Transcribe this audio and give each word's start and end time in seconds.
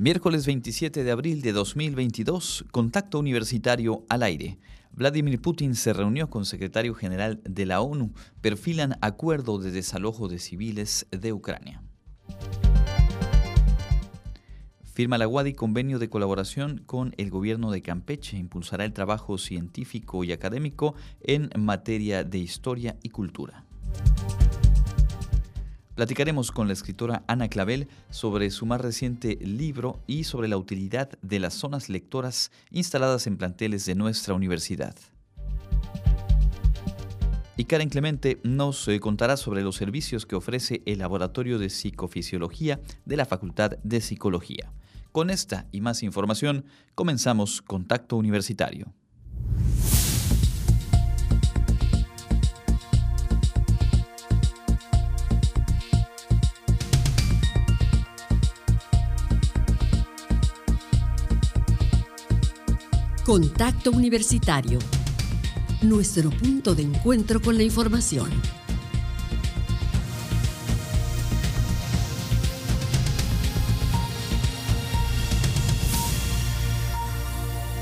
Miércoles 0.00 0.46
27 0.46 1.02
de 1.02 1.10
abril 1.10 1.42
de 1.42 1.50
2022, 1.50 2.66
Contacto 2.70 3.18
Universitario 3.18 4.04
al 4.08 4.22
aire. 4.22 4.56
Vladimir 4.92 5.42
Putin 5.42 5.74
se 5.74 5.92
reunió 5.92 6.30
con 6.30 6.44
secretario 6.44 6.94
general 6.94 7.40
de 7.42 7.66
la 7.66 7.80
ONU. 7.80 8.12
Perfilan 8.40 8.96
acuerdo 9.00 9.58
de 9.58 9.72
desalojo 9.72 10.28
de 10.28 10.38
civiles 10.38 11.08
de 11.10 11.32
Ucrania. 11.32 11.82
Firma 14.84 15.18
la 15.18 15.26
UADI 15.26 15.54
convenio 15.54 15.98
de 15.98 16.08
colaboración 16.08 16.80
con 16.86 17.12
el 17.18 17.28
gobierno 17.28 17.72
de 17.72 17.82
Campeche. 17.82 18.38
Impulsará 18.38 18.84
el 18.84 18.92
trabajo 18.92 19.36
científico 19.36 20.22
y 20.22 20.30
académico 20.30 20.94
en 21.22 21.50
materia 21.58 22.22
de 22.22 22.38
historia 22.38 22.96
y 23.02 23.08
cultura. 23.08 23.64
Platicaremos 25.98 26.52
con 26.52 26.68
la 26.68 26.74
escritora 26.74 27.24
Ana 27.26 27.48
Clavel 27.48 27.88
sobre 28.08 28.52
su 28.52 28.66
más 28.66 28.80
reciente 28.80 29.36
libro 29.42 30.00
y 30.06 30.22
sobre 30.22 30.46
la 30.46 30.56
utilidad 30.56 31.10
de 31.22 31.40
las 31.40 31.54
zonas 31.54 31.88
lectoras 31.88 32.52
instaladas 32.70 33.26
en 33.26 33.36
planteles 33.36 33.84
de 33.84 33.96
nuestra 33.96 34.34
universidad. 34.34 34.94
Y 37.56 37.64
Karen 37.64 37.88
Clemente 37.88 38.38
nos 38.44 38.86
eh, 38.86 39.00
contará 39.00 39.36
sobre 39.36 39.62
los 39.62 39.74
servicios 39.74 40.24
que 40.24 40.36
ofrece 40.36 40.82
el 40.86 41.00
Laboratorio 41.00 41.58
de 41.58 41.68
Psicofisiología 41.68 42.80
de 43.04 43.16
la 43.16 43.26
Facultad 43.26 43.72
de 43.82 44.00
Psicología. 44.00 44.72
Con 45.10 45.30
esta 45.30 45.66
y 45.72 45.80
más 45.80 46.04
información, 46.04 46.64
comenzamos 46.94 47.60
Contacto 47.60 48.16
Universitario. 48.16 48.94
Contacto 63.28 63.90
Universitario. 63.90 64.78
Nuestro 65.82 66.30
punto 66.30 66.74
de 66.74 66.84
encuentro 66.84 67.42
con 67.42 67.58
la 67.58 67.62
información. 67.62 68.30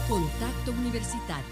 Contacto 0.09 0.73
Universitario. 0.73 1.45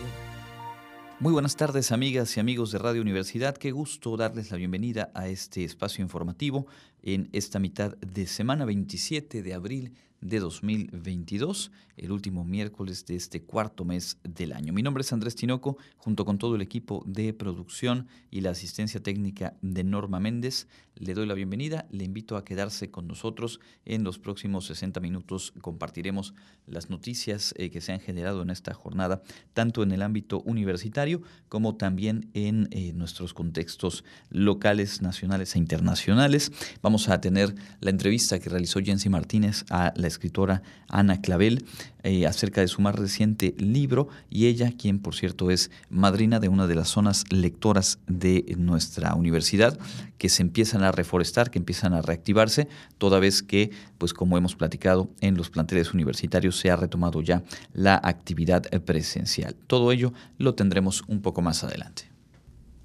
Muy 1.20 1.32
buenas 1.32 1.54
tardes 1.54 1.92
amigas 1.92 2.36
y 2.36 2.40
amigos 2.40 2.72
de 2.72 2.78
Radio 2.80 3.00
Universidad. 3.00 3.56
Qué 3.56 3.70
gusto 3.70 4.16
darles 4.16 4.50
la 4.50 4.56
bienvenida 4.56 5.12
a 5.14 5.28
este 5.28 5.62
espacio 5.62 6.02
informativo 6.02 6.66
en 7.00 7.28
esta 7.32 7.60
mitad 7.60 7.96
de 7.98 8.26
semana 8.26 8.64
27 8.64 9.44
de 9.44 9.54
abril 9.54 9.94
de 10.24 10.40
2022, 10.40 11.70
el 11.96 12.12
último 12.12 12.44
miércoles 12.44 13.06
de 13.06 13.16
este 13.16 13.42
cuarto 13.42 13.84
mes 13.84 14.18
del 14.24 14.52
año. 14.52 14.72
Mi 14.72 14.82
nombre 14.82 15.02
es 15.02 15.12
Andrés 15.12 15.34
Tinoco, 15.34 15.76
junto 15.96 16.24
con 16.24 16.38
todo 16.38 16.56
el 16.56 16.62
equipo 16.62 17.02
de 17.06 17.32
producción 17.32 18.08
y 18.30 18.40
la 18.40 18.50
asistencia 18.50 19.02
técnica 19.02 19.54
de 19.62 19.84
Norma 19.84 20.20
Méndez. 20.20 20.66
Le 20.96 21.14
doy 21.14 21.26
la 21.26 21.34
bienvenida, 21.34 21.86
le 21.90 22.04
invito 22.04 22.36
a 22.36 22.44
quedarse 22.44 22.90
con 22.90 23.08
nosotros. 23.08 23.60
En 23.84 24.04
los 24.04 24.18
próximos 24.18 24.66
60 24.66 25.00
minutos 25.00 25.52
compartiremos 25.60 26.34
las 26.66 26.88
noticias 26.88 27.52
eh, 27.56 27.70
que 27.70 27.80
se 27.80 27.92
han 27.92 28.00
generado 28.00 28.42
en 28.42 28.50
esta 28.50 28.74
jornada, 28.74 29.22
tanto 29.52 29.82
en 29.82 29.92
el 29.92 30.02
ámbito 30.02 30.40
universitario 30.42 31.22
como 31.48 31.76
también 31.76 32.30
en 32.34 32.68
eh, 32.70 32.92
nuestros 32.92 33.34
contextos 33.34 34.04
locales, 34.30 35.02
nacionales 35.02 35.56
e 35.56 35.58
internacionales. 35.58 36.52
Vamos 36.80 37.08
a 37.08 37.20
tener 37.20 37.54
la 37.80 37.90
entrevista 37.90 38.38
que 38.38 38.50
realizó 38.50 38.80
Jensi 38.80 39.08
Martínez 39.08 39.64
a 39.70 39.92
la 39.96 40.06
escritora 40.06 40.62
Ana 40.88 41.20
Clavel 41.20 41.64
eh, 42.02 42.26
acerca 42.26 42.60
de 42.60 42.68
su 42.68 42.82
más 42.82 42.94
reciente 42.94 43.54
libro 43.58 44.08
y 44.30 44.46
ella, 44.46 44.72
quien 44.76 44.98
por 44.98 45.14
cierto 45.14 45.50
es 45.50 45.70
madrina 45.90 46.40
de 46.40 46.48
una 46.48 46.66
de 46.66 46.74
las 46.74 46.88
zonas 46.88 47.24
lectoras 47.30 47.98
de 48.06 48.54
nuestra 48.58 49.14
universidad, 49.14 49.78
que 50.18 50.28
se 50.28 50.42
empiezan 50.42 50.82
a 50.82 50.92
reforestar, 50.92 51.50
que 51.50 51.58
empiezan 51.58 51.94
a 51.94 52.02
reactivarse, 52.02 52.68
toda 52.98 53.18
vez 53.18 53.42
que, 53.42 53.70
pues 53.98 54.12
como 54.12 54.38
hemos 54.38 54.56
platicado 54.56 55.10
en 55.20 55.36
los 55.36 55.50
planteles 55.50 55.94
universitarios, 55.94 56.58
se 56.58 56.70
ha 56.70 56.76
retomado 56.76 57.22
ya 57.22 57.42
la 57.72 58.00
actividad 58.02 58.62
presencial. 58.84 59.54
Todo 59.66 59.92
ello 59.92 60.12
lo 60.38 60.54
tendremos 60.54 61.02
un 61.08 61.22
poco 61.22 61.42
más 61.42 61.64
adelante. 61.64 62.14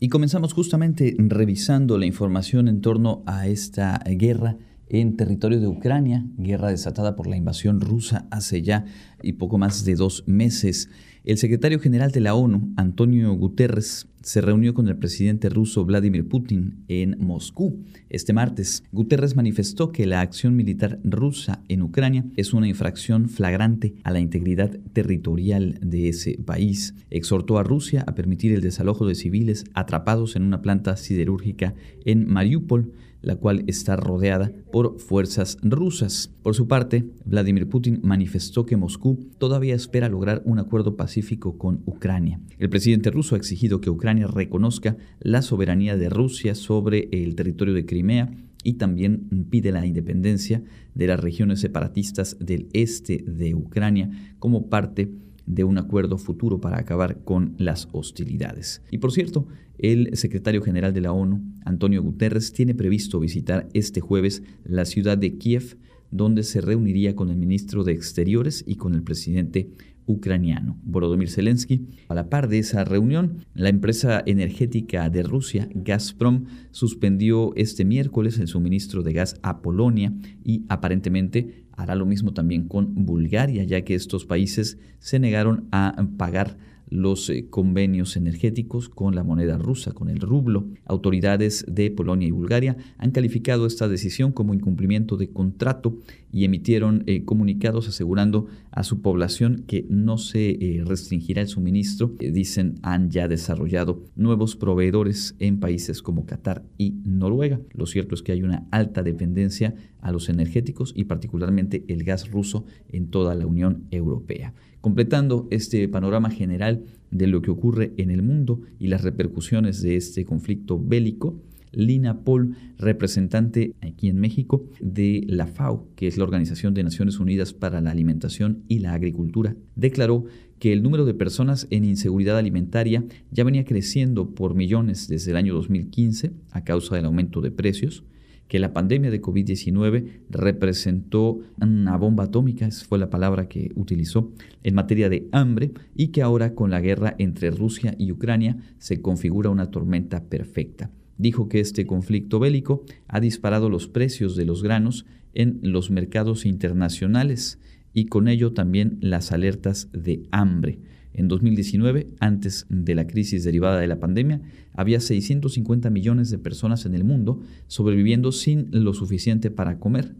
Y 0.01 0.07
comenzamos 0.07 0.53
justamente 0.53 1.15
revisando 1.17 1.97
la 1.97 2.05
información 2.05 2.69
en 2.69 2.79
torno 2.79 3.21
a 3.25 3.47
esta 3.47 4.01
guerra 4.05 4.55
en 4.89 5.15
territorio 5.15 5.59
de 5.59 5.67
Ucrania, 5.67 6.25
guerra 6.37 6.69
desatada 6.69 7.15
por 7.15 7.27
la 7.27 7.37
invasión 7.37 7.79
rusa 7.79 8.27
hace 8.31 8.61
ya 8.61 8.85
y 9.21 9.33
poco 9.33 9.57
más 9.57 9.85
de 9.85 9.95
dos 9.95 10.23
meses. 10.27 10.89
El 11.23 11.37
secretario 11.37 11.79
general 11.79 12.11
de 12.11 12.21
la 12.21 12.33
ONU, 12.33 12.73
Antonio 12.75 13.31
Guterres, 13.33 14.07
se 14.21 14.41
reunió 14.41 14.73
con 14.73 14.87
el 14.87 14.97
presidente 14.97 15.49
ruso 15.49 15.85
Vladimir 15.85 16.27
Putin 16.27 16.83
en 16.87 17.17
Moscú 17.19 17.83
este 18.09 18.33
martes. 18.33 18.83
Guterres 18.91 19.35
manifestó 19.35 19.91
que 19.91 20.05
la 20.05 20.21
acción 20.21 20.55
militar 20.55 20.99
rusa 21.03 21.61
en 21.67 21.83
Ucrania 21.83 22.25
es 22.35 22.53
una 22.53 22.67
infracción 22.67 23.29
flagrante 23.29 23.95
a 24.03 24.11
la 24.11 24.19
integridad 24.19 24.71
territorial 24.93 25.77
de 25.81 26.09
ese 26.09 26.37
país. 26.43 26.95
Exhortó 27.09 27.57
a 27.57 27.63
Rusia 27.63 28.03
a 28.07 28.15
permitir 28.15 28.53
el 28.53 28.61
desalojo 28.61 29.05
de 29.05 29.15
civiles 29.15 29.65
atrapados 29.73 30.35
en 30.35 30.43
una 30.43 30.61
planta 30.61 30.97
siderúrgica 30.97 31.75
en 32.05 32.27
Mariupol 32.27 32.93
la 33.21 33.35
cual 33.35 33.63
está 33.67 33.95
rodeada 33.95 34.51
por 34.71 34.99
fuerzas 34.99 35.57
rusas. 35.61 36.31
Por 36.41 36.55
su 36.55 36.67
parte, 36.67 37.05
Vladimir 37.25 37.67
Putin 37.67 37.99
manifestó 38.03 38.65
que 38.65 38.77
Moscú 38.77 39.29
todavía 39.37 39.75
espera 39.75 40.09
lograr 40.09 40.41
un 40.45 40.59
acuerdo 40.59 40.95
pacífico 40.95 41.57
con 41.57 41.81
Ucrania. 41.85 42.39
El 42.57 42.69
presidente 42.69 43.11
ruso 43.11 43.35
ha 43.35 43.37
exigido 43.37 43.81
que 43.81 43.89
Ucrania 43.89 44.27
reconozca 44.27 44.97
la 45.19 45.41
soberanía 45.41 45.97
de 45.97 46.09
Rusia 46.09 46.55
sobre 46.55 47.09
el 47.11 47.35
territorio 47.35 47.73
de 47.73 47.85
Crimea 47.85 48.31
y 48.63 48.73
también 48.73 49.47
pide 49.49 49.71
la 49.71 49.85
independencia 49.85 50.61
de 50.93 51.07
las 51.07 51.19
regiones 51.19 51.61
separatistas 51.61 52.37
del 52.39 52.67
este 52.73 53.23
de 53.25 53.55
Ucrania 53.55 54.09
como 54.39 54.69
parte 54.69 55.05
de 55.05 55.28
un 55.63 55.77
acuerdo 55.77 56.17
futuro 56.17 56.61
para 56.61 56.79
acabar 56.79 57.23
con 57.23 57.55
las 57.57 57.87
hostilidades. 57.91 58.81
Y 58.91 58.99
por 58.99 59.11
cierto, 59.11 59.47
el 59.77 60.15
secretario 60.15 60.61
general 60.61 60.93
de 60.93 61.01
la 61.01 61.11
ONU, 61.11 61.41
Antonio 61.65 62.03
Guterres, 62.03 62.53
tiene 62.53 62.75
previsto 62.75 63.19
visitar 63.19 63.67
este 63.73 64.01
jueves 64.01 64.43
la 64.63 64.85
ciudad 64.85 65.17
de 65.17 65.37
Kiev, 65.37 65.77
donde 66.11 66.43
se 66.43 66.61
reuniría 66.61 67.15
con 67.15 67.29
el 67.29 67.37
ministro 67.37 67.83
de 67.83 67.93
Exteriores 67.93 68.63
y 68.67 68.75
con 68.75 68.93
el 68.93 69.03
presidente 69.03 69.69
ucraniano, 70.09 70.79
Volodymyr 70.83 71.29
Zelensky. 71.29 71.87
A 72.07 72.15
la 72.15 72.29
par 72.29 72.49
de 72.49 72.57
esa 72.57 72.83
reunión, 72.83 73.45
la 73.53 73.69
empresa 73.69 74.23
energética 74.25 75.07
de 75.09 75.21
Rusia, 75.21 75.69
Gazprom, 75.75 76.45
suspendió 76.71 77.53
este 77.55 77.85
miércoles 77.85 78.39
el 78.39 78.47
suministro 78.47 79.03
de 79.03 79.13
gas 79.13 79.39
a 79.43 79.61
Polonia 79.61 80.11
y 80.43 80.65
aparentemente 80.67 81.65
hará 81.79 81.95
lo 81.95 82.05
mismo 82.05 82.33
también 82.33 82.67
con 82.67 83.05
Bulgaria, 83.05 83.63
ya 83.63 83.81
que 83.81 83.95
estos 83.95 84.25
países 84.25 84.77
se 84.99 85.17
negaron 85.17 85.67
a 85.71 85.95
pagar 86.17 86.57
los 86.89 87.29
eh, 87.29 87.47
convenios 87.49 88.15
energéticos 88.15 88.89
con 88.89 89.15
la 89.15 89.23
moneda 89.23 89.57
rusa, 89.57 89.93
con 89.93 90.09
el 90.09 90.19
rublo. 90.19 90.67
Autoridades 90.85 91.65
de 91.67 91.91
Polonia 91.91 92.27
y 92.27 92.31
Bulgaria 92.31 92.77
han 92.97 93.11
calificado 93.11 93.65
esta 93.65 93.87
decisión 93.87 94.31
como 94.31 94.53
incumplimiento 94.53 95.17
de 95.17 95.29
contrato 95.29 95.97
y 96.31 96.45
emitieron 96.45 97.03
eh, 97.07 97.23
comunicados 97.25 97.87
asegurando 97.87 98.47
a 98.71 98.83
su 98.83 99.01
población 99.01 99.63
que 99.67 99.85
no 99.89 100.17
se 100.17 100.51
eh, 100.51 100.83
restringirá 100.85 101.41
el 101.41 101.47
suministro. 101.47 102.13
dicen 102.19 102.75
han 102.81 103.09
ya 103.09 103.27
desarrollado 103.27 104.03
nuevos 104.15 104.55
proveedores 104.55 105.35
en 105.39 105.59
países 105.59 106.01
como 106.01 106.25
Qatar 106.25 106.63
y 106.77 106.95
Noruega. 107.03 107.59
Lo 107.73 107.85
cierto 107.85 108.15
es 108.15 108.21
que 108.21 108.31
hay 108.31 108.43
una 108.43 108.67
alta 108.71 109.03
dependencia 109.03 109.75
a 110.01 110.11
los 110.11 110.29
energéticos 110.29 110.93
y 110.95 111.05
particularmente 111.05 111.83
el 111.87 112.03
gas 112.03 112.31
ruso 112.31 112.65
en 112.89 113.09
toda 113.09 113.35
la 113.35 113.45
Unión 113.45 113.85
Europea. 113.91 114.53
Completando 114.81 115.47
este 115.51 115.87
panorama 115.89 116.29
general 116.29 116.83
de 117.11 117.27
lo 117.27 117.41
que 117.41 117.51
ocurre 117.51 117.93
en 117.97 118.11
el 118.11 118.21
mundo 118.21 118.61
y 118.79 118.87
las 118.87 119.03
repercusiones 119.03 119.81
de 119.81 119.97
este 119.97 120.25
conflicto 120.25 120.79
bélico, 120.79 121.41
Lina 121.71 122.23
Paul, 122.23 122.55
representante 122.77 123.75
aquí 123.81 124.07
en 124.07 124.19
México 124.19 124.65
de 124.79 125.23
la 125.27 125.47
FAO, 125.47 125.87
que 125.95 126.07
es 126.07 126.17
la 126.17 126.23
Organización 126.23 126.73
de 126.73 126.83
Naciones 126.83 127.19
Unidas 127.19 127.53
para 127.53 127.81
la 127.81 127.91
Alimentación 127.91 128.63
y 128.67 128.79
la 128.79 128.93
Agricultura, 128.93 129.55
declaró 129.75 130.25
que 130.59 130.73
el 130.73 130.81
número 130.83 131.05
de 131.05 131.13
personas 131.13 131.67
en 131.69 131.85
inseguridad 131.85 132.37
alimentaria 132.37 133.03
ya 133.31 133.43
venía 133.43 133.65
creciendo 133.65 134.33
por 134.33 134.55
millones 134.55 135.07
desde 135.07 135.31
el 135.31 135.37
año 135.37 135.53
2015 135.53 136.31
a 136.51 136.63
causa 136.63 136.95
del 136.95 137.05
aumento 137.05 137.41
de 137.41 137.51
precios, 137.51 138.03
que 138.49 138.59
la 138.59 138.73
pandemia 138.73 139.11
de 139.11 139.21
COVID-19 139.21 140.23
representó 140.29 141.39
una 141.61 141.95
bomba 141.97 142.25
atómica, 142.25 142.65
esa 142.65 142.83
fue 142.83 142.97
la 142.97 143.11
palabra 143.11 143.47
que 143.47 143.71
utilizó, 143.75 144.33
en 144.63 144.73
materia 144.73 145.07
de 145.07 145.29
hambre 145.31 145.71
y 145.95 146.07
que 146.07 146.23
ahora 146.23 146.55
con 146.55 146.71
la 146.71 146.81
guerra 146.81 147.15
entre 147.19 147.51
Rusia 147.51 147.95
y 147.97 148.11
Ucrania 148.11 148.57
se 148.79 149.01
configura 149.01 149.51
una 149.51 149.69
tormenta 149.69 150.23
perfecta. 150.23 150.89
Dijo 151.17 151.47
que 151.47 151.59
este 151.59 151.85
conflicto 151.85 152.39
bélico 152.39 152.83
ha 153.07 153.19
disparado 153.19 153.69
los 153.69 153.87
precios 153.87 154.35
de 154.35 154.45
los 154.45 154.63
granos 154.63 155.05
en 155.35 155.59
los 155.61 155.91
mercados 155.91 156.45
internacionales 156.45 157.59
y 157.93 158.05
con 158.05 158.27
ello 158.27 158.53
también 158.53 158.97
las 158.99 159.31
alertas 159.31 159.89
de 159.93 160.23
hambre. 160.31 160.79
En 161.13 161.27
2019, 161.27 162.07
antes 162.19 162.65
de 162.69 162.95
la 162.95 163.07
crisis 163.07 163.43
derivada 163.43 163.79
de 163.79 163.87
la 163.87 163.99
pandemia, 163.99 164.41
había 164.73 164.99
650 164.99 165.89
millones 165.89 166.29
de 166.29 166.37
personas 166.37 166.85
en 166.85 166.93
el 166.93 167.03
mundo 167.03 167.41
sobreviviendo 167.67 168.31
sin 168.31 168.67
lo 168.71 168.93
suficiente 168.93 169.51
para 169.51 169.79
comer. 169.79 170.15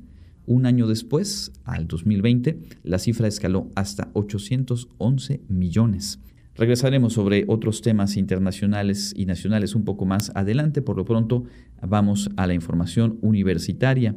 Un 0.46 0.66
año 0.66 0.88
después, 0.88 1.52
al 1.64 1.88
2020, 1.88 2.60
la 2.84 2.98
cifra 2.98 3.28
escaló 3.28 3.70
hasta 3.76 4.10
811 4.14 5.42
millones. 5.48 6.20
Regresaremos 6.56 7.14
sobre 7.14 7.46
otros 7.48 7.82
temas 7.82 8.18
internacionales 8.18 9.14
y 9.16 9.26
nacionales 9.26 9.76
un 9.76 9.86
poco 9.86 10.06
más 10.06 10.32
adelante. 10.36 10.82
Por 10.82 10.98
lo 10.98 11.06
pronto, 11.06 11.46
vamos 11.88 12.32
a 12.36 12.48
la 12.48 12.54
información 12.54 13.18
universitaria. 13.22 14.16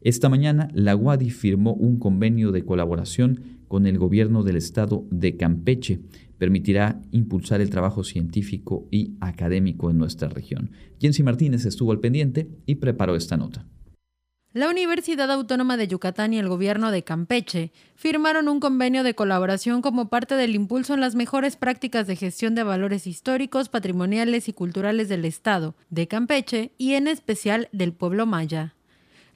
Esta 0.00 0.28
mañana, 0.28 0.68
la 0.72 0.94
UADI 0.94 1.30
firmó 1.30 1.72
un 1.72 1.98
convenio 1.98 2.52
de 2.52 2.64
colaboración 2.64 3.59
con 3.70 3.86
el 3.86 3.98
gobierno 3.98 4.42
del 4.42 4.56
estado 4.56 5.06
de 5.12 5.36
Campeche. 5.36 6.00
Permitirá 6.38 7.00
impulsar 7.12 7.60
el 7.60 7.70
trabajo 7.70 8.02
científico 8.02 8.88
y 8.90 9.14
académico 9.20 9.90
en 9.90 9.98
nuestra 9.98 10.28
región. 10.28 10.72
Jensi 11.00 11.22
Martínez 11.22 11.64
estuvo 11.64 11.92
al 11.92 12.00
pendiente 12.00 12.48
y 12.66 12.74
preparó 12.74 13.14
esta 13.14 13.36
nota. 13.36 13.64
La 14.52 14.68
Universidad 14.68 15.30
Autónoma 15.30 15.76
de 15.76 15.86
Yucatán 15.86 16.34
y 16.34 16.40
el 16.40 16.48
gobierno 16.48 16.90
de 16.90 17.04
Campeche 17.04 17.70
firmaron 17.94 18.48
un 18.48 18.58
convenio 18.58 19.04
de 19.04 19.14
colaboración 19.14 19.82
como 19.82 20.08
parte 20.08 20.34
del 20.34 20.56
impulso 20.56 20.94
en 20.94 21.00
las 21.00 21.14
mejores 21.14 21.54
prácticas 21.54 22.08
de 22.08 22.16
gestión 22.16 22.56
de 22.56 22.64
valores 22.64 23.06
históricos, 23.06 23.68
patrimoniales 23.68 24.48
y 24.48 24.52
culturales 24.52 25.08
del 25.08 25.24
Estado, 25.24 25.76
de 25.90 26.08
Campeche 26.08 26.72
y 26.76 26.94
en 26.94 27.06
especial 27.06 27.68
del 27.70 27.92
pueblo 27.92 28.26
maya 28.26 28.74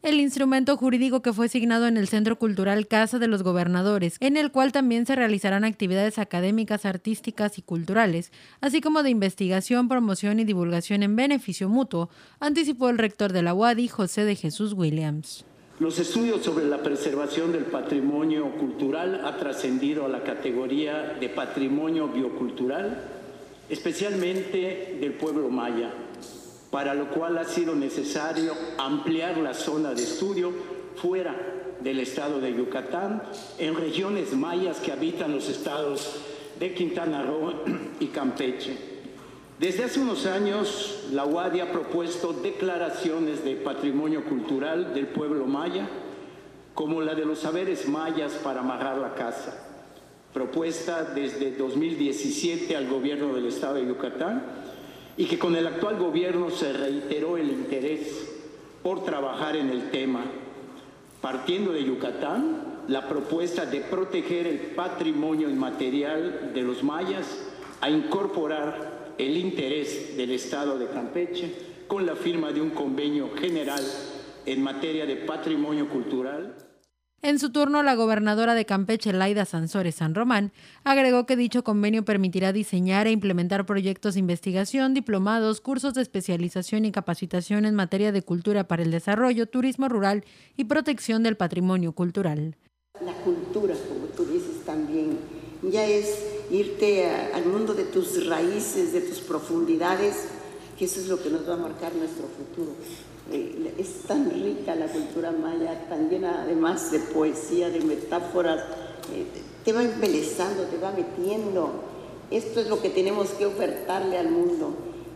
el 0.05 0.21
instrumento 0.21 0.77
jurídico 0.77 1.23
que 1.23 1.33
fue 1.33 1.47
asignado 1.47 1.87
en 1.87 1.97
el 1.97 2.09
Centro 2.09 2.39
Cultural 2.39 2.87
Casa 2.87 3.19
de 3.19 3.27
los 3.27 3.43
Gobernadores, 3.43 4.19
en 4.21 4.37
el 4.37 4.53
cual 4.53 4.71
también 4.71 5.07
se 5.07 5.17
realizarán 5.17 5.65
actividades 5.65 6.19
académicas, 6.19 6.85
artísticas 6.85 7.57
y 7.57 7.63
culturales, 7.63 8.31
así 8.61 8.83
como 8.83 9.03
de 9.03 9.09
investigación, 9.09 9.89
promoción 9.89 10.41
y 10.41 10.45
divulgación 10.45 11.03
en 11.03 11.17
beneficio 11.17 11.71
mutuo, 11.71 12.11
anticipó 12.39 12.91
el 12.91 12.99
rector 12.99 13.33
de 13.33 13.43
la 13.43 13.55
UADI, 13.55 13.89
José 13.89 14.27
de 14.27 14.37
Jesús 14.37 14.75
Williams. 14.75 15.47
Los 15.81 15.99
estudios 15.99 16.45
sobre 16.45 16.67
la 16.67 16.83
preservación 16.83 17.51
del 17.53 17.65
patrimonio 17.65 18.57
cultural 18.59 19.23
ha 19.25 19.39
trascendido 19.39 20.05
a 20.05 20.11
la 20.11 20.23
categoría 20.23 21.17
de 21.19 21.31
patrimonio 21.31 22.09
biocultural, 22.09 23.03
especialmente 23.71 24.99
del 25.01 25.15
pueblo 25.15 25.49
maya 25.49 25.91
para 26.75 26.93
lo 26.93 27.09
cual 27.09 27.39
ha 27.39 27.45
sido 27.45 27.77
necesario 27.77 28.53
ampliar 28.79 29.37
la 29.37 29.55
zona 29.55 29.95
de 29.95 30.03
estudio 30.03 30.53
fuera 30.97 31.33
del 31.79 32.01
estado 32.01 32.41
de 32.41 32.53
Yucatán, 32.53 33.23
en 33.59 33.77
regiones 33.77 34.33
mayas 34.33 34.81
que 34.81 34.91
habitan 34.91 35.33
los 35.33 35.49
estados 35.49 36.17
de 36.59 36.75
Quintana 36.75 37.23
Roo 37.23 37.63
y 38.01 38.09
Campeche. 38.09 38.77
Desde 39.61 39.85
hace 39.85 40.01
unos 40.01 40.27
años, 40.27 41.05
la 41.13 41.25
UADI 41.25 41.61
ha 41.61 41.71
propuesto 41.71 42.33
declaraciones 42.33 43.45
de 43.45 43.55
patrimonio 43.55 44.25
cultural 44.25 44.95
del 44.95 45.07
pueblo 45.07 45.47
maya, 45.47 45.89
como 46.75 47.03
la 47.03 47.15
de 47.15 47.25
los 47.25 47.39
saberes 47.39 47.89
mayas 47.89 48.33
para 48.43 48.63
amarrar 48.63 48.99
la 48.99 49.15
casa, 49.15 49.65
propuesta 50.33 51.05
desde 51.05 51.53
2017 51.53 52.77
al 52.77 52.89
gobierno 52.89 53.33
del 53.33 53.47
estado 53.47 53.75
de 53.75 53.87
Yucatán 53.87 54.64
y 55.17 55.27
que 55.27 55.39
con 55.39 55.55
el 55.57 55.67
actual 55.67 55.97
gobierno 55.99 56.51
se 56.51 56.73
reiteró 56.73 57.37
el 57.37 57.51
interés 57.51 58.31
por 58.83 59.05
trabajar 59.05 59.57
en 59.57 59.71
el 59.71 59.91
tema, 59.91 60.25
partiendo 61.21 61.73
de 61.73 61.85
Yucatán, 61.85 62.75
la 62.89 63.09
propuesta 63.09 63.65
de 63.65 63.81
proteger 63.81 64.47
el 64.47 64.59
patrimonio 64.59 65.49
inmaterial 65.49 66.53
de 66.53 66.63
los 66.63 66.83
mayas, 66.83 67.27
a 67.81 67.91
incorporar 67.91 69.15
el 69.19 69.37
interés 69.37 70.17
del 70.17 70.33
Estado 70.33 70.79
de 70.79 70.89
Campeche 70.89 71.53
con 71.87 72.05
la 72.07 72.17
firma 72.17 72.53
de 72.53 72.61
un 72.61 72.71
convenio 72.71 73.31
general 73.37 73.83
en 74.47 74.63
materia 74.63 75.07
de 75.07 75.17
patrimonio 75.17 75.89
cultural. 75.89 76.55
En 77.25 77.39
su 77.39 77.49
turno, 77.49 77.83
la 77.83 77.95
gobernadora 77.95 78.55
de 78.55 78.67
Campeche, 78.67 79.11
Laida 79.15 79.47
Sansores 79.47 79.95
San 79.95 80.15
Román, 80.15 80.53
agregó 80.85 81.25
que 81.25 81.37
dicho 81.37 81.65
convenio 81.65 82.05
permitirá 82.05 82.53
diseñar 82.53 83.07
e 83.07 83.13
implementar 83.13 83.65
proyectos 83.65 84.13
de 84.13 84.21
investigación, 84.21 84.93
diplomados, 84.93 85.63
cursos 85.63 85.95
de 85.95 86.03
especialización 86.03 86.85
y 86.85 86.93
capacitación 86.93 87.65
en 87.65 87.75
materia 87.75 88.13
de 88.13 88.21
cultura 88.21 88.69
para 88.69 88.83
el 88.83 88.91
desarrollo, 88.91 89.47
turismo 89.47 89.89
rural 89.89 90.23
y 90.59 90.65
protección 90.65 91.23
del 91.23 91.39
patrimonio 91.39 91.93
cultural. 91.93 92.59
La 93.01 93.15
cultura, 93.15 93.75
como 93.89 94.05
tú 94.09 94.27
dices 94.27 94.63
también, 94.67 95.17
ya 95.63 95.87
es 95.87 96.27
irte 96.51 97.09
al 97.09 97.47
mundo 97.47 97.73
de 97.73 97.85
tus 97.85 98.27
raíces, 98.27 98.93
de 98.93 99.01
tus 99.01 99.21
profundidades, 99.21 100.27
que 100.79 100.85
eso 100.85 101.01
es 101.01 101.09
lo 101.09 101.23
que 101.23 101.31
nos 101.31 101.49
va 101.49 101.55
a 101.55 101.57
marcar 101.57 101.95
nuestro 101.95 102.27
futuro. 102.27 102.73
Es 103.33 104.03
tan 104.07 104.31
rica 104.31 104.75
la 104.75 104.87
cultura 104.87 105.33
maya, 105.33 105.89
tan 105.89 106.11
llena 106.11 106.43
además 106.43 106.93
de 106.93 106.99
poesía, 106.99 107.71
de 107.71 107.81
metáforas, 107.81 108.61
eh, 109.13 109.25
te 109.65 109.73
va 109.73 109.83
embelezando, 109.83 110.65
te 110.65 110.79
va 110.79 110.93
metiendo. 110.93 111.71
Esto 112.31 112.61
es 112.61 112.69
lo 112.69 112.83
que 112.83 112.91
tenemos 112.91 113.31
que 113.31 113.47
ofertarle 113.47 114.19
al 114.19 114.31
mundo. 114.31 114.75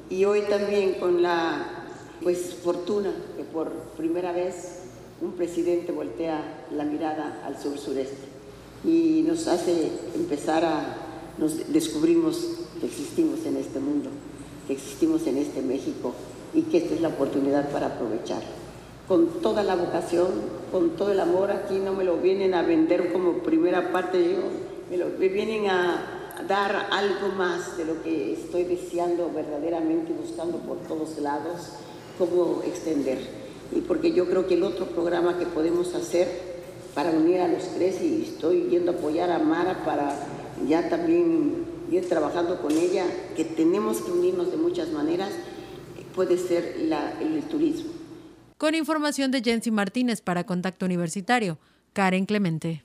Y 0.08 0.24
hoy 0.24 0.42
también 0.48 0.94
con 0.94 1.22
la 1.22 1.86
pues, 2.22 2.54
fortuna 2.54 3.12
que 3.36 3.44
por 3.44 3.70
primera 3.96 4.32
vez 4.32 4.80
un 5.20 5.32
presidente 5.32 5.92
voltea 5.92 6.66
la 6.74 6.84
mirada 6.84 7.42
al 7.44 7.60
sur-sureste 7.60 8.38
y 8.84 9.24
nos 9.26 9.48
hace 9.48 9.90
empezar 10.14 10.64
a, 10.64 10.96
nos 11.38 11.72
descubrimos 11.72 12.38
que 12.80 12.86
existimos 12.86 13.44
en 13.44 13.56
este 13.56 13.80
mundo, 13.80 14.10
que 14.66 14.74
existimos 14.74 15.26
en 15.26 15.38
este 15.38 15.62
México 15.62 16.14
y 16.54 16.62
que 16.62 16.78
esta 16.78 16.94
es 16.94 17.00
la 17.00 17.08
oportunidad 17.08 17.70
para 17.70 17.86
aprovechar. 17.86 18.42
Con 19.06 19.40
toda 19.40 19.62
la 19.62 19.74
vocación, 19.74 20.28
con 20.70 20.90
todo 20.90 21.12
el 21.12 21.20
amor, 21.20 21.50
aquí 21.50 21.78
no 21.78 21.94
me 21.94 22.04
lo 22.04 22.18
vienen 22.18 22.54
a 22.54 22.62
vender 22.62 23.12
como 23.12 23.38
primera 23.38 23.92
parte, 23.92 24.36
me, 24.90 24.96
lo, 24.96 25.06
me 25.18 25.28
vienen 25.28 25.70
a, 25.70 26.18
dar 26.46 26.88
algo 26.92 27.34
más 27.36 27.76
de 27.76 27.84
lo 27.84 28.02
que 28.02 28.34
estoy 28.34 28.64
deseando 28.64 29.30
verdaderamente, 29.34 30.12
buscando 30.12 30.58
por 30.58 30.78
todos 30.78 31.18
lados, 31.18 31.70
cómo 32.18 32.62
extender. 32.64 33.18
Y 33.72 33.80
porque 33.80 34.12
yo 34.12 34.26
creo 34.26 34.46
que 34.46 34.54
el 34.54 34.62
otro 34.62 34.86
programa 34.86 35.38
que 35.38 35.46
podemos 35.46 35.94
hacer 35.94 36.28
para 36.94 37.10
unir 37.10 37.40
a 37.40 37.48
los 37.48 37.64
tres, 37.74 38.00
y 38.02 38.22
estoy 38.22 38.68
yendo 38.70 38.92
a 38.92 38.94
apoyar 38.94 39.30
a 39.30 39.38
Mara 39.38 39.84
para 39.84 40.16
ya 40.66 40.88
también 40.88 41.66
ir 41.90 42.08
trabajando 42.08 42.60
con 42.60 42.72
ella, 42.72 43.04
que 43.36 43.44
tenemos 43.44 44.00
que 44.00 44.12
unirnos 44.12 44.50
de 44.50 44.56
muchas 44.56 44.90
maneras, 44.90 45.30
puede 46.18 46.36
ser 46.36 46.74
el 47.20 47.42
turismo. 47.44 47.92
Con 48.56 48.74
información 48.74 49.30
de 49.30 49.40
Jensi 49.40 49.70
Martínez 49.70 50.20
para 50.20 50.42
Contacto 50.42 50.84
Universitario, 50.84 51.60
Karen 51.92 52.26
Clemente. 52.26 52.82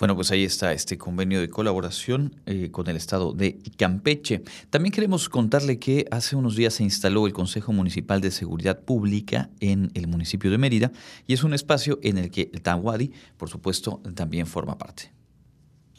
Bueno, 0.00 0.16
pues 0.16 0.32
ahí 0.32 0.42
está 0.42 0.72
este 0.72 0.98
convenio 0.98 1.40
de 1.40 1.48
colaboración 1.48 2.34
eh, 2.46 2.72
con 2.72 2.88
el 2.88 2.96
estado 2.96 3.34
de 3.34 3.60
Campeche. 3.76 4.42
También 4.70 4.92
queremos 4.92 5.28
contarle 5.28 5.78
que 5.78 6.06
hace 6.10 6.34
unos 6.34 6.56
días 6.56 6.74
se 6.74 6.82
instaló 6.82 7.28
el 7.28 7.32
Consejo 7.32 7.72
Municipal 7.72 8.20
de 8.20 8.32
Seguridad 8.32 8.80
Pública 8.80 9.50
en 9.60 9.92
el 9.94 10.08
municipio 10.08 10.50
de 10.50 10.58
Mérida 10.58 10.90
y 11.28 11.34
es 11.34 11.44
un 11.44 11.54
espacio 11.54 12.00
en 12.02 12.18
el 12.18 12.32
que 12.32 12.50
el 12.52 12.62
Tanwadi, 12.62 13.12
por 13.36 13.48
supuesto, 13.48 14.00
también 14.16 14.48
forma 14.48 14.76
parte. 14.76 15.13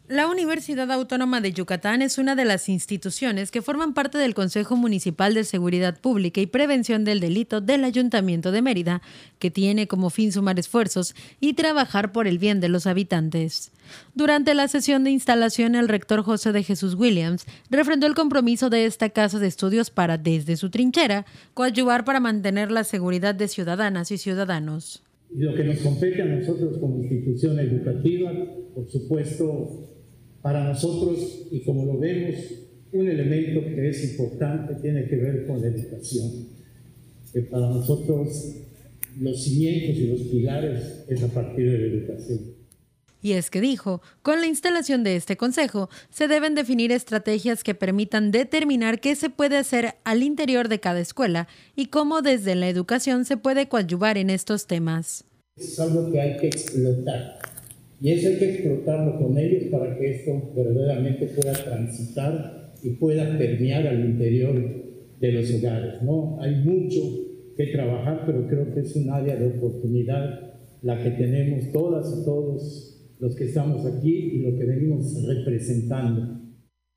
La 0.07 0.27
Universidad 0.27 0.91
Autónoma 0.91 1.41
de 1.41 1.51
Yucatán 1.51 2.03
es 2.03 2.19
una 2.19 2.35
de 2.35 2.45
las 2.45 2.69
instituciones 2.69 3.49
que 3.49 3.63
forman 3.63 3.95
parte 3.95 4.19
del 4.19 4.35
Consejo 4.35 4.75
Municipal 4.75 5.33
de 5.33 5.43
Seguridad 5.43 5.99
Pública 5.99 6.39
y 6.39 6.45
Prevención 6.45 7.03
del 7.03 7.19
Delito 7.19 7.59
del 7.59 7.83
Ayuntamiento 7.83 8.51
de 8.51 8.61
Mérida, 8.61 9.01
que 9.39 9.49
tiene 9.49 9.87
como 9.87 10.11
fin 10.11 10.31
sumar 10.31 10.59
esfuerzos 10.59 11.15
y 11.39 11.53
trabajar 11.53 12.11
por 12.11 12.27
el 12.27 12.37
bien 12.37 12.59
de 12.59 12.69
los 12.69 12.85
habitantes. 12.85 13.71
Durante 14.13 14.53
la 14.53 14.67
sesión 14.67 15.03
de 15.03 15.09
instalación, 15.09 15.73
el 15.73 15.87
rector 15.87 16.21
José 16.21 16.51
de 16.51 16.61
Jesús 16.61 16.93
Williams 16.93 17.47
refrendó 17.71 18.05
el 18.05 18.13
compromiso 18.13 18.69
de 18.69 18.85
esta 18.85 19.09
casa 19.09 19.39
de 19.39 19.47
estudios 19.47 19.89
para, 19.89 20.19
desde 20.19 20.55
su 20.55 20.69
trinchera, 20.69 21.25
coadyuvar 21.55 22.05
para 22.05 22.19
mantener 22.19 22.69
la 22.69 22.83
seguridad 22.83 23.33
de 23.33 23.47
ciudadanas 23.47 24.11
y 24.11 24.19
ciudadanos. 24.19 25.01
lo 25.33 25.55
que 25.55 25.63
nos 25.63 25.79
compete 25.79 26.21
a 26.21 26.25
nosotros 26.25 26.77
como 26.77 26.99
institución 26.99 27.59
educativa, 27.59 28.31
por 28.75 28.87
supuesto, 28.87 29.94
para 30.45 30.63
nosotros, 30.63 31.47
y 31.49 31.63
como 31.63 31.85
lo 31.85 31.97
vemos, 31.97 32.35
un 32.91 33.09
elemento 33.09 33.61
que 33.61 33.89
es 33.89 34.11
importante 34.11 34.75
tiene 34.75 35.07
que 35.07 35.15
ver 35.15 35.47
con 35.47 35.59
la 35.59 35.69
educación. 35.69 36.49
Que 37.33 37.41
para 37.41 37.67
nosotros 37.67 38.53
los 39.19 39.43
cimientos 39.43 39.97
y 39.97 40.05
los 40.05 40.21
pilares 40.21 41.03
es 41.09 41.23
a 41.23 41.29
partir 41.29 41.71
de 41.71 41.79
la 41.79 41.85
educación. 41.95 42.41
Y 43.23 43.31
es 43.31 43.49
que 43.49 43.59
dijo, 43.59 44.03
con 44.21 44.39
la 44.39 44.45
instalación 44.45 45.03
de 45.03 45.15
este 45.15 45.35
consejo 45.35 45.89
se 46.11 46.27
deben 46.27 46.53
definir 46.53 46.91
estrategias 46.91 47.63
que 47.63 47.73
permitan 47.73 48.29
determinar 48.29 48.99
qué 48.99 49.15
se 49.15 49.31
puede 49.31 49.57
hacer 49.57 49.95
al 50.03 50.21
interior 50.21 50.69
de 50.69 50.79
cada 50.79 50.99
escuela 50.99 51.47
y 51.75 51.87
cómo 51.87 52.21
desde 52.21 52.53
la 52.53 52.69
educación 52.69 53.25
se 53.25 53.37
puede 53.37 53.67
coadyuvar 53.67 54.19
en 54.19 54.29
estos 54.29 54.67
temas. 54.67 55.23
Es 55.57 55.79
algo 55.79 56.11
que 56.11 56.21
hay 56.21 56.37
que 56.37 56.47
explotar. 56.49 57.54
Y 58.01 58.11
eso 58.11 58.27
hay 58.27 58.37
que 58.37 58.51
explotarlo 58.51 59.17
con 59.19 59.37
ellos 59.37 59.63
para 59.71 59.97
que 59.97 60.11
esto 60.11 60.51
verdaderamente 60.55 61.27
pueda 61.27 61.53
transitar 61.53 62.73
y 62.83 62.89
pueda 62.91 63.37
permear 63.37 63.87
al 63.87 64.05
interior 64.05 64.55
de 65.19 65.31
los 65.31 65.53
hogares. 65.53 66.01
¿no? 66.03 66.37
Hay 66.41 66.55
mucho 66.63 67.01
que 67.55 67.67
trabajar, 67.67 68.23
pero 68.25 68.47
creo 68.47 68.73
que 68.73 68.81
es 68.81 68.95
un 68.95 69.09
área 69.09 69.35
de 69.35 69.47
oportunidad 69.47 70.55
la 70.81 71.01
que 71.01 71.11
tenemos 71.11 71.71
todas 71.71 72.13
y 72.19 72.25
todos 72.25 72.95
los 73.19 73.35
que 73.35 73.45
estamos 73.45 73.85
aquí 73.85 74.13
y 74.13 74.39
lo 74.39 74.57
que 74.57 74.65
venimos 74.65 75.25
representando. 75.25 76.41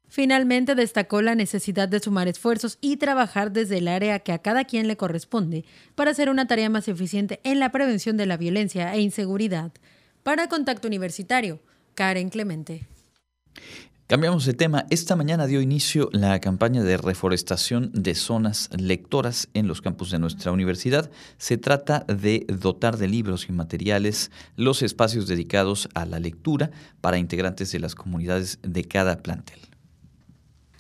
Finalmente 0.09 0.75
destacó 0.75 1.21
la 1.21 1.35
necesidad 1.35 1.89
de 1.89 2.01
sumar 2.01 2.29
esfuerzos 2.29 2.79
y 2.81 2.97
trabajar 2.97 3.53
desde 3.53 3.79
el 3.79 3.89
área 3.89 4.19
que 4.21 4.33
a 4.33 4.39
cada 4.39 4.65
quien 4.65 4.89
le 4.89 4.97
corresponde 4.97 5.65
para 5.95 6.11
hacer 6.11 6.31
una 6.31 6.47
tarea 6.47 6.71
más 6.71 6.89
eficiente 6.89 7.41
en 7.45 7.61
la 7.61 7.71
prevención 7.71 8.17
de 8.17 8.27
la 8.27 8.39
violencia 8.39 8.95
e 8.95 9.01
inseguridad. 9.01 9.73
Para 10.23 10.49
Contacto 10.49 10.89
Universitario, 10.89 11.61
Karen 11.95 12.29
Clemente. 12.29 12.87
Cambiamos 14.09 14.47
de 14.47 14.55
tema. 14.55 14.87
Esta 14.89 15.17
mañana 15.17 15.47
dio 15.47 15.61
inicio 15.61 16.09
la 16.13 16.41
campaña 16.41 16.83
de 16.83 16.97
reforestación 16.97 17.91
de 17.93 18.15
zonas 18.15 18.71
lectoras 18.75 19.51
en 19.53 19.69
los 19.69 19.83
campus 19.83 20.11
de 20.11 20.19
nuestra 20.19 20.51
universidad. 20.51 21.11
Se 21.37 21.59
trata 21.59 22.07
de 22.09 22.47
dotar 22.49 22.97
de 22.97 23.07
libros 23.07 23.51
y 23.51 23.53
materiales 23.53 24.31
los 24.57 24.81
espacios 24.81 25.29
dedicados 25.29 25.91
a 25.93 26.07
la 26.07 26.21
lectura 26.21 26.71
para 27.03 27.19
integrantes 27.19 27.71
de 27.71 27.81
las 27.81 27.95
comunidades 27.95 28.61
de 28.63 28.85
cada 28.85 29.19
plantel. 29.23 29.61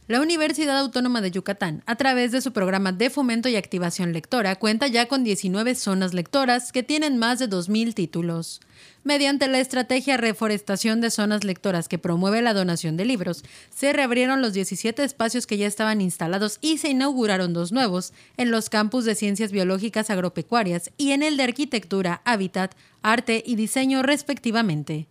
La 0.08 0.22
Universidad 0.22 0.78
Autónoma 0.78 1.20
de 1.20 1.30
Yucatán, 1.30 1.82
a 1.84 1.96
través 1.96 2.32
de 2.32 2.40
su 2.40 2.54
programa 2.54 2.92
de 2.92 3.10
fomento 3.10 3.50
y 3.50 3.56
activación 3.56 4.14
lectora, 4.14 4.56
cuenta 4.56 4.86
ya 4.86 5.06
con 5.06 5.22
19 5.22 5.74
zonas 5.74 6.14
lectoras 6.14 6.72
que 6.72 6.82
tienen 6.82 7.18
más 7.18 7.38
de 7.38 7.46
2.000 7.46 7.92
títulos. 7.92 8.62
Mediante 9.04 9.48
la 9.48 9.60
estrategia 9.60 10.16
Reforestación 10.16 11.02
de 11.02 11.10
Zonas 11.10 11.44
Lectoras 11.44 11.88
que 11.88 11.98
promueve 11.98 12.40
la 12.40 12.54
donación 12.54 12.96
de 12.96 13.04
libros, 13.04 13.44
se 13.68 13.92
reabrieron 13.92 14.40
los 14.40 14.54
17 14.54 15.04
espacios 15.04 15.46
que 15.46 15.58
ya 15.58 15.66
estaban 15.66 16.00
instalados 16.00 16.56
y 16.62 16.78
se 16.78 16.88
inauguraron 16.88 17.52
dos 17.52 17.70
nuevos 17.70 18.14
en 18.38 18.50
los 18.50 18.70
campus 18.70 19.04
de 19.04 19.14
Ciencias 19.14 19.52
Biológicas 19.52 20.08
Agropecuarias 20.08 20.90
y 20.96 21.12
en 21.12 21.22
el 21.22 21.36
de 21.36 21.42
Arquitectura, 21.42 22.22
Hábitat, 22.24 22.74
Arte 23.02 23.42
y 23.44 23.56
Diseño 23.56 24.02
respectivamente. 24.02 25.06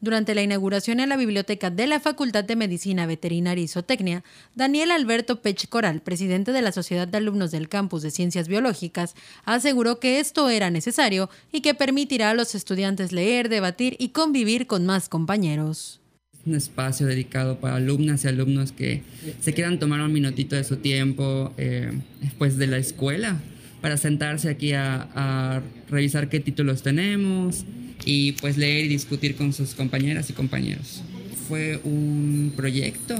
Durante 0.00 0.36
la 0.36 0.42
inauguración 0.42 1.00
en 1.00 1.08
la 1.08 1.16
biblioteca 1.16 1.70
de 1.70 1.88
la 1.88 1.98
Facultad 1.98 2.44
de 2.44 2.54
Medicina 2.54 3.04
Veterinaria 3.06 3.64
y 3.64 3.68
Zootecnia, 3.68 4.22
Daniel 4.54 4.92
Alberto 4.92 5.42
Pech 5.42 5.68
Coral, 5.68 6.02
presidente 6.02 6.52
de 6.52 6.62
la 6.62 6.70
Sociedad 6.70 7.08
de 7.08 7.18
Alumnos 7.18 7.50
del 7.50 7.68
Campus 7.68 8.02
de 8.02 8.12
Ciencias 8.12 8.46
Biológicas, 8.46 9.16
aseguró 9.44 9.98
que 9.98 10.20
esto 10.20 10.50
era 10.50 10.70
necesario 10.70 11.28
y 11.50 11.62
que 11.62 11.74
permitirá 11.74 12.30
a 12.30 12.34
los 12.34 12.54
estudiantes 12.54 13.10
leer, 13.10 13.48
debatir 13.48 13.96
y 13.98 14.10
convivir 14.10 14.68
con 14.68 14.86
más 14.86 15.08
compañeros. 15.08 16.00
Un 16.46 16.54
espacio 16.54 17.06
dedicado 17.06 17.58
para 17.58 17.74
alumnas 17.74 18.22
y 18.22 18.28
alumnos 18.28 18.70
que 18.70 19.02
se 19.40 19.52
quieran 19.52 19.80
tomar 19.80 20.00
un 20.00 20.12
minutito 20.12 20.54
de 20.54 20.62
su 20.62 20.76
tiempo 20.76 21.52
eh, 21.58 21.90
después 22.20 22.56
de 22.56 22.68
la 22.68 22.78
escuela 22.78 23.40
para 23.80 23.96
sentarse 23.96 24.48
aquí 24.48 24.72
a, 24.72 25.62
revisar 25.88 26.28
qué 26.28 26.40
títulos 26.40 26.82
tenemos, 26.82 27.64
y 28.04 28.32
pues 28.32 28.56
leer 28.56 28.86
y 28.86 28.88
discutir 28.88 29.36
con 29.36 29.52
sus 29.52 29.74
compañeras 29.74 30.30
y 30.30 30.32
compañeros. 30.32 31.02
Fue 31.48 31.80
un 31.84 32.52
proyecto 32.56 33.16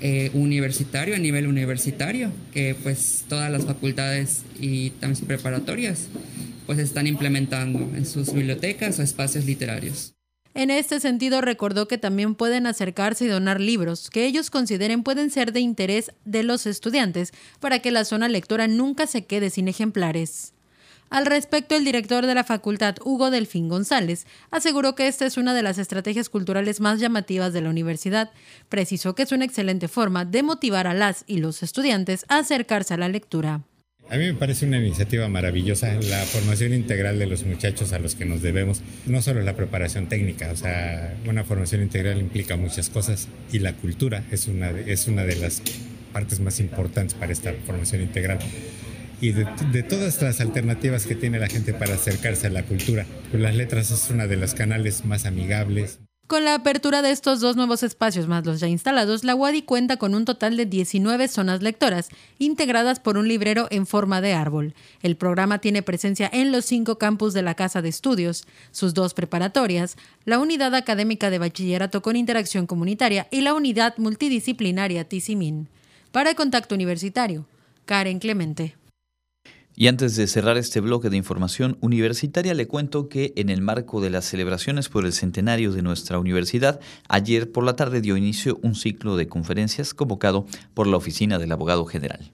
eh, 0.00 0.30
universitario, 0.34 1.14
a 1.14 1.18
nivel 1.18 1.46
universitario, 1.46 2.30
que 2.52 2.74
pues 2.74 3.24
todas 3.28 3.50
las 3.50 3.64
facultades 3.64 4.42
y 4.60 4.90
también 4.90 5.26
preparatorias 5.26 6.08
pues 6.66 6.78
están 6.78 7.06
implementando 7.06 7.90
en 7.94 8.06
sus 8.06 8.32
bibliotecas 8.32 8.98
o 8.98 9.02
espacios 9.02 9.44
literarios. 9.44 10.13
En 10.54 10.70
este 10.70 11.00
sentido, 11.00 11.40
recordó 11.40 11.88
que 11.88 11.98
también 11.98 12.36
pueden 12.36 12.68
acercarse 12.68 13.24
y 13.24 13.28
donar 13.28 13.60
libros 13.60 14.08
que 14.08 14.24
ellos 14.24 14.50
consideren 14.50 15.02
pueden 15.02 15.30
ser 15.30 15.52
de 15.52 15.58
interés 15.58 16.12
de 16.24 16.44
los 16.44 16.66
estudiantes 16.66 17.32
para 17.58 17.80
que 17.80 17.90
la 17.90 18.04
zona 18.04 18.28
lectora 18.28 18.68
nunca 18.68 19.08
se 19.08 19.24
quede 19.26 19.50
sin 19.50 19.66
ejemplares. 19.66 20.52
Al 21.10 21.26
respecto, 21.26 21.74
el 21.74 21.84
director 21.84 22.26
de 22.26 22.34
la 22.34 22.44
facultad, 22.44 22.96
Hugo 23.04 23.30
Delfín 23.30 23.68
González, 23.68 24.26
aseguró 24.50 24.94
que 24.94 25.06
esta 25.08 25.26
es 25.26 25.36
una 25.36 25.54
de 25.54 25.62
las 25.62 25.78
estrategias 25.78 26.28
culturales 26.28 26.80
más 26.80 27.00
llamativas 27.00 27.52
de 27.52 27.60
la 27.60 27.70
universidad. 27.70 28.30
Precisó 28.68 29.14
que 29.14 29.24
es 29.24 29.32
una 29.32 29.44
excelente 29.44 29.88
forma 29.88 30.24
de 30.24 30.42
motivar 30.42 30.86
a 30.86 30.94
las 30.94 31.24
y 31.26 31.38
los 31.38 31.62
estudiantes 31.62 32.24
a 32.28 32.38
acercarse 32.38 32.94
a 32.94 32.96
la 32.96 33.08
lectura. 33.08 33.62
A 34.10 34.16
mí 34.16 34.26
me 34.26 34.34
parece 34.34 34.66
una 34.66 34.78
iniciativa 34.78 35.28
maravillosa, 35.28 35.94
la 35.94 36.18
formación 36.24 36.74
integral 36.74 37.18
de 37.18 37.26
los 37.26 37.44
muchachos 37.44 37.92
a 37.92 37.98
los 37.98 38.14
que 38.14 38.24
nos 38.24 38.42
debemos, 38.42 38.82
no 39.06 39.22
solo 39.22 39.40
la 39.42 39.56
preparación 39.56 40.08
técnica, 40.08 40.50
o 40.52 40.56
sea, 40.56 41.16
una 41.26 41.42
formación 41.42 41.82
integral 41.82 42.20
implica 42.20 42.56
muchas 42.56 42.90
cosas 42.90 43.28
y 43.50 43.60
la 43.60 43.72
cultura 43.72 44.22
es 44.30 44.46
una 44.46 44.70
es 44.70 45.08
una 45.08 45.24
de 45.24 45.36
las 45.36 45.62
partes 46.12 46.38
más 46.40 46.60
importantes 46.60 47.14
para 47.14 47.32
esta 47.32 47.54
formación 47.66 48.02
integral 48.02 48.38
y 49.20 49.32
de, 49.32 49.82
todas 49.82 50.20
las 50.20 50.40
alternativas 50.40 51.06
que 51.06 51.14
tiene 51.14 51.38
la 51.38 51.48
gente 51.48 51.72
para 51.72 51.94
acercarse 51.94 52.48
a 52.48 52.50
la 52.50 52.64
cultura. 52.64 53.06
Pues 53.30 53.42
las 53.42 53.54
letras 53.54 53.90
es 53.90 54.10
una 54.10 54.26
de 54.26 54.36
los 54.36 54.54
canales 54.54 55.04
más 55.04 55.24
amigables. 55.24 56.00
Con 56.26 56.42
la 56.42 56.54
apertura 56.54 57.02
de 57.02 57.10
estos 57.10 57.40
dos 57.40 57.54
nuevos 57.54 57.82
espacios 57.82 58.28
más 58.28 58.46
los 58.46 58.58
ya 58.58 58.66
instalados, 58.66 59.24
la 59.24 59.34
UADI 59.34 59.60
cuenta 59.60 59.98
con 59.98 60.14
un 60.14 60.24
total 60.24 60.56
de 60.56 60.64
19 60.64 61.28
zonas 61.28 61.62
lectoras, 61.62 62.08
integradas 62.38 62.98
por 62.98 63.18
un 63.18 63.28
librero 63.28 63.68
en 63.70 63.86
forma 63.86 64.22
de 64.22 64.32
árbol. 64.32 64.72
El 65.02 65.16
programa 65.16 65.58
tiene 65.58 65.82
presencia 65.82 66.30
en 66.32 66.50
los 66.50 66.64
cinco 66.64 66.96
campus 66.96 67.34
de 67.34 67.42
la 67.42 67.54
Casa 67.54 67.82
de 67.82 67.90
Estudios, 67.90 68.46
sus 68.70 68.94
dos 68.94 69.12
preparatorias, 69.12 69.96
la 70.24 70.38
unidad 70.38 70.74
académica 70.74 71.28
de 71.28 71.38
bachillerato 71.38 72.00
con 72.00 72.16
interacción 72.16 72.66
comunitaria 72.66 73.28
y 73.30 73.42
la 73.42 73.52
unidad 73.52 73.98
multidisciplinaria 73.98 75.04
TICIMIN. 75.04 75.68
Para 76.10 76.34
Contacto 76.34 76.74
Universitario, 76.74 77.44
Karen 77.84 78.18
Clemente. 78.18 78.76
Y 79.76 79.88
antes 79.88 80.14
de 80.14 80.28
cerrar 80.28 80.56
este 80.56 80.80
bloque 80.80 81.10
de 81.10 81.16
información 81.16 81.78
universitaria, 81.80 82.54
le 82.54 82.68
cuento 82.68 83.08
que 83.08 83.32
en 83.36 83.50
el 83.50 83.60
marco 83.60 84.00
de 84.00 84.10
las 84.10 84.24
celebraciones 84.24 84.88
por 84.88 85.04
el 85.04 85.12
centenario 85.12 85.72
de 85.72 85.82
nuestra 85.82 86.20
universidad, 86.20 86.78
ayer 87.08 87.50
por 87.50 87.64
la 87.64 87.74
tarde 87.74 88.00
dio 88.00 88.16
inicio 88.16 88.60
un 88.62 88.76
ciclo 88.76 89.16
de 89.16 89.26
conferencias 89.26 89.92
convocado 89.92 90.46
por 90.74 90.86
la 90.86 90.96
Oficina 90.96 91.38
del 91.38 91.50
Abogado 91.50 91.84
General. 91.86 92.30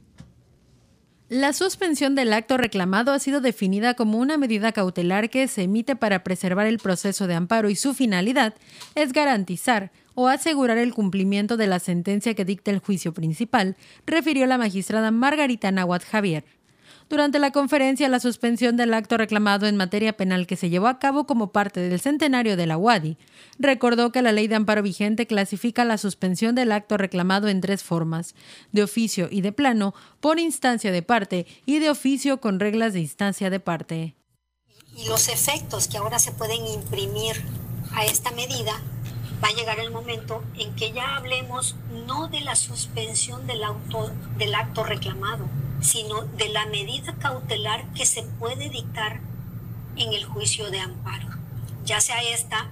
La 1.30 1.52
suspensión 1.52 2.16
del 2.16 2.32
acto 2.32 2.56
reclamado 2.56 3.12
ha 3.12 3.18
sido 3.20 3.40
definida 3.40 3.94
como 3.94 4.18
una 4.18 4.37
medida 4.37 4.73
cautelar 4.73 5.30
que 5.30 5.47
se 5.47 5.62
emite 5.62 5.94
para 5.94 6.25
preservar 6.25 6.66
el 6.66 6.78
proceso 6.78 7.28
de 7.28 7.35
amparo 7.35 7.70
y 7.70 7.76
su 7.76 7.94
finalidad 7.94 8.54
es 8.97 9.12
garantizar 9.12 9.92
o 10.14 10.26
asegurar 10.26 10.76
el 10.76 10.92
cumplimiento 10.92 11.56
de 11.56 11.68
la 11.68 11.78
sentencia 11.78 12.35
que 12.35 12.44
dicta 12.44 12.73
el 12.73 12.80
juicio 12.80 13.14
principal, 13.14 13.76
refirió 14.06 14.44
la 14.47 14.59
magistrada 14.59 15.12
Margarita 15.12 15.70
Nahuatl 15.70 16.06
Javier, 16.06 16.44
durante 17.11 17.40
la 17.40 17.50
conferencia, 17.50 18.09
la 18.09 18.21
suspensión 18.21 18.76
del 18.76 18.95
acto 18.95 19.17
reclamado 19.17 19.67
en 19.67 19.76
materia 19.76 20.17
penal 20.17 20.47
que 20.47 20.55
se 20.55 20.71
llevó 20.71 20.87
a 20.87 21.00
cabo 21.00 21.26
como 21.26 21.50
parte 21.50 21.81
del 21.81 21.99
centenario 21.99 22.57
de 22.57 22.67
la 22.67 22.79
UADI 22.79 23.19
recordó 23.59 24.12
que 24.12 24.23
la 24.23 24.31
ley 24.31 24.47
de 24.47 24.55
amparo 24.55 24.81
vigente 24.81 25.26
clasifica 25.26 25.85
la 25.85 25.99
suspensión 25.99 26.55
del 26.55 26.71
acto 26.71 26.97
reclamado 26.97 27.49
en 27.49 27.61
tres 27.61 27.83
formas, 27.83 28.37
de 28.71 28.85
oficio 28.85 29.26
y 29.29 29.40
de 29.40 29.50
plano, 29.50 29.93
por 30.21 30.38
instancia 30.38 30.93
de 30.93 31.02
parte 31.02 31.49
y 31.67 31.81
de 31.81 31.90
oficio 31.90 32.40
con 32.40 32.61
reglas 32.61 32.93
de 32.93 33.00
instancia 33.00 33.50
de 33.50 33.59
parte. 33.59 34.14
Y 34.97 35.09
los 35.09 35.26
efectos 35.26 35.88
que 35.88 35.99
ahora 35.99 36.21
se 36.21 36.31
pueden 36.31 36.64
imprimir 36.64 37.43
a 37.93 38.05
esta 38.05 38.31
medida 38.31 38.81
va 39.43 39.49
a 39.49 39.55
llegar 39.55 39.81
el 39.81 39.90
momento 39.90 40.45
en 40.57 40.76
que 40.76 40.93
ya 40.93 41.17
hablemos 41.17 41.75
no 42.07 42.29
de 42.29 42.40
la 42.43 42.55
suspensión 42.55 43.49
del, 43.49 43.62
del 44.38 44.55
acto 44.55 44.85
reclamado, 44.85 45.49
sino 45.81 46.23
de 46.23 46.49
la 46.49 46.67
medida 46.67 47.17
cautelar 47.19 47.93
que 47.93 48.07
se 48.07 48.23
puede 48.23 48.69
dictar 48.69 49.21
en 49.97 50.13
el 50.13 50.25
juicio 50.25 50.71
de 50.71 50.81
amparo, 50.81 51.29
ya 51.85 52.01
sea 52.01 52.23
esta 52.23 52.71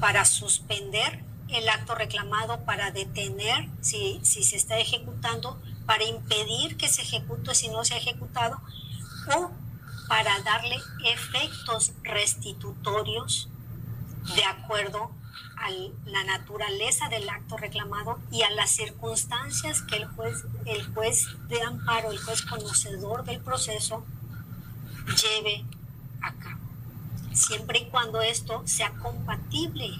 para 0.00 0.24
suspender 0.24 1.24
el 1.48 1.68
acto 1.68 1.94
reclamado, 1.94 2.64
para 2.64 2.90
detener 2.90 3.68
si, 3.80 4.20
si 4.22 4.44
se 4.44 4.56
está 4.56 4.78
ejecutando, 4.78 5.60
para 5.86 6.04
impedir 6.04 6.76
que 6.76 6.88
se 6.88 7.02
ejecute 7.02 7.54
si 7.54 7.68
no 7.68 7.84
se 7.84 7.94
ha 7.94 7.98
ejecutado, 7.98 8.60
o 9.34 9.50
para 10.08 10.40
darle 10.40 10.76
efectos 11.04 11.92
restitutorios 12.02 13.48
de 14.34 14.44
acuerdo 14.44 15.10
a 15.60 15.70
la 16.06 16.24
naturaleza 16.24 17.08
del 17.08 17.28
acto 17.28 17.56
reclamado 17.56 18.18
y 18.30 18.42
a 18.42 18.50
las 18.50 18.70
circunstancias 18.70 19.82
que 19.82 19.96
el 19.96 20.06
juez, 20.06 20.44
el 20.64 20.82
juez 20.94 21.26
de 21.48 21.62
amparo, 21.62 22.10
el 22.10 22.18
juez 22.18 22.42
conocedor 22.42 23.24
del 23.24 23.40
proceso, 23.40 24.04
lleve 25.06 25.64
a 26.22 26.32
cabo. 26.32 26.60
Siempre 27.32 27.80
y 27.80 27.84
cuando 27.90 28.22
esto 28.22 28.62
sea 28.66 28.92
compatible 28.94 29.90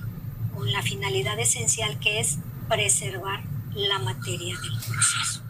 con 0.55 0.73
la 0.73 0.83
finalidad 0.83 1.39
esencial 1.39 1.99
que 1.99 2.21
es 2.21 2.39
preservar 2.69 3.45
la 3.75 3.99
materia 3.99 4.59
del 4.59 4.73
proceso. 4.73 5.50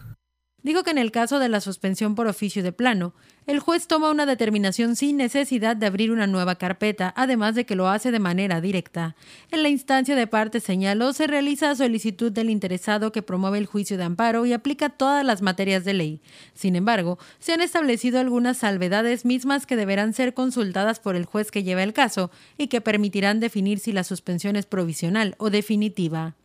Dijo 0.63 0.83
que 0.83 0.91
en 0.91 0.99
el 0.99 1.11
caso 1.11 1.39
de 1.39 1.49
la 1.49 1.59
suspensión 1.59 2.13
por 2.13 2.27
oficio 2.27 2.61
de 2.61 2.71
plano, 2.71 3.13
el 3.47 3.59
juez 3.59 3.87
toma 3.87 4.11
una 4.11 4.27
determinación 4.27 4.95
sin 4.95 5.17
necesidad 5.17 5.75
de 5.75 5.87
abrir 5.87 6.11
una 6.11 6.27
nueva 6.27 6.55
carpeta, 6.55 7.11
además 7.17 7.55
de 7.55 7.65
que 7.65 7.75
lo 7.75 7.89
hace 7.89 8.11
de 8.11 8.19
manera 8.19 8.61
directa. 8.61 9.15
En 9.49 9.63
la 9.63 9.69
instancia 9.69 10.15
de 10.15 10.27
parte 10.27 10.59
señaló 10.59 11.13
se 11.13 11.25
realiza 11.25 11.71
a 11.71 11.75
solicitud 11.75 12.31
del 12.31 12.51
interesado 12.51 13.11
que 13.11 13.23
promueve 13.23 13.57
el 13.57 13.65
juicio 13.65 13.97
de 13.97 14.03
amparo 14.03 14.45
y 14.45 14.53
aplica 14.53 14.89
todas 14.89 15.25
las 15.25 15.41
materias 15.41 15.83
de 15.83 15.95
ley. 15.95 16.21
Sin 16.53 16.75
embargo, 16.75 17.17
se 17.39 17.53
han 17.53 17.61
establecido 17.61 18.19
algunas 18.19 18.57
salvedades 18.57 19.25
mismas 19.25 19.65
que 19.65 19.75
deberán 19.75 20.13
ser 20.13 20.35
consultadas 20.35 20.99
por 20.99 21.15
el 21.15 21.25
juez 21.25 21.49
que 21.49 21.63
lleva 21.63 21.81
el 21.81 21.93
caso 21.93 22.29
y 22.59 22.67
que 22.67 22.81
permitirán 22.81 23.39
definir 23.39 23.79
si 23.79 23.91
la 23.91 24.03
suspensión 24.03 24.55
es 24.55 24.67
provisional 24.67 25.33
o 25.39 25.49
definitiva. 25.49 26.35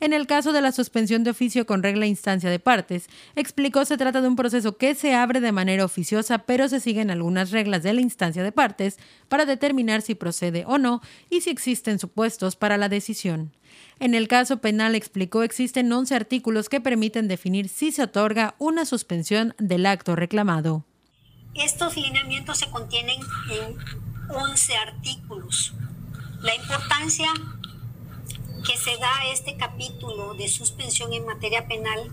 En 0.00 0.12
el 0.12 0.26
caso 0.26 0.52
de 0.52 0.60
la 0.60 0.70
suspensión 0.70 1.24
de 1.24 1.30
oficio 1.30 1.66
con 1.66 1.82
regla 1.82 2.04
e 2.04 2.08
instancia 2.08 2.50
de 2.50 2.60
partes, 2.60 3.08
explicó 3.34 3.84
se 3.84 3.96
trata 3.96 4.20
de 4.20 4.28
un 4.28 4.36
proceso 4.36 4.76
que 4.76 4.94
se 4.94 5.14
abre 5.14 5.40
de 5.40 5.50
manera 5.50 5.84
oficiosa, 5.84 6.38
pero 6.38 6.68
se 6.68 6.78
siguen 6.78 7.10
algunas 7.10 7.50
reglas 7.50 7.82
de 7.82 7.92
la 7.92 8.00
instancia 8.00 8.44
de 8.44 8.52
partes 8.52 8.98
para 9.28 9.44
determinar 9.44 10.02
si 10.02 10.14
procede 10.14 10.64
o 10.66 10.78
no 10.78 11.02
y 11.30 11.40
si 11.40 11.50
existen 11.50 11.98
supuestos 11.98 12.54
para 12.54 12.76
la 12.76 12.88
decisión. 12.88 13.52
En 13.98 14.14
el 14.14 14.28
caso 14.28 14.58
penal, 14.58 14.94
explicó, 14.94 15.42
existen 15.42 15.92
11 15.92 16.14
artículos 16.14 16.68
que 16.68 16.80
permiten 16.80 17.26
definir 17.26 17.68
si 17.68 17.90
se 17.90 18.04
otorga 18.04 18.54
una 18.58 18.84
suspensión 18.84 19.54
del 19.58 19.86
acto 19.86 20.14
reclamado. 20.14 20.84
Estos 21.54 21.96
lineamientos 21.96 22.58
se 22.58 22.70
contienen 22.70 23.18
en 23.50 23.76
11 24.30 24.76
artículos. 24.76 25.74
La 26.40 26.54
importancia 26.54 27.26
que 28.66 28.76
se 28.76 28.96
da 28.98 29.26
este 29.32 29.56
capítulo 29.56 30.34
de 30.34 30.48
suspensión 30.48 31.12
en 31.12 31.26
materia 31.26 31.66
penal 31.66 32.10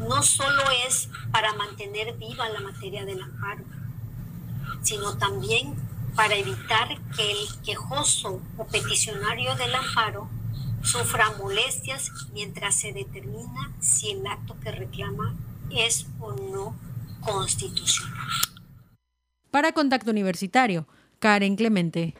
no 0.00 0.22
solo 0.22 0.62
es 0.86 1.08
para 1.30 1.54
mantener 1.54 2.16
viva 2.16 2.48
la 2.48 2.60
materia 2.60 3.04
del 3.04 3.22
amparo, 3.22 3.64
sino 4.82 5.16
también 5.18 5.74
para 6.16 6.34
evitar 6.34 6.88
que 7.14 7.30
el 7.30 7.62
quejoso 7.64 8.40
o 8.56 8.66
peticionario 8.66 9.54
del 9.56 9.74
amparo 9.74 10.28
sufra 10.82 11.30
molestias 11.38 12.10
mientras 12.32 12.74
se 12.74 12.92
determina 12.92 13.72
si 13.80 14.10
el 14.10 14.26
acto 14.26 14.58
que 14.60 14.72
reclama 14.72 15.36
es 15.70 16.06
o 16.18 16.32
no 16.32 16.74
constitucional. 17.20 18.28
Para 19.50 19.72
Contacto 19.72 20.10
Universitario, 20.10 20.86
Karen 21.18 21.56
Clemente. 21.56 22.14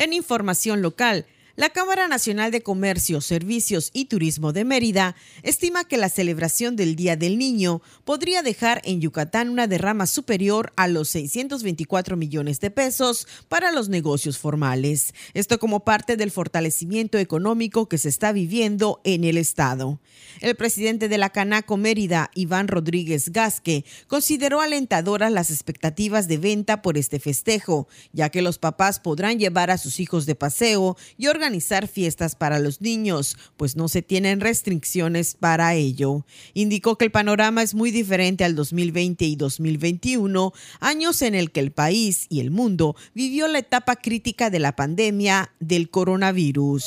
En 0.00 0.14
información 0.14 0.80
local, 0.80 1.26
la 1.60 1.68
Cámara 1.68 2.08
Nacional 2.08 2.50
de 2.52 2.62
Comercio, 2.62 3.20
Servicios 3.20 3.90
y 3.92 4.06
Turismo 4.06 4.54
de 4.54 4.64
Mérida 4.64 5.14
estima 5.42 5.84
que 5.84 5.98
la 5.98 6.08
celebración 6.08 6.74
del 6.74 6.96
Día 6.96 7.16
del 7.16 7.36
Niño 7.36 7.82
podría 8.06 8.40
dejar 8.40 8.80
en 8.82 9.02
Yucatán 9.02 9.50
una 9.50 9.66
derrama 9.66 10.06
superior 10.06 10.72
a 10.76 10.88
los 10.88 11.10
624 11.10 12.16
millones 12.16 12.60
de 12.60 12.70
pesos 12.70 13.28
para 13.50 13.72
los 13.72 13.90
negocios 13.90 14.38
formales. 14.38 15.12
Esto 15.34 15.58
como 15.58 15.84
parte 15.84 16.16
del 16.16 16.30
fortalecimiento 16.30 17.18
económico 17.18 17.90
que 17.90 17.98
se 17.98 18.08
está 18.08 18.32
viviendo 18.32 19.02
en 19.04 19.24
el 19.24 19.36
estado. 19.36 20.00
El 20.40 20.54
presidente 20.56 21.10
de 21.10 21.18
la 21.18 21.28
Canaco 21.28 21.76
Mérida, 21.76 22.30
Iván 22.34 22.68
Rodríguez 22.68 23.32
Gasque, 23.32 23.84
consideró 24.06 24.62
alentadoras 24.62 25.30
las 25.30 25.50
expectativas 25.50 26.26
de 26.26 26.38
venta 26.38 26.80
por 26.80 26.96
este 26.96 27.20
festejo, 27.20 27.86
ya 28.14 28.30
que 28.30 28.40
los 28.40 28.56
papás 28.56 28.98
podrán 28.98 29.38
llevar 29.38 29.70
a 29.70 29.76
sus 29.76 30.00
hijos 30.00 30.24
de 30.24 30.34
paseo 30.34 30.96
y 31.18 31.26
organizar 31.26 31.49
organizar 31.50 31.88
fiestas 31.88 32.36
para 32.36 32.60
los 32.60 32.80
niños, 32.80 33.36
pues 33.56 33.74
no 33.74 33.88
se 33.88 34.02
tienen 34.02 34.38
restricciones 34.38 35.34
para 35.34 35.74
ello. 35.74 36.24
Indicó 36.54 36.96
que 36.96 37.06
el 37.06 37.10
panorama 37.10 37.64
es 37.64 37.74
muy 37.74 37.90
diferente 37.90 38.44
al 38.44 38.54
2020 38.54 39.24
y 39.24 39.34
2021, 39.34 40.52
años 40.78 41.22
en 41.22 41.34
el 41.34 41.50
que 41.50 41.58
el 41.58 41.72
país 41.72 42.26
y 42.28 42.38
el 42.38 42.52
mundo 42.52 42.94
vivió 43.14 43.48
la 43.48 43.58
etapa 43.58 43.96
crítica 43.96 44.48
de 44.48 44.60
la 44.60 44.76
pandemia 44.76 45.50
del 45.58 45.90
coronavirus. 45.90 46.84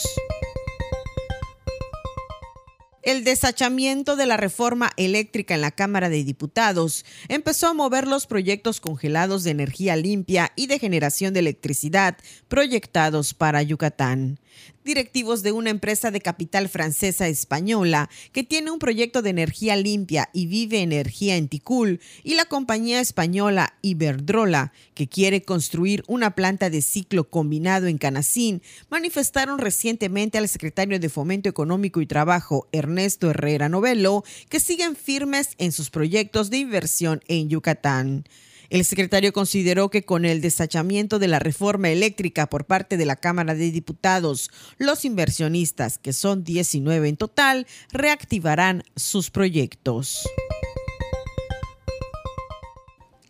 El 3.04 3.26
desachamiento 3.26 4.16
de 4.16 4.26
la 4.26 4.38
reforma 4.38 4.92
eléctrica 4.96 5.56
en 5.56 5.60
la 5.60 5.72
Cámara 5.72 6.08
de 6.08 6.24
Diputados 6.24 7.04
empezó 7.28 7.68
a 7.68 7.74
mover 7.74 8.08
los 8.08 8.28
proyectos 8.28 8.80
congelados 8.80 9.44
de 9.44 9.52
energía 9.52 9.98
limpia 9.98 10.54
y 10.56 10.68
de 10.68 10.80
generación 10.80 11.34
de 11.34 11.42
electricidad 11.42 12.16
proyectados 12.48 13.34
para 13.34 13.62
Yucatán 13.62 14.40
directivos 14.84 15.44
de 15.44 15.52
una 15.52 15.70
empresa 15.70 16.12
de 16.12 16.22
capital 16.22 16.70
francesa 16.70 17.28
española 17.28 18.10
que 18.32 18.44
tiene 18.44 18.72
un 18.72 18.80
proyecto 18.80 19.22
de 19.22 19.30
energía 19.30 19.76
limpia 19.76 20.30
y 20.34 20.48
vive 20.48 20.82
energía 20.82 21.38
en 21.38 21.48
Ticul, 21.48 22.00
y 22.24 22.36
la 22.36 22.46
compañía 22.46 23.00
española 23.00 23.76
Iberdrola, 23.82 24.74
que 24.94 25.08
quiere 25.08 25.44
construir 25.44 26.04
una 26.08 26.36
planta 26.36 26.70
de 26.70 26.82
ciclo 26.82 27.30
combinado 27.30 27.88
en 27.88 27.98
Canacín, 27.98 28.62
manifestaron 28.90 29.60
recientemente 29.60 30.38
al 30.38 30.50
secretario 30.50 31.00
de 31.00 31.10
Fomento 31.10 31.50
Económico 31.50 32.02
y 32.02 32.06
Trabajo, 32.06 32.68
Ernesto 32.72 33.30
Herrera 33.30 33.70
Novelo, 33.70 34.24
que 34.50 34.60
siguen 34.60 34.96
firmes 34.96 35.56
en 35.58 35.72
sus 35.72 35.90
proyectos 35.90 36.50
de 36.50 36.58
inversión 36.58 37.22
en 37.28 37.50
Yucatán. 37.50 38.26
El 38.74 38.86
secretario 38.86 39.34
consideró 39.34 39.92
que 39.92 40.02
con 40.02 40.26
el 40.26 40.42
desachamiento 40.42 41.20
de 41.20 41.28
la 41.28 41.38
reforma 41.38 41.92
eléctrica 41.92 42.48
por 42.48 42.66
parte 42.66 42.98
de 42.98 43.06
la 43.06 43.16
Cámara 43.16 43.54
de 43.54 43.70
Diputados, 43.70 44.50
los 44.80 45.06
inversionistas, 45.06 46.00
que 46.00 46.12
son 46.12 46.44
19 46.44 47.08
en 47.08 47.16
total, 47.16 47.68
reactivarán 47.92 48.84
sus 48.96 49.30
proyectos. 49.30 50.24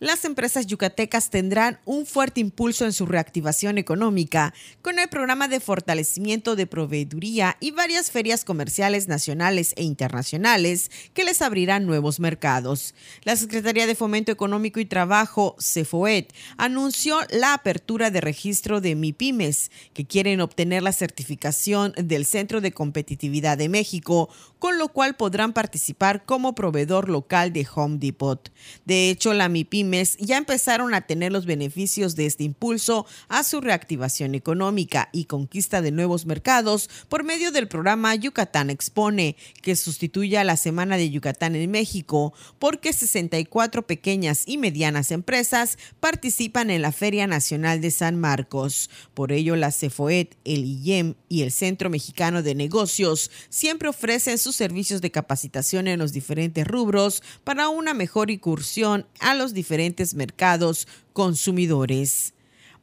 Las 0.04 0.26
empresas 0.26 0.66
yucatecas 0.66 1.30
tendrán 1.30 1.80
un 1.86 2.04
fuerte 2.04 2.38
impulso 2.38 2.84
en 2.84 2.92
su 2.92 3.06
reactivación 3.06 3.78
económica 3.78 4.52
con 4.82 4.98
el 4.98 5.08
programa 5.08 5.48
de 5.48 5.60
fortalecimiento 5.60 6.56
de 6.56 6.66
proveeduría 6.66 7.56
y 7.58 7.70
varias 7.70 8.10
ferias 8.10 8.44
comerciales 8.44 9.08
nacionales 9.08 9.72
e 9.78 9.82
internacionales 9.82 10.90
que 11.14 11.24
les 11.24 11.40
abrirán 11.40 11.86
nuevos 11.86 12.20
mercados. 12.20 12.94
La 13.22 13.34
Secretaría 13.34 13.86
de 13.86 13.94
Fomento 13.94 14.30
Económico 14.30 14.78
y 14.78 14.84
Trabajo, 14.84 15.56
CEFOET, 15.58 16.34
anunció 16.58 17.20
la 17.30 17.54
apertura 17.54 18.10
de 18.10 18.20
registro 18.20 18.82
de 18.82 18.96
MIPIMES, 18.96 19.70
que 19.94 20.04
quieren 20.04 20.42
obtener 20.42 20.82
la 20.82 20.92
certificación 20.92 21.94
del 21.96 22.26
Centro 22.26 22.60
de 22.60 22.72
Competitividad 22.72 23.56
de 23.56 23.70
México, 23.70 24.28
con 24.58 24.76
lo 24.76 24.88
cual 24.88 25.16
podrán 25.16 25.54
participar 25.54 26.26
como 26.26 26.54
proveedor 26.54 27.08
local 27.08 27.54
de 27.54 27.66
Home 27.74 27.96
Depot. 27.96 28.52
De 28.84 29.08
hecho, 29.08 29.32
la 29.32 29.48
MIPIMES 29.48 29.93
ya 30.18 30.36
empezaron 30.36 30.94
a 30.94 31.02
tener 31.02 31.32
los 31.32 31.46
beneficios 31.46 32.16
de 32.16 32.26
este 32.26 32.44
impulso 32.44 33.06
a 33.28 33.44
su 33.44 33.60
reactivación 33.60 34.34
económica 34.34 35.08
y 35.12 35.24
conquista 35.24 35.82
de 35.82 35.90
nuevos 35.90 36.26
mercados 36.26 36.88
por 37.08 37.24
medio 37.24 37.52
del 37.52 37.68
programa 37.68 38.14
Yucatán 38.14 38.70
Expone, 38.70 39.36
que 39.62 39.76
sustituye 39.76 40.38
a 40.38 40.44
la 40.44 40.56
Semana 40.56 40.96
de 40.96 41.10
Yucatán 41.10 41.54
en 41.56 41.70
México, 41.70 42.32
porque 42.58 42.92
64 42.92 43.86
pequeñas 43.86 44.44
y 44.46 44.58
medianas 44.58 45.10
empresas 45.10 45.78
participan 46.00 46.70
en 46.70 46.82
la 46.82 46.92
Feria 46.92 47.26
Nacional 47.26 47.80
de 47.80 47.90
San 47.90 48.18
Marcos. 48.18 48.90
Por 49.14 49.32
ello, 49.32 49.56
la 49.56 49.72
CEFOET, 49.72 50.36
el 50.44 50.64
IEM 50.64 51.14
y 51.28 51.42
el 51.42 51.52
Centro 51.52 51.90
Mexicano 51.90 52.42
de 52.42 52.54
Negocios 52.54 53.30
siempre 53.48 53.88
ofrecen 53.88 54.38
sus 54.38 54.56
servicios 54.56 55.00
de 55.00 55.10
capacitación 55.10 55.88
en 55.88 55.98
los 55.98 56.12
diferentes 56.12 56.66
rubros 56.66 57.22
para 57.44 57.68
una 57.68 57.94
mejor 57.94 58.30
incursión 58.30 59.06
a 59.20 59.34
los 59.34 59.54
diferentes 59.54 59.73
mercados 60.14 60.86
consumidores. 61.12 62.34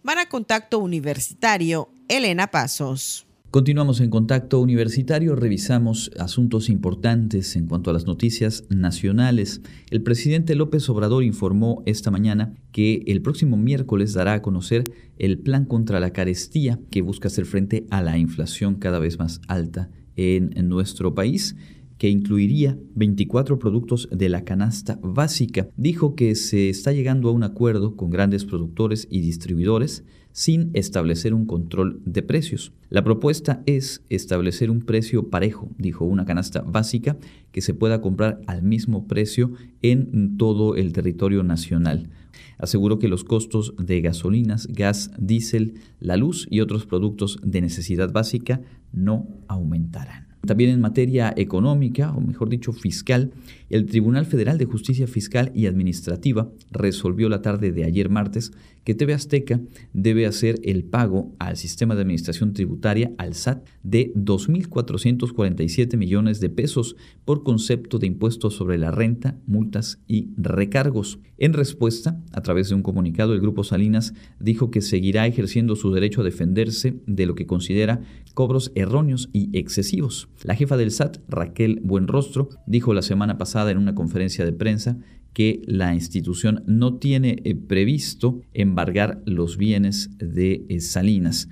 Para 0.03 0.27
Contacto 0.27 0.79
Universitario, 0.79 1.89
Elena 2.07 2.47
Pasos. 2.47 3.25
Continuamos 3.49 3.99
en 3.99 4.09
contacto 4.09 4.59
universitario, 4.59 5.35
revisamos 5.35 6.11
asuntos 6.17 6.69
importantes 6.69 7.55
en 7.55 7.67
cuanto 7.67 7.89
a 7.89 7.93
las 7.93 8.05
noticias 8.05 8.63
nacionales. 8.69 9.61
El 9.89 10.03
presidente 10.03 10.55
López 10.55 10.87
Obrador 10.89 11.23
informó 11.23 11.83
esta 11.85 12.11
mañana 12.11 12.53
que 12.71 13.03
el 13.07 13.21
próximo 13.21 13.57
miércoles 13.57 14.13
dará 14.13 14.33
a 14.33 14.41
conocer 14.41 14.85
el 15.17 15.37
plan 15.39 15.65
contra 15.65 15.99
la 15.99 16.11
carestía 16.11 16.79
que 16.89 17.01
busca 17.01 17.27
hacer 17.27 17.45
frente 17.45 17.85
a 17.89 18.01
la 18.01 18.17
inflación 18.17 18.75
cada 18.75 18.99
vez 18.99 19.19
más 19.19 19.41
alta 19.47 19.89
en 20.15 20.69
nuestro 20.69 21.13
país 21.15 21.55
que 22.01 22.09
incluiría 22.09 22.79
24 22.95 23.59
productos 23.59 24.09
de 24.11 24.27
la 24.27 24.43
canasta 24.43 24.97
básica. 25.03 25.69
Dijo 25.77 26.15
que 26.15 26.33
se 26.33 26.67
está 26.67 26.91
llegando 26.93 27.29
a 27.29 27.31
un 27.31 27.43
acuerdo 27.43 27.95
con 27.95 28.09
grandes 28.09 28.43
productores 28.43 29.07
y 29.11 29.21
distribuidores 29.21 30.03
sin 30.31 30.71
establecer 30.73 31.35
un 31.35 31.45
control 31.45 32.01
de 32.03 32.23
precios. 32.23 32.73
La 32.89 33.03
propuesta 33.03 33.61
es 33.67 34.03
establecer 34.09 34.71
un 34.71 34.81
precio 34.81 35.29
parejo, 35.29 35.69
dijo 35.77 36.03
una 36.03 36.25
canasta 36.25 36.61
básica, 36.61 37.17
que 37.51 37.61
se 37.61 37.75
pueda 37.75 38.01
comprar 38.01 38.41
al 38.47 38.63
mismo 38.63 39.05
precio 39.05 39.51
en 39.83 40.37
todo 40.37 40.75
el 40.75 40.93
territorio 40.93 41.43
nacional. 41.43 42.09
Aseguró 42.57 42.97
que 42.97 43.09
los 43.09 43.23
costos 43.23 43.75
de 43.77 44.01
gasolinas, 44.01 44.65
gas, 44.65 45.11
diésel, 45.19 45.75
la 45.99 46.17
luz 46.17 46.47
y 46.49 46.61
otros 46.61 46.87
productos 46.87 47.37
de 47.43 47.61
necesidad 47.61 48.11
básica 48.11 48.59
no 48.91 49.27
aumentarán. 49.47 50.30
También 50.45 50.71
en 50.71 50.81
materia 50.81 51.33
económica, 51.37 52.13
o 52.13 52.21
mejor 52.21 52.49
dicho 52.49 52.73
fiscal, 52.73 53.31
el 53.69 53.85
Tribunal 53.85 54.25
Federal 54.25 54.57
de 54.57 54.65
Justicia 54.65 55.07
Fiscal 55.07 55.51
y 55.53 55.67
Administrativa 55.67 56.49
resolvió 56.71 57.29
la 57.29 57.43
tarde 57.43 57.71
de 57.71 57.83
ayer 57.83 58.09
martes 58.09 58.51
que 58.83 58.95
TV 58.95 59.13
Azteca 59.13 59.61
debe 59.93 60.25
hacer 60.25 60.59
el 60.63 60.83
pago 60.83 61.33
al 61.39 61.57
sistema 61.57 61.95
de 61.95 62.01
administración 62.01 62.53
tributaria, 62.53 63.11
al 63.17 63.35
SAT, 63.35 63.65
de 63.83 64.13
2.447 64.15 65.97
millones 65.97 66.39
de 66.39 66.49
pesos 66.49 66.95
por 67.25 67.43
concepto 67.43 67.99
de 67.99 68.07
impuestos 68.07 68.55
sobre 68.55 68.77
la 68.77 68.91
renta, 68.91 69.37
multas 69.45 69.99
y 70.07 70.29
recargos. 70.37 71.19
En 71.37 71.53
respuesta, 71.53 72.21
a 72.31 72.41
través 72.41 72.69
de 72.69 72.75
un 72.75 72.83
comunicado, 72.83 73.33
el 73.33 73.41
Grupo 73.41 73.63
Salinas 73.63 74.13
dijo 74.39 74.71
que 74.71 74.81
seguirá 74.81 75.27
ejerciendo 75.27 75.75
su 75.75 75.91
derecho 75.91 76.21
a 76.21 76.23
defenderse 76.23 76.99
de 77.05 77.25
lo 77.25 77.35
que 77.35 77.47
considera 77.47 78.01
cobros 78.33 78.71
erróneos 78.75 79.29
y 79.33 79.49
excesivos. 79.57 80.29
La 80.43 80.55
jefa 80.55 80.77
del 80.77 80.91
SAT, 80.91 81.17
Raquel 81.27 81.79
Buenrostro, 81.83 82.49
dijo 82.67 82.93
la 82.93 83.01
semana 83.01 83.37
pasada 83.37 83.71
en 83.71 83.77
una 83.77 83.95
conferencia 83.95 84.45
de 84.45 84.53
prensa 84.53 84.97
que 85.33 85.61
la 85.65 85.93
institución 85.93 86.63
no 86.67 86.95
tiene 86.95 87.37
eh, 87.43 87.55
previsto 87.55 88.41
embargar 88.53 89.21
los 89.25 89.57
bienes 89.57 90.09
de 90.17 90.65
eh, 90.67 90.79
Salinas. 90.81 91.47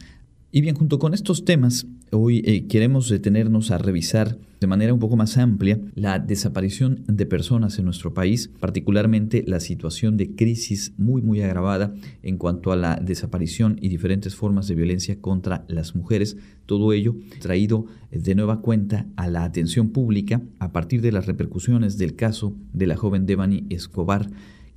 Y 0.52 0.62
bien, 0.62 0.76
junto 0.76 1.00
con 1.00 1.13
estos 1.13 1.46
temas, 1.46 1.86
hoy 2.12 2.41
eh, 2.45 2.67
queremos 2.67 3.10
detenernos 3.10 3.72
a 3.72 3.78
revisar 3.78 4.38
de 4.60 4.67
manera 4.67 4.93
un 4.93 5.00
poco 5.00 5.15
más 5.15 5.38
amplia 5.38 5.80
la 5.95 6.19
desaparición 6.19 7.04
de 7.08 7.26
personas 7.26 7.80
en 7.80 7.86
nuestro 7.86 8.13
país, 8.13 8.50
particularmente 8.60 9.43
la 9.48 9.60
situación 9.60 10.17
de 10.17 10.36
crisis 10.36 10.93
muy 10.98 11.22
muy 11.22 11.41
agravada 11.41 11.93
en 12.24 12.38
cuanto 12.38 12.72
a 12.72 12.76
la 12.76 12.98
desaparición 12.98 13.78
y 13.82 13.89
diferentes 13.89 14.36
formas 14.36 14.67
de 14.67 14.76
violencia 14.76 15.22
contra 15.22 15.63
las 15.67 15.95
mujeres, 15.95 16.38
todo 16.65 16.91
ello 16.93 17.15
traído 17.39 17.86
de 18.12 18.36
nueva 18.36 18.62
cuenta 18.62 19.06
a 19.15 19.28
la 19.28 19.43
atención 19.43 19.89
pública 19.89 20.41
a 20.60 20.72
partir 20.72 21.02
de 21.02 21.12
las 21.12 21.26
repercusiones 21.26 21.98
del 21.98 22.15
caso 22.15 22.54
de 22.74 22.88
la 22.88 22.98
joven 22.98 23.26
Devani 23.26 23.65
Escobar 23.69 24.30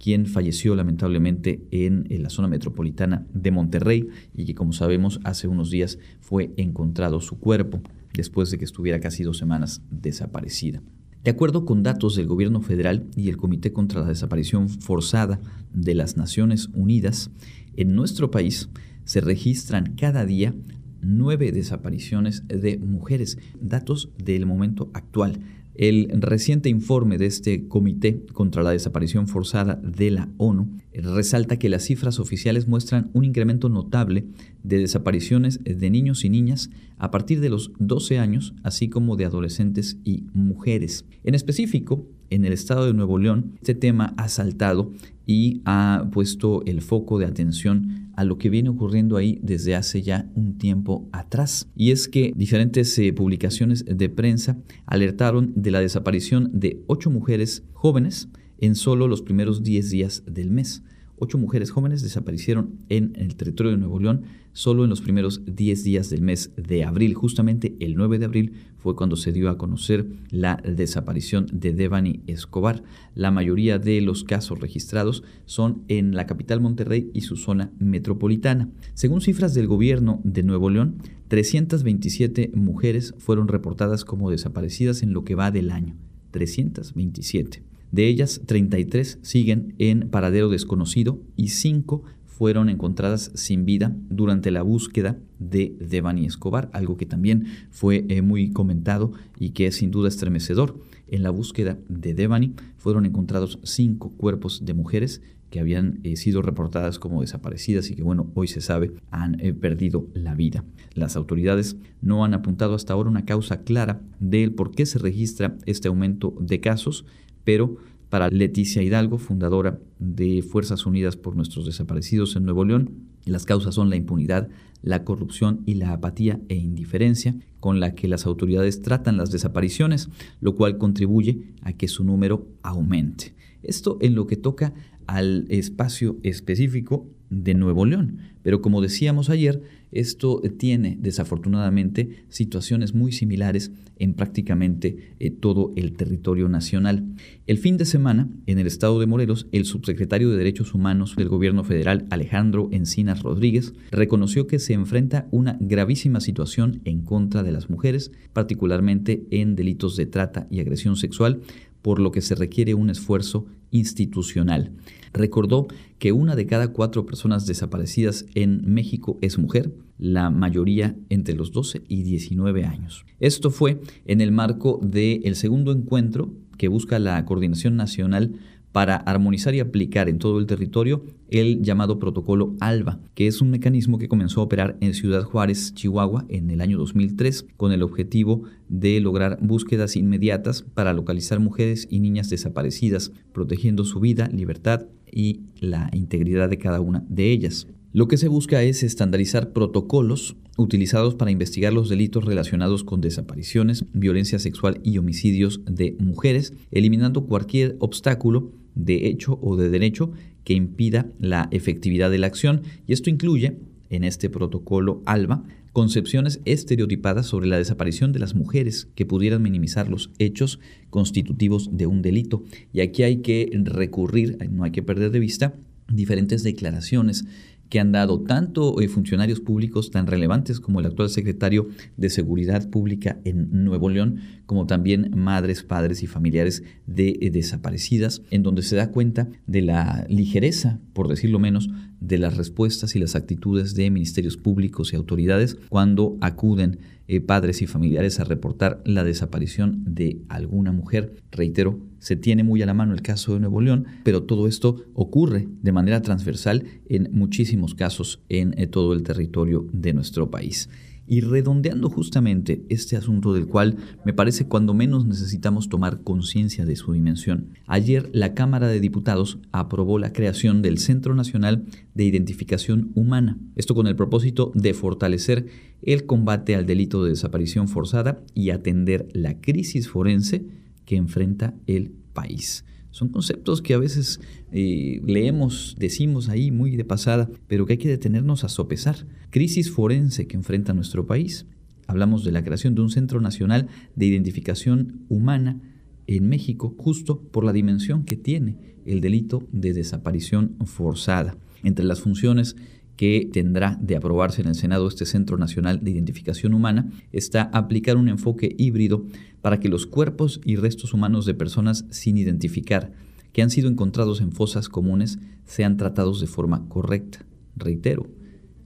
quien 0.03 0.27
falleció 0.27 0.75
lamentablemente 0.75 1.65
en, 1.71 2.09
la 2.11 2.29
zona 2.29 2.49
metropolitana 2.49 3.25
de 3.33 3.53
Monterrey 3.53 4.09
y 4.35 4.45
que 4.45 4.55
como 4.55 4.73
sabemos 4.73 5.21
hace 5.23 5.47
unos 5.47 5.71
días 5.71 5.97
fue 6.21 6.53
encontrado 6.57 7.21
su 7.21 7.39
cuerpo 7.39 7.81
después 8.13 8.51
de 8.51 8.59
que 8.59 8.65
estuviera 8.65 8.99
casi 8.99 9.23
dos 9.23 9.39
semanas 9.39 9.81
desaparecida. 9.91 10.83
De 11.23 11.31
acuerdo 11.31 11.65
con 11.65 11.85
datos 11.85 12.17
del 12.17 12.27
gobierno 12.27 12.61
federal 12.61 13.07
y 13.15 13.29
el 13.29 13.37
Comité 13.37 13.73
contra 13.73 14.01
la 14.01 14.09
Desaparición 14.09 14.69
Forzada 14.69 15.41
de 15.73 15.95
las 15.95 16.17
Naciones 16.17 16.69
Unidas, 16.75 17.31
en 17.77 17.95
nuestro 17.95 18.33
país 18.33 18.71
se 19.05 19.21
registran 19.21 19.95
cada 19.95 20.27
día 20.27 20.53
nueve 21.01 21.53
desapariciones 21.53 22.43
de 22.49 22.77
mujeres, 22.77 23.39
datos 23.61 24.11
del 24.19 24.47
momento 24.47 24.91
actual. 24.95 25.39
El 25.75 26.11
reciente 26.21 26.69
informe 26.69 27.17
de 27.17 27.27
este 27.27 27.67
Comité 27.67 28.21
contra 28.35 28.63
la 28.63 28.73
Desaparición 28.73 29.27
Forzada 29.27 29.77
de 29.77 30.11
la 30.11 30.29
ONU 30.37 30.69
resalta 30.93 31.59
que 31.59 31.71
las 31.71 31.85
cifras 31.85 32.19
oficiales 32.19 32.69
muestran 32.69 33.11
un 33.15 33.25
incremento 33.25 33.71
notable 33.71 34.27
de 34.63 34.79
desapariciones 34.79 35.61
de 35.65 35.91
niños 35.91 36.27
y 36.27 36.29
niñas 36.29 36.69
a 36.99 37.11
partir 37.11 37.41
de 37.41 37.49
los 37.49 37.73
12 37.79 38.19
años, 38.19 38.55
así 38.63 38.89
como 38.89 39.17
de 39.17 39.25
adolescentes 39.25 39.97
y 40.05 40.25
mujeres. 40.35 41.07
En 41.25 41.35
específico, 41.35 42.07
en 42.29 42.45
el 42.45 42.53
estado 42.53 42.87
de 42.87 42.93
Nuevo 42.93 43.19
León, 43.19 43.53
este 43.57 43.75
tema 43.75 44.13
ha 44.19 44.29
saltado 44.29 44.93
y 45.27 45.63
ha 45.65 46.09
puesto 46.13 46.63
el 46.67 46.83
foco 46.83 47.19
de 47.19 47.27
atención 47.27 48.12
a 48.15 48.25
lo 48.25 48.39
que 48.39 48.51
viene 48.51 48.69
ocurriendo 48.69 49.17
ahí 49.17 49.39
desde 49.43 49.75
hace 49.75 50.03
ya 50.03 50.31
un 50.35 50.59
tiempo 50.59 51.09
atrás. 51.13 51.69
Y 51.75 51.91
es 51.91 52.09
que 52.09 52.33
diferentes 52.37 52.99
eh, 52.99 53.13
publicaciones 53.13 53.85
de 53.85 54.09
prensa 54.09 54.59
alertaron 54.87 55.53
de 55.57 55.71
la 55.71 55.81
desaparición 55.81 56.51
de 56.53 56.83
ocho 56.87 57.11
mujeres 57.11 57.65
jóvenes 57.73 58.29
en 58.59 58.75
solo 58.75 59.09
los 59.09 59.23
primeros 59.23 59.63
10 59.63 59.91
días 59.91 60.23
del 60.27 60.51
mes. 60.51 60.83
Ocho 61.25 61.39
mujeres 61.39 61.71
jóvenes 61.71 62.03
desaparecieron 62.03 62.81
en 62.89 63.13
el 63.15 63.37
territorio 63.37 63.71
de 63.71 63.79
Nuevo 63.79 64.01
León 64.01 64.23
solo 64.53 64.83
en 64.83 64.91
los 64.91 65.01
primeros 65.01 65.43
10 65.47 65.85
días 65.85 66.11
del 66.11 66.21
mes 66.21 66.51
de 66.57 66.83
abril. 66.83 67.15
Justamente 67.15 67.77
el 67.79 67.95
9 67.95 68.19
de 68.19 68.25
abril 68.25 68.53
fue 68.77 68.97
cuando 68.97 69.15
se 69.15 69.31
dio 69.31 69.49
a 69.49 69.57
conocer 69.57 70.05
la 70.31 70.57
desaparición 70.57 71.47
de 71.53 71.75
Devani 71.75 72.25
Escobar. 72.27 72.83
La 73.15 73.31
mayoría 73.31 73.79
de 73.79 74.01
los 74.01 74.25
casos 74.25 74.59
registrados 74.59 75.23
son 75.45 75.85
en 75.87 76.17
la 76.17 76.27
capital 76.27 76.61
Monterrey 76.61 77.09
y 77.15 77.21
su 77.21 77.37
zona 77.37 77.71
metropolitana. 77.79 78.69
Según 78.95 79.21
cifras 79.21 79.55
del 79.55 79.69
gobierno 79.69 80.21
de 80.25 80.43
Nuevo 80.43 80.71
León, 80.71 80.97
327 81.29 82.51
mujeres 82.57 83.15
fueron 83.19 83.47
reportadas 83.47 84.05
como 84.05 84.29
desaparecidas 84.29 85.05
en 85.05 85.13
lo 85.13 85.23
que 85.23 85.37
va 85.37 85.53
del 85.53 85.71
año. 85.71 85.95
327. 86.33 87.72
De 87.93 88.09
ellas, 88.09 88.41
33 88.47 89.19
siguen 89.21 89.75
en 89.79 90.09
paradero 90.09 90.49
desconocido 90.49 91.21
y 91.37 91.49
5 91.49 92.03
fueron 92.25 92.71
encontradas 92.71 93.31
sin 93.35 93.67
vida 93.67 93.95
durante 94.09 94.51
la 94.51 94.63
búsqueda 94.63 95.19
de 95.39 95.77
Devani 95.79 96.25
Escobar, 96.25 96.71
algo 96.73 96.97
que 96.97 97.05
también 97.05 97.45
fue 97.71 98.07
eh, 98.09 98.23
muy 98.23 98.51
comentado 98.51 99.13
y 99.39 99.51
que 99.51 99.67
es 99.67 99.77
sin 99.77 99.91
duda 99.91 100.09
estremecedor. 100.09 100.81
En 101.07 101.23
la 101.23 101.29
búsqueda 101.29 101.79
de 101.91 102.15
Devani 102.15 102.55
fueron 102.79 103.05
encontrados 103.05 103.59
cinco 103.63 104.11
cuerpos 104.17 104.65
de 104.65 104.73
mujeres 104.73 105.21
que 105.51 105.61
habían 105.61 106.01
eh, 106.03 106.17
sido 106.17 106.41
reportadas 106.41 106.99
como 106.99 107.21
desaparecidas 107.21 107.91
y 107.91 107.95
que, 107.95 108.03
bueno, 108.03 108.33
hoy 108.35 108.49
se 108.49 108.63
sabe 108.63 108.93
han 109.11 109.39
eh, 109.39 109.53
perdido 109.53 110.09
la 110.15 110.35
vida. 110.35 110.65
Las 110.95 111.15
autoridades 111.15 111.77
no 112.01 112.25
han 112.25 112.33
apuntado 112.33 112.75
hasta 112.75 112.95
ahora 112.95 113.11
una 113.11 113.27
causa 113.27 113.61
clara 113.61 114.01
del 114.19 114.55
por 114.55 114.71
qué 114.71 114.87
se 114.87 114.99
registra 114.99 115.59
este 115.67 115.89
aumento 115.89 116.35
de 116.41 116.61
casos, 116.61 117.05
pero 117.45 117.77
para 118.09 118.29
Leticia 118.29 118.83
Hidalgo, 118.83 119.17
fundadora 119.19 119.79
de 119.99 120.43
Fuerzas 120.43 120.85
Unidas 120.85 121.17
por 121.17 121.35
Nuestros 121.35 121.65
Desaparecidos 121.65 122.37
en 122.37 122.45
Nuevo 122.45 122.65
León, 122.65 122.91
las 123.25 123.47
causas 123.47 123.75
son 123.75 123.89
la 123.89 123.97
impunidad, 123.97 124.49
la 124.83 125.05
corrupción 125.05 125.63
y 125.65 125.75
la 125.75 125.93
apatía 125.93 126.41
e 126.49 126.57
indiferencia 126.57 127.35
con 127.61 127.81
la 127.81 127.95
que 127.95 128.09
las 128.09 128.27
autoridades 128.27 128.83
tratan 128.83 129.17
las 129.17 129.31
desapariciones, 129.31 130.09
lo 130.41 130.55
cual 130.57 130.77
contribuye 130.77 131.55
a 131.63 131.73
que 131.73 131.89
su 131.89 132.05
número 132.05 132.47
aumente. 132.63 133.35
Esto 133.63 133.97
en 134.01 134.15
lo 134.15 134.27
que 134.27 134.37
toca 134.37 134.75
al 135.07 135.47
espacio 135.49 136.19
específico 136.23 137.07
de 137.31 137.55
Nuevo 137.55 137.87
León. 137.87 138.19
Pero 138.43 138.61
como 138.61 138.83
decíamos 138.83 139.31
ayer, 139.31 139.63
esto 139.93 140.43
tiene 140.59 140.99
desafortunadamente 141.01 142.25
situaciones 142.29 142.95
muy 142.95 143.13
similares 143.13 143.71
en 143.99 144.15
prácticamente 144.15 145.15
eh, 145.21 145.31
todo 145.31 145.73
el 145.77 145.93
territorio 145.93 146.49
nacional. 146.49 147.05
El 147.47 147.59
fin 147.59 147.77
de 147.77 147.85
semana, 147.85 148.29
en 148.47 148.59
el 148.59 148.67
estado 148.67 148.99
de 148.99 149.07
Morelos, 149.07 149.47
el 149.53 149.65
subsecretario 149.65 150.31
de 150.31 150.39
Derechos 150.39 150.75
Humanos 150.75 151.15
del 151.17 151.29
gobierno 151.29 151.63
federal, 151.63 152.07
Alejandro 152.11 152.69
Encinas 152.73 153.23
Rodríguez, 153.23 153.75
reconoció 153.91 154.47
que 154.47 154.59
se 154.59 154.73
enfrenta 154.73 155.29
una 155.31 155.57
gravísima 155.61 156.21
situación 156.21 156.81
en 156.85 157.03
contra 157.03 157.43
de 157.43 157.53
las 157.53 157.71
mujeres, 157.71 158.11
particularmente 158.33 159.25
en 159.31 159.55
delitos 159.55 159.97
de 159.97 160.07
trata 160.07 160.49
y 160.51 160.61
agresión 160.61 160.97
sexual, 160.97 161.43
por 161.83 162.01
lo 162.01 162.13
que 162.13 162.23
se 162.23 162.35
requiere 162.35 162.75
un 162.75 162.91
esfuerzo 162.91 163.47
institucional. 163.71 164.73
Recordó 165.13 165.67
que 165.99 166.13
una 166.13 166.37
de 166.37 166.47
cada 166.47 166.69
cuatro 166.69 167.05
personas 167.05 167.47
desaparecidas 167.47 168.25
en 168.35 168.63
México 168.73 169.19
es 169.21 169.39
mujer, 169.39 169.75
la 169.99 170.31
mayoría 170.31 170.97
entre 171.11 171.35
los 171.35 171.53
12 171.53 171.83
y 171.89 172.03
19 172.03 172.65
años. 172.65 173.05
Esto 173.21 173.51
fue 173.51 173.81
en 174.07 174.21
el 174.21 174.33
marco 174.33 174.81
del 174.83 175.37
segundo 175.37 175.73
encuentro 175.73 176.33
que 176.59 176.69
busca 176.69 176.99
la 176.99 177.25
Coordinación 177.25 177.77
Nacional 177.77 178.33
para 178.73 178.97
armonizar 178.97 179.55
y 179.55 179.61
aplicar 179.61 180.09
en 180.09 180.19
todo 180.19 180.39
el 180.39 180.47
territorio 180.47 181.05
el 181.29 181.63
llamado 181.63 181.99
protocolo 181.99 182.57
ALBA, 182.61 183.01
que 183.15 183.27
es 183.27 183.41
un 183.41 183.51
mecanismo 183.51 183.99
que 183.99 184.09
comenzó 184.09 184.41
a 184.41 184.45
operar 184.45 184.77
en 184.81 184.95
Ciudad 184.95 185.23
Juárez, 185.23 185.75
Chihuahua, 185.75 186.25
en 186.29 186.51
el 186.51 186.61
año 186.61 186.79
2003, 186.79 187.47
con 187.57 187.73
el 187.73 187.83
objetivo 187.83 188.43
de 188.69 189.01
lograr 189.01 189.39
búsquedas 189.41 189.97
inmediatas 189.97 190.63
para 190.63 190.93
localizar 190.93 191.39
mujeres 191.39 191.87
y 191.91 192.01
niñas 192.01 192.31
desaparecidas, 192.31 193.13
protegiendo 193.33 193.85
su 193.85 194.01
vida, 194.01 194.29
libertad 194.29 194.87
y 195.11 195.41
la 195.61 195.91
integridad 195.93 196.49
de 196.49 196.59
cada 196.59 196.81
una 196.81 197.05
de 197.09 197.31
ellas. 197.31 197.67
Lo 197.95 198.09
que 198.09 198.17
se 198.17 198.29
busca 198.29 198.63
es 198.63 198.83
estandarizar 198.83 199.53
protocolos 199.53 200.37
utilizados 200.57 201.15
para 201.15 201.31
investigar 201.31 201.75
los 201.75 201.91
delitos 201.91 202.25
relacionados 202.25 202.85
con 202.85 203.03
desapariciones, 203.03 203.85
violencia 203.93 204.39
sexual 204.39 204.81
y 204.83 204.97
homicidios 204.97 205.61
de 205.67 205.97
mujeres, 205.99 206.55
eliminando 206.71 207.27
cualquier 207.27 207.77
obstáculo 207.81 208.53
de 208.75 209.07
hecho 209.07 209.39
o 209.43 209.57
de 209.57 209.71
derecho 209.71 210.13
que 210.45 210.55
impida 210.55 211.07
la 211.19 211.49
efectividad 211.51 212.11
de 212.11 212.19
la 212.19 212.27
acción. 212.27 212.63
Y 212.87 212.93
esto 212.93 213.11
incluye, 213.11 213.59
en 213.91 214.05
este 214.05 214.31
protocolo 214.31 215.03
ALBA, 215.07 215.45
concepciones 215.73 216.41
estereotipadas 216.45 217.27
sobre 217.27 217.47
la 217.47 217.59
desaparición 217.59 218.13
de 218.13 218.19
las 218.19 218.35
mujeres 218.35 218.89
que 218.95 219.07
pudieran 219.07 219.43
minimizar 219.43 219.89
los 219.89 220.11
hechos 220.19 220.61
constitutivos 220.91 221.71
de 221.73 221.87
un 221.87 222.03
delito. 222.03 222.45
Y 222.73 222.81
aquí 222.81 223.03
hay 223.03 223.19
que 223.19 223.51
recurrir, 223.65 224.39
no 224.51 224.65
hay 224.65 224.71
que 224.71 224.83
perder 224.83 225.11
de 225.11 225.21
vista, 225.21 225.55
diferentes 225.89 226.43
declaraciones 226.43 227.25
que 227.73 227.81
han 227.81 227.91
dado 227.91 228.21
tanto 228.21 228.83
eh, 228.83 228.89
funcionarios 228.89 229.41
públicos 229.41 229.91
tan 229.91 230.07
relevantes 230.07 230.61
como 230.61 230.81
el 230.81 230.85
actual 230.85 231.09
secretario 231.09 231.69
de 231.97 232.11
Seguridad 232.11 232.69
Pública 232.69 233.19
en 233.25 233.65
Nuevo 233.65 233.89
León, 233.89 234.19
como 234.45 234.67
también 234.67 235.11
madres, 235.17 235.63
padres 235.63 236.03
y 236.03 236.07
familiares 236.07 236.65
de 236.87 237.17
eh, 237.23 237.31
desaparecidas, 237.31 238.21
en 238.31 238.43
donde 238.43 238.61
se 238.61 238.77
da 238.77 238.91
cuenta 238.91 239.31
de 239.47 239.63
la 239.63 240.05
ligereza, 240.11 240.81
por 240.93 241.09
decirlo 241.09 241.39
menos, 241.39 241.71
de 241.99 242.19
las 242.19 242.37
respuestas 242.37 242.95
y 242.95 242.99
las 242.99 243.17
actitudes 243.17 243.75
de 243.75 243.91
ministerios 243.91 244.37
públicos 244.37 244.93
y 244.93 244.97
autoridades 244.97 245.57
cuando 245.71 246.19
acuden 246.21 246.79
eh, 247.09 247.23
padres 247.23 247.63
y 247.63 247.67
familiares 247.67 248.21
a 248.21 248.25
reportar 248.25 248.83
la 248.85 249.03
desaparición 249.03 249.83
de 249.87 250.21
alguna 250.29 250.73
mujer. 250.73 251.17
Reitero, 251.31 251.81
se 252.03 252.17
tiene 252.17 252.43
muy 252.43 252.61
a 252.63 252.67
la 252.67 252.75
mano 252.75 252.95
el 252.95 253.01
caso 253.01 253.35
de 253.35 253.41
Nuevo 253.41 253.61
León, 253.61 253.87
pero 254.03 254.25
todo 254.25 254.49
esto 254.49 254.85
ocurre 254.93 255.49
de 255.63 255.71
manera 255.71 256.03
transversal 256.03 256.65
en 256.89 257.09
muchísimos 257.13 257.77
casos 257.77 258.21
en 258.29 258.59
eh, 258.59 258.67
todo 258.67 258.93
el 258.93 259.05
territorio 259.05 259.69
de 259.73 259.93
nuestro 259.93 260.29
país. 260.29 260.69
Y 261.07 261.21
redondeando 261.21 261.89
justamente 261.91 262.65
este 262.69 262.97
asunto 262.97 263.33
del 263.33 263.47
cual 263.47 263.77
me 264.05 264.13
parece 264.13 264.47
cuando 264.49 264.75
menos 264.75 265.07
necesitamos 265.07 265.69
tomar 265.69 266.01
conciencia 266.03 266.67
de 266.67 266.75
su 266.75 266.93
dimensión, 266.93 267.51
ayer 267.67 268.11
la 268.13 268.35
Cámara 268.35 268.67
de 268.67 268.81
Diputados 268.81 269.39
aprobó 269.53 270.01
la 270.01 270.13
creación 270.13 270.61
del 270.61 270.79
Centro 270.79 271.15
Nacional 271.15 271.67
de 271.95 272.05
Identificación 272.05 272.91
Humana, 272.97 273.39
esto 273.55 273.77
con 273.77 273.87
el 273.87 273.95
propósito 273.95 274.51
de 274.57 274.75
fortalecer 274.75 275.47
el 275.83 276.05
combate 276.07 276.57
al 276.57 276.67
delito 276.67 277.05
de 277.05 277.11
desaparición 277.11 277.69
forzada 277.69 278.25
y 278.35 278.51
atender 278.51 279.07
la 279.13 279.41
crisis 279.41 279.89
forense 279.89 280.63
que 280.93 280.99
enfrenta 280.99 281.55
el 281.67 281.91
país. 282.13 282.67
Son 282.91 283.09
conceptos 283.09 283.63
que 283.63 283.73
a 283.73 283.79
veces 283.79 284.21
eh, 284.53 285.01
leemos, 285.07 285.75
decimos 285.79 286.29
ahí 286.29 286.51
muy 286.51 286.77
de 286.77 286.85
pasada, 286.85 287.31
pero 287.49 287.65
que 287.65 287.73
hay 287.73 287.79
que 287.79 287.89
detenernos 287.89 288.45
a 288.45 288.51
sopesar. 288.51 289.07
Crisis 289.31 289.71
forense 289.71 290.27
que 290.27 290.37
enfrenta 290.37 290.75
nuestro 290.75 291.07
país. 291.07 291.47
Hablamos 291.87 292.25
de 292.25 292.33
la 292.33 292.45
creación 292.45 292.75
de 292.75 292.83
un 292.83 292.91
Centro 292.91 293.23
Nacional 293.23 293.69
de 293.97 294.05
Identificación 294.05 295.07
Humana 295.09 295.63
en 296.07 296.29
México, 296.29 296.75
justo 296.77 297.23
por 297.23 297.45
la 297.45 297.55
dimensión 297.55 298.05
que 298.05 298.19
tiene 298.19 298.77
el 298.85 299.01
delito 299.01 299.49
de 299.51 299.73
desaparición 299.73 300.59
forzada. 300.67 301.39
Entre 301.63 301.87
las 301.87 302.03
funciones 302.03 302.55
que 302.97 303.29
tendrá 303.33 303.79
de 303.81 303.97
aprobarse 303.97 304.43
en 304.43 304.49
el 304.49 304.55
Senado 304.55 304.87
este 304.87 305.07
Centro 305.07 305.37
Nacional 305.37 305.83
de 305.83 305.91
Identificación 305.91 306.55
Humana 306.55 306.91
está 307.11 307.43
aplicar 307.53 307.97
un 307.97 308.09
enfoque 308.09 308.55
híbrido 308.59 309.07
para 309.41 309.59
que 309.61 309.69
los 309.69 309.87
cuerpos 309.87 310.41
y 310.45 310.57
restos 310.57 310.95
humanos 310.95 311.27
de 311.27 311.35
personas 311.35 311.85
sin 311.91 312.17
identificar 312.17 312.93
que 313.33 313.43
han 313.43 313.51
sido 313.51 313.69
encontrados 313.69 314.21
en 314.21 314.33
fosas 314.33 314.69
comunes 314.69 315.19
sean 315.45 315.77
tratados 315.77 316.21
de 316.21 316.27
forma 316.27 316.69
correcta. 316.69 317.25
Reitero, 317.57 318.09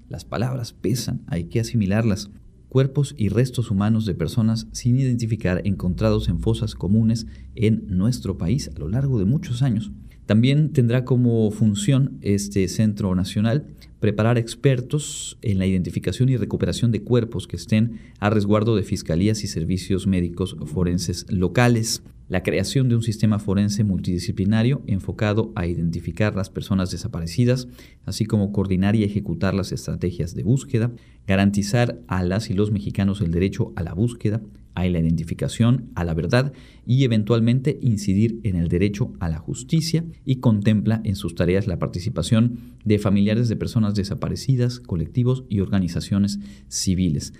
las 0.08 0.24
palabras 0.24 0.72
pesan, 0.72 1.22
hay 1.26 1.44
que 1.44 1.60
asimilarlas. 1.60 2.30
Cuerpos 2.68 3.14
y 3.16 3.28
restos 3.28 3.70
humanos 3.70 4.06
de 4.06 4.14
personas 4.14 4.66
sin 4.72 4.98
identificar 4.98 5.62
encontrados 5.64 6.28
en 6.28 6.40
fosas 6.40 6.74
comunes 6.74 7.26
en 7.54 7.86
nuestro 7.88 8.38
país 8.38 8.70
a 8.74 8.78
lo 8.78 8.88
largo 8.88 9.18
de 9.18 9.24
muchos 9.24 9.62
años. 9.62 9.92
También 10.26 10.72
tendrá 10.72 11.04
como 11.04 11.50
función 11.52 12.18
este 12.20 12.66
Centro 12.68 13.14
Nacional 13.14 13.68
preparar 14.00 14.38
expertos 14.38 15.38
en 15.42 15.58
la 15.58 15.66
identificación 15.66 16.28
y 16.28 16.36
recuperación 16.36 16.92
de 16.92 17.02
cuerpos 17.02 17.46
que 17.46 17.56
estén 17.56 18.00
a 18.18 18.30
resguardo 18.30 18.76
de 18.76 18.82
fiscalías 18.82 19.42
y 19.44 19.46
servicios 19.46 20.06
médicos 20.06 20.56
forenses 20.66 21.26
locales, 21.28 22.02
la 22.28 22.42
creación 22.42 22.88
de 22.88 22.96
un 22.96 23.02
sistema 23.02 23.38
forense 23.38 23.84
multidisciplinario 23.84 24.82
enfocado 24.86 25.52
a 25.54 25.66
identificar 25.66 26.34
las 26.34 26.50
personas 26.50 26.90
desaparecidas, 26.90 27.68
así 28.04 28.24
como 28.24 28.52
coordinar 28.52 28.96
y 28.96 29.04
ejecutar 29.04 29.54
las 29.54 29.72
estrategias 29.72 30.34
de 30.34 30.42
búsqueda, 30.42 30.90
garantizar 31.26 32.00
a 32.08 32.24
las 32.24 32.50
y 32.50 32.54
los 32.54 32.72
mexicanos 32.72 33.20
el 33.20 33.30
derecho 33.30 33.72
a 33.76 33.82
la 33.82 33.94
búsqueda, 33.94 34.42
a 34.76 34.84
la 34.84 35.00
identificación, 35.00 35.90
a 35.94 36.04
la 36.04 36.14
verdad 36.14 36.52
y 36.86 37.02
eventualmente 37.04 37.78
incidir 37.80 38.38
en 38.44 38.56
el 38.56 38.68
derecho 38.68 39.14
a 39.18 39.28
la 39.28 39.38
justicia 39.38 40.04
y 40.24 40.36
contempla 40.36 41.00
en 41.02 41.16
sus 41.16 41.34
tareas 41.34 41.66
la 41.66 41.78
participación 41.78 42.58
de 42.84 42.98
familiares 42.98 43.48
de 43.48 43.56
personas 43.56 43.94
desaparecidas, 43.94 44.78
colectivos 44.78 45.44
y 45.48 45.60
organizaciones 45.60 46.38
civiles. 46.68 47.32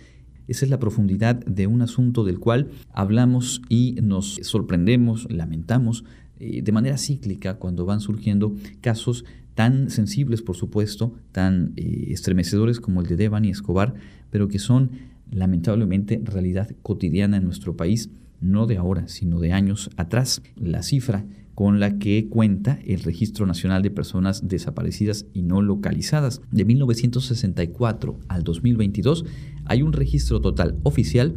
Esa 0.48 0.64
es 0.64 0.70
la 0.70 0.78
profundidad 0.78 1.36
de 1.36 1.66
un 1.66 1.82
asunto 1.82 2.24
del 2.24 2.38
cual 2.38 2.70
hablamos 2.92 3.60
y 3.68 3.96
nos 4.02 4.40
sorprendemos, 4.42 5.30
lamentamos 5.30 6.04
eh, 6.40 6.62
de 6.62 6.72
manera 6.72 6.96
cíclica 6.96 7.58
cuando 7.58 7.84
van 7.84 8.00
surgiendo 8.00 8.54
casos 8.80 9.26
tan 9.54 9.90
sensibles, 9.90 10.40
por 10.40 10.56
supuesto, 10.56 11.14
tan 11.32 11.74
eh, 11.76 12.06
estremecedores 12.08 12.80
como 12.80 13.02
el 13.02 13.08
de 13.08 13.16
Devani 13.16 13.50
Escobar, 13.50 13.94
pero 14.30 14.48
que 14.48 14.58
son 14.58 14.90
lamentablemente 15.30 16.20
realidad 16.24 16.70
cotidiana 16.82 17.36
en 17.36 17.44
nuestro 17.44 17.76
país, 17.76 18.10
no 18.40 18.66
de 18.66 18.76
ahora, 18.76 19.08
sino 19.08 19.40
de 19.40 19.52
años 19.52 19.90
atrás. 19.96 20.42
La 20.56 20.82
cifra 20.82 21.24
con 21.56 21.80
la 21.80 21.98
que 21.98 22.28
cuenta 22.28 22.78
el 22.84 23.02
Registro 23.02 23.44
Nacional 23.46 23.82
de 23.82 23.90
Personas 23.90 24.46
Desaparecidas 24.46 25.24
y 25.32 25.42
No 25.42 25.62
Localizadas. 25.62 26.42
De 26.52 26.66
1964 26.66 28.20
al 28.28 28.44
2022 28.44 29.24
hay 29.64 29.80
un 29.80 29.94
registro 29.94 30.42
total 30.42 30.76
oficial 30.82 31.34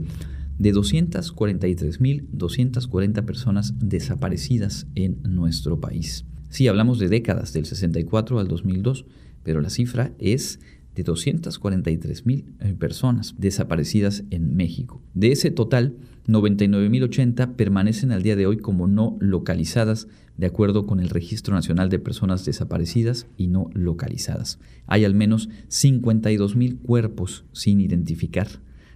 de 0.57 0.73
243.240 0.73 3.23
personas 3.23 3.75
desaparecidas 3.79 4.87
en 4.93 5.19
nuestro 5.23 5.79
país. 5.79 6.25
Sí, 6.49 6.67
hablamos 6.67 6.99
de 6.99 7.07
décadas, 7.07 7.53
del 7.53 7.65
64 7.65 8.39
al 8.39 8.49
2002, 8.49 9.05
pero 9.43 9.61
la 9.61 9.69
cifra 9.69 10.11
es 10.19 10.59
de 10.99 11.03
243 11.03 12.25
mil 12.25 12.45
eh, 12.59 12.73
personas 12.77 13.35
desaparecidas 13.37 14.23
en 14.31 14.55
México. 14.57 15.01
De 15.13 15.31
ese 15.31 15.49
total, 15.49 15.95
99.080 16.27 17.55
permanecen 17.55 18.11
al 18.11 18.21
día 18.21 18.35
de 18.35 18.45
hoy 18.45 18.57
como 18.57 18.87
no 18.87 19.17
localizadas, 19.21 20.07
de 20.37 20.47
acuerdo 20.47 20.85
con 20.85 20.99
el 20.99 21.09
Registro 21.09 21.55
Nacional 21.55 21.89
de 21.89 21.99
Personas 21.99 22.43
Desaparecidas 22.43 23.27
y 23.37 23.47
No 23.47 23.69
Localizadas. 23.73 24.59
Hay 24.87 25.05
al 25.05 25.13
menos 25.13 25.49
52.000 25.69 26.81
cuerpos 26.81 27.45
sin 27.53 27.79
identificar. 27.79 28.47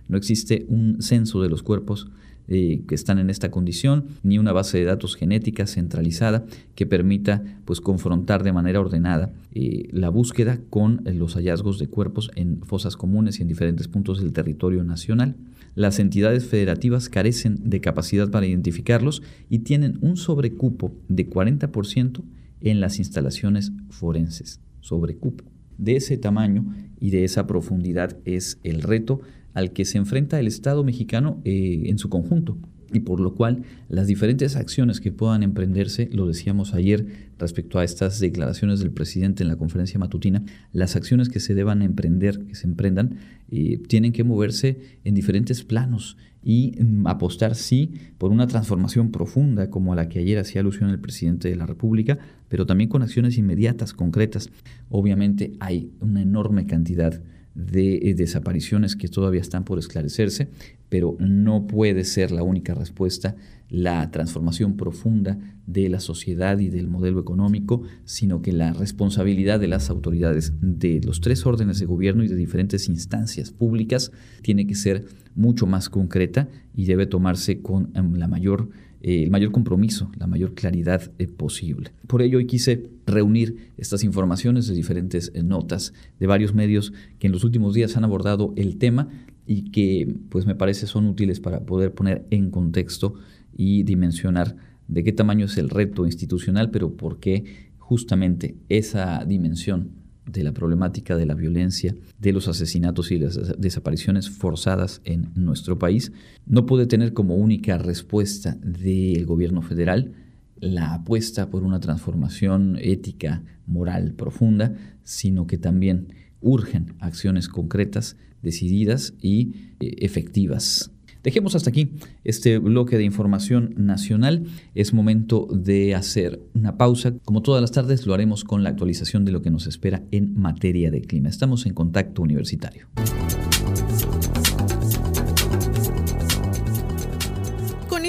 No 0.09 0.17
existe 0.17 0.65
un 0.67 1.01
censo 1.01 1.41
de 1.41 1.49
los 1.49 1.63
cuerpos 1.63 2.09
eh, 2.47 2.83
que 2.87 2.95
están 2.95 3.19
en 3.19 3.29
esta 3.29 3.51
condición, 3.51 4.05
ni 4.21 4.37
una 4.37 4.51
base 4.51 4.77
de 4.77 4.83
datos 4.83 5.15
genética 5.15 5.65
centralizada 5.65 6.45
que 6.75 6.85
permita 6.85 7.41
pues, 7.63 7.79
confrontar 7.79 8.43
de 8.43 8.51
manera 8.51 8.81
ordenada 8.81 9.31
eh, 9.53 9.87
la 9.91 10.09
búsqueda 10.09 10.59
con 10.69 11.01
eh, 11.05 11.13
los 11.13 11.35
hallazgos 11.35 11.79
de 11.79 11.87
cuerpos 11.87 12.31
en 12.35 12.61
fosas 12.63 12.97
comunes 12.97 13.39
y 13.39 13.43
en 13.43 13.47
diferentes 13.47 13.87
puntos 13.87 14.19
del 14.19 14.33
territorio 14.33 14.83
nacional. 14.83 15.35
Las 15.75 15.99
entidades 15.99 16.45
federativas 16.45 17.07
carecen 17.07 17.57
de 17.63 17.79
capacidad 17.79 18.29
para 18.29 18.45
identificarlos 18.45 19.23
y 19.49 19.59
tienen 19.59 19.97
un 20.01 20.17
sobrecupo 20.17 20.93
de 21.07 21.29
40% 21.29 22.23
en 22.59 22.79
las 22.79 22.99
instalaciones 22.99 23.71
forenses. 23.89 24.59
Sobrecupo. 24.81 25.45
De 25.77 25.95
ese 25.95 26.17
tamaño 26.17 26.73
y 26.99 27.09
de 27.09 27.23
esa 27.23 27.47
profundidad 27.47 28.17
es 28.25 28.59
el 28.63 28.81
reto 28.81 29.21
al 29.53 29.71
que 29.71 29.85
se 29.85 29.97
enfrenta 29.97 30.39
el 30.39 30.47
Estado 30.47 30.83
mexicano 30.83 31.41
eh, 31.43 31.83
en 31.85 31.97
su 31.97 32.09
conjunto 32.09 32.57
y 32.93 32.99
por 32.99 33.19
lo 33.19 33.33
cual 33.33 33.63
las 33.89 34.07
diferentes 34.07 34.55
acciones 34.55 35.01
que 35.01 35.11
puedan 35.11 35.43
emprenderse, 35.43 36.09
lo 36.13 36.27
decíamos 36.27 36.73
ayer 36.73 37.31
respecto 37.39 37.79
a 37.79 37.83
estas 37.83 38.19
declaraciones 38.19 38.79
del 38.79 38.91
presidente 38.91 39.43
en 39.43 39.49
la 39.49 39.55
conferencia 39.55 39.99
matutina, 39.99 40.43
las 40.71 40.95
acciones 40.95 41.29
que 41.29 41.39
se 41.39 41.55
deban 41.55 41.81
emprender, 41.81 42.45
que 42.45 42.55
se 42.55 42.67
emprendan, 42.67 43.17
eh, 43.51 43.81
tienen 43.87 44.13
que 44.13 44.23
moverse 44.23 44.99
en 45.03 45.15
diferentes 45.15 45.63
planos 45.63 46.17
y 46.43 46.75
mm, 46.79 47.07
apostar, 47.07 47.55
sí, 47.55 47.93
por 48.17 48.31
una 48.31 48.47
transformación 48.47 49.11
profunda 49.11 49.69
como 49.69 49.93
a 49.93 49.95
la 49.95 50.07
que 50.07 50.19
ayer 50.19 50.37
hacía 50.37 50.61
alusión 50.61 50.89
el 50.89 50.99
presidente 50.99 51.49
de 51.49 51.55
la 51.55 51.65
República, 51.65 52.19
pero 52.47 52.65
también 52.65 52.89
con 52.89 53.01
acciones 53.01 53.37
inmediatas, 53.37 53.93
concretas. 53.93 54.49
Obviamente 54.89 55.53
hay 55.59 55.91
una 55.99 56.21
enorme 56.21 56.65
cantidad 56.65 57.21
de 57.55 57.95
eh, 58.09 58.13
desapariciones 58.15 58.95
que 58.95 59.07
todavía 59.07 59.41
están 59.41 59.63
por 59.63 59.79
esclarecerse, 59.79 60.49
pero 60.89 61.15
no 61.19 61.67
puede 61.67 62.03
ser 62.03 62.31
la 62.31 62.43
única 62.43 62.73
respuesta 62.73 63.35
la 63.73 64.11
transformación 64.11 64.77
profunda 64.77 65.39
de 65.65 65.89
la 65.89 65.99
sociedad 65.99 66.59
y 66.59 66.69
del 66.69 66.87
modelo 66.87 67.19
económico, 67.19 67.81
sino 68.05 68.43
que 68.43 68.51
la 68.53 68.71
responsabilidad 68.71 69.59
de 69.59 69.67
las 69.67 69.89
autoridades 69.89 70.53
de 70.61 71.01
los 71.03 71.21
tres 71.21 71.43
órdenes 71.47 71.79
de 71.79 71.87
gobierno 71.87 72.23
y 72.23 72.27
de 72.27 72.35
diferentes 72.35 72.87
instancias 72.87 73.49
públicas 73.49 74.11
tiene 74.43 74.67
que 74.67 74.75
ser 74.75 75.05
mucho 75.33 75.65
más 75.65 75.89
concreta 75.89 76.49
y 76.75 76.85
debe 76.85 77.07
tomarse 77.07 77.63
con 77.63 77.89
em, 77.95 78.13
la 78.13 78.27
mayor 78.27 78.69
eh, 79.01 79.23
el 79.23 79.31
mayor 79.31 79.51
compromiso, 79.51 80.11
la 80.19 80.27
mayor 80.27 80.53
claridad 80.53 81.11
eh, 81.17 81.27
posible. 81.27 81.93
Por 82.05 82.21
ello 82.21 82.37
hoy 82.37 82.45
quise 82.45 82.91
reunir 83.07 83.71
estas 83.75 84.03
informaciones 84.03 84.67
de 84.67 84.75
diferentes 84.75 85.31
eh, 85.33 85.41
notas 85.41 85.93
de 86.19 86.27
varios 86.27 86.53
medios 86.53 86.93
que 87.17 87.25
en 87.25 87.33
los 87.33 87.43
últimos 87.43 87.73
días 87.73 87.97
han 87.97 88.03
abordado 88.03 88.53
el 88.55 88.77
tema 88.77 89.09
y 89.47 89.71
que 89.71 90.15
pues 90.29 90.45
me 90.45 90.55
parece 90.55 90.85
son 90.85 91.07
útiles 91.07 91.39
para 91.39 91.65
poder 91.65 91.91
poner 91.91 92.25
en 92.29 92.51
contexto 92.51 93.15
y 93.55 93.83
dimensionar 93.83 94.55
de 94.87 95.03
qué 95.03 95.11
tamaño 95.11 95.45
es 95.45 95.57
el 95.57 95.69
reto 95.69 96.05
institucional, 96.05 96.71
pero 96.71 96.95
por 96.95 97.19
qué 97.19 97.71
justamente 97.77 98.55
esa 98.69 99.23
dimensión 99.25 99.91
de 100.25 100.43
la 100.43 100.53
problemática 100.53 101.17
de 101.17 101.25
la 101.25 101.33
violencia, 101.33 101.95
de 102.19 102.31
los 102.31 102.47
asesinatos 102.47 103.11
y 103.11 103.19
las 103.19 103.59
desapariciones 103.59 104.29
forzadas 104.29 105.01
en 105.03 105.29
nuestro 105.35 105.77
país, 105.77 106.13
no 106.45 106.65
puede 106.65 106.85
tener 106.85 107.13
como 107.13 107.35
única 107.35 107.77
respuesta 107.77 108.57
del 108.61 109.25
gobierno 109.25 109.61
federal 109.61 110.13
la 110.59 110.93
apuesta 110.93 111.49
por 111.49 111.63
una 111.63 111.81
transformación 111.81 112.77
ética, 112.81 113.43
moral 113.67 114.13
profunda, 114.13 114.73
sino 115.03 115.45
que 115.45 115.57
también 115.57 116.13
urgen 116.39 116.93
acciones 116.99 117.49
concretas, 117.49 118.15
decididas 118.41 119.13
y 119.21 119.73
eh, 119.79 119.95
efectivas 119.99 120.92
Dejemos 121.23 121.55
hasta 121.55 121.69
aquí 121.69 121.93
este 122.25 122.57
bloque 122.57 122.97
de 122.97 123.05
información 123.05 123.73
nacional. 123.77 124.45
Es 124.75 124.93
momento 124.93 125.47
de 125.49 125.95
hacer 125.95 126.41
una 126.53 126.77
pausa. 126.77 127.13
Como 127.23 127.41
todas 127.41 127.61
las 127.61 127.71
tardes, 127.71 128.05
lo 128.05 128.13
haremos 128.13 128.43
con 128.43 128.61
la 128.63 128.69
actualización 128.69 129.23
de 129.23 129.31
lo 129.31 129.41
que 129.41 129.49
nos 129.49 129.65
espera 129.65 130.03
en 130.11 130.35
materia 130.35 130.91
de 130.91 131.01
clima. 131.01 131.29
Estamos 131.29 131.65
en 131.65 131.73
contacto 131.73 132.21
universitario. 132.21 132.87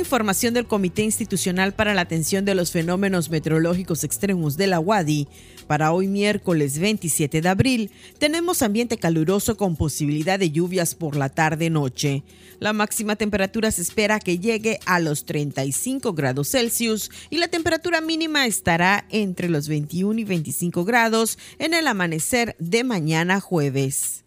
información 0.05 0.55
del 0.55 0.67
Comité 0.67 1.03
Institucional 1.03 1.73
para 1.73 1.95
la 1.95 2.03
Atención 2.03 2.45
de 2.45 2.55
los 2.55 2.71
Fenómenos 2.71 3.31
Meteorológicos 3.31 4.05
Extremos 4.05 4.57
de 4.57 4.67
la 4.67 4.79
UADI, 4.79 5.29
para 5.65 5.93
hoy 5.93 6.07
miércoles 6.07 6.79
27 6.79 7.41
de 7.41 7.49
abril, 7.49 7.91
tenemos 8.19 8.63
ambiente 8.63 8.99
caluroso 8.99 9.57
con 9.57 9.77
posibilidad 9.77 10.39
de 10.39 10.51
lluvias 10.51 10.95
por 10.95 11.17
la 11.17 11.29
tarde-noche. 11.29 12.23
La 12.61 12.73
máxima 12.73 13.17
temperatura 13.17 13.71
se 13.71 13.83
espera 13.83 14.21
que 14.21 14.39
llegue 14.39 14.79
a 14.87 15.01
los 15.01 15.25
35 15.25 16.13
grados 16.13 16.51
Celsius 16.51 17.11
y 17.31 17.39
la 17.39 17.49
temperatura 17.49 18.01
mínima 18.01 18.47
estará 18.47 19.07
entre 19.11 19.49
los 19.49 19.69
21 19.69 20.21
y 20.21 20.25
25 20.25 20.85
grados 20.85 21.39
en 21.59 21.75
el 21.75 21.87
amanecer 21.87 22.57
de 22.59 22.85
mañana 22.85 23.41
jueves. 23.41 24.25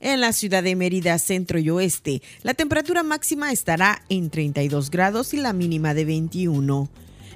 En 0.00 0.20
la 0.20 0.32
ciudad 0.32 0.62
de 0.62 0.76
Mérida, 0.76 1.18
centro 1.18 1.58
y 1.58 1.70
oeste, 1.70 2.22
la 2.42 2.54
temperatura 2.54 3.02
máxima 3.02 3.50
estará 3.50 4.02
en 4.08 4.30
32 4.30 4.90
grados 4.90 5.34
y 5.34 5.38
la 5.38 5.52
mínima 5.52 5.92
de 5.92 6.04
21. 6.04 6.88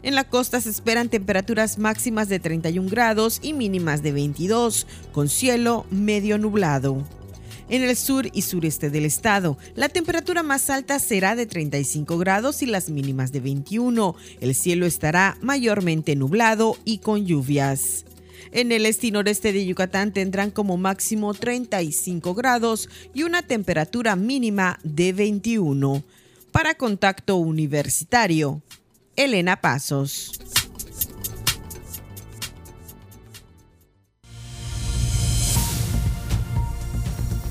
En 0.03 0.17
la 0.17 0.25
costa 0.25 0.61
se 0.61 0.71
esperan 0.71 1.09
temperaturas 1.09 1.79
máximas 1.79 2.29
de 2.29 2.41
31 2.41 2.89
grados 2.91 3.39
y 3.41 3.53
mínimas 3.53 4.03
de 4.03 4.11
22, 4.11 4.87
con 5.13 5.29
cielo 5.29 5.87
medio 5.91 6.39
nublado. 6.39 7.07
En 7.69 7.85
el 7.85 7.97
sur 7.97 8.29
y 8.33 8.43
sureste 8.43 8.91
del 8.91 9.05
estado, 9.05 9.57
la 9.77 9.89
temperatura 9.89 10.43
más 10.43 10.71
alta 10.71 10.99
será 10.99 11.37
de 11.37 11.47
35 11.47 12.19
grados 12.19 12.63
y 12.63 12.67
las 12.67 12.91
mínimas 12.91 13.31
de 13.31 13.41
21. 13.41 14.17
El 14.41 14.55
cielo 14.57 14.87
estará 14.87 15.39
mayormente 15.41 16.17
nublado 16.17 16.77
y 16.85 16.99
con 16.99 17.25
lluvias. 17.25 18.05
En 18.51 18.73
el 18.73 18.85
este 18.85 19.07
y 19.07 19.11
noreste 19.13 19.53
de 19.53 19.65
Yucatán 19.65 20.13
tendrán 20.13 20.51
como 20.51 20.77
máximo 20.77 21.33
35 21.33 22.35
grados 22.35 22.89
y 23.15 23.23
una 23.23 23.43
temperatura 23.43 24.17
mínima 24.17 24.81
de 24.83 25.13
21. 25.13 26.03
Para 26.51 26.75
contacto 26.75 27.37
universitario, 27.37 28.61
Elena 29.15 29.57
Pasos. 29.57 30.33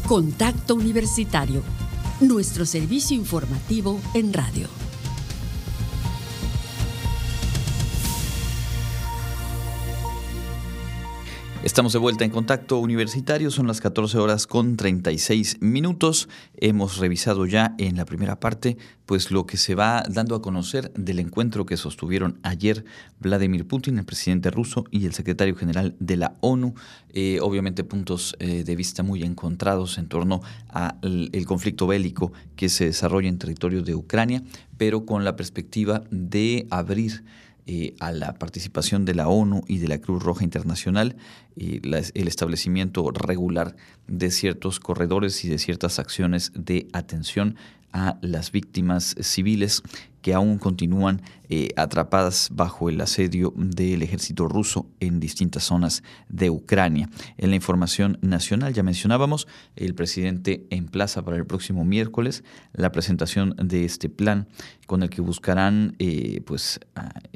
Contacto 0.08 0.74
Universitario, 0.74 1.62
nuestro 2.20 2.66
servicio 2.66 3.16
informativo 3.16 4.02
en 4.16 4.34
radio. 4.34 4.81
Estamos 11.64 11.94
de 11.94 12.00
vuelta 12.00 12.26
en 12.26 12.32
contacto 12.32 12.80
universitario, 12.80 13.52
son 13.52 13.68
las 13.68 13.82
14 13.82 14.18
horas 14.18 14.48
con 14.48 14.78
36 14.78 15.58
minutos. 15.62 16.28
Hemos 16.58 16.98
revisado 16.98 17.46
ya 17.46 17.76
en 17.78 17.98
la 17.98 18.06
primera 18.06 18.40
parte 18.40 18.78
pues 19.06 19.30
lo 19.30 19.46
que 19.46 19.58
se 19.58 19.76
va 19.76 20.04
dando 20.10 20.34
a 20.34 20.42
conocer 20.42 20.92
del 20.94 21.20
encuentro 21.20 21.68
que 21.68 21.78
sostuvieron 21.78 22.40
ayer 22.42 22.84
Vladimir 23.20 23.68
Putin, 23.68 24.00
el 24.00 24.06
presidente 24.06 24.50
ruso, 24.50 24.86
y 24.90 25.06
el 25.06 25.14
secretario 25.14 25.56
general 25.56 25.96
de 26.00 26.18
la 26.18 26.34
ONU. 26.42 26.74
Eh, 27.14 27.38
obviamente 27.42 27.84
puntos 27.84 28.36
eh, 28.40 28.64
de 28.64 28.76
vista 28.76 29.04
muy 29.04 29.22
encontrados 29.22 30.00
en 30.00 30.08
torno 30.08 30.42
al 30.70 31.46
conflicto 31.46 31.86
bélico 31.86 32.34
que 32.56 32.70
se 32.70 32.86
desarrolla 32.86 33.30
en 33.30 33.38
territorio 33.38 33.84
de 33.84 33.94
Ucrania, 33.94 34.42
pero 34.78 35.06
con 35.06 35.24
la 35.26 35.36
perspectiva 35.36 36.02
de 36.10 36.66
abrir 36.72 37.24
eh, 37.68 37.96
a 38.00 38.12
la 38.12 38.34
participación 38.34 39.06
de 39.06 39.16
la 39.16 39.28
ONU 39.28 39.62
y 39.68 39.78
de 39.78 39.88
la 39.88 40.00
Cruz 40.00 40.24
Roja 40.24 40.44
Internacional, 40.44 41.16
eh, 41.56 41.82
el 41.84 42.28
establecimiento 42.28 43.12
regular 43.12 43.76
de 44.08 44.32
ciertos 44.32 44.80
corredores 44.80 45.46
y 45.46 45.50
de 45.50 45.60
ciertas 45.60 46.00
acciones 46.00 46.52
de 46.56 46.88
atención 46.94 47.56
a 47.94 48.18
las 48.22 48.52
víctimas 48.52 49.16
civiles 49.20 49.84
que 50.22 50.34
aún 50.34 50.58
continúan 50.58 51.22
eh, 51.50 51.70
atrapadas 51.76 52.50
bajo 52.52 52.90
el 52.90 53.02
asedio 53.02 53.54
del 53.56 54.04
ejército 54.04 54.48
ruso 54.48 54.88
en 55.00 55.20
distintas 55.20 55.64
zonas 55.64 56.04
de 56.30 56.50
Ucrania. 56.50 57.10
En 57.38 57.50
la 57.50 57.56
información 57.56 58.18
nacional, 58.22 58.74
ya 58.74 58.84
mencionábamos, 58.84 59.48
el 59.76 59.96
presidente 59.96 60.66
emplaza 60.70 61.24
para 61.24 61.38
el 61.38 61.46
próximo 61.46 61.84
miércoles 61.84 62.44
la 62.74 62.92
presentación 62.92 63.56
de 63.58 63.86
este 63.86 64.10
plan 64.10 64.48
con 64.88 65.04
el 65.04 65.10
que 65.10 65.22
buscarán 65.22 65.96
eh, 66.00 66.42
pues, 66.46 66.80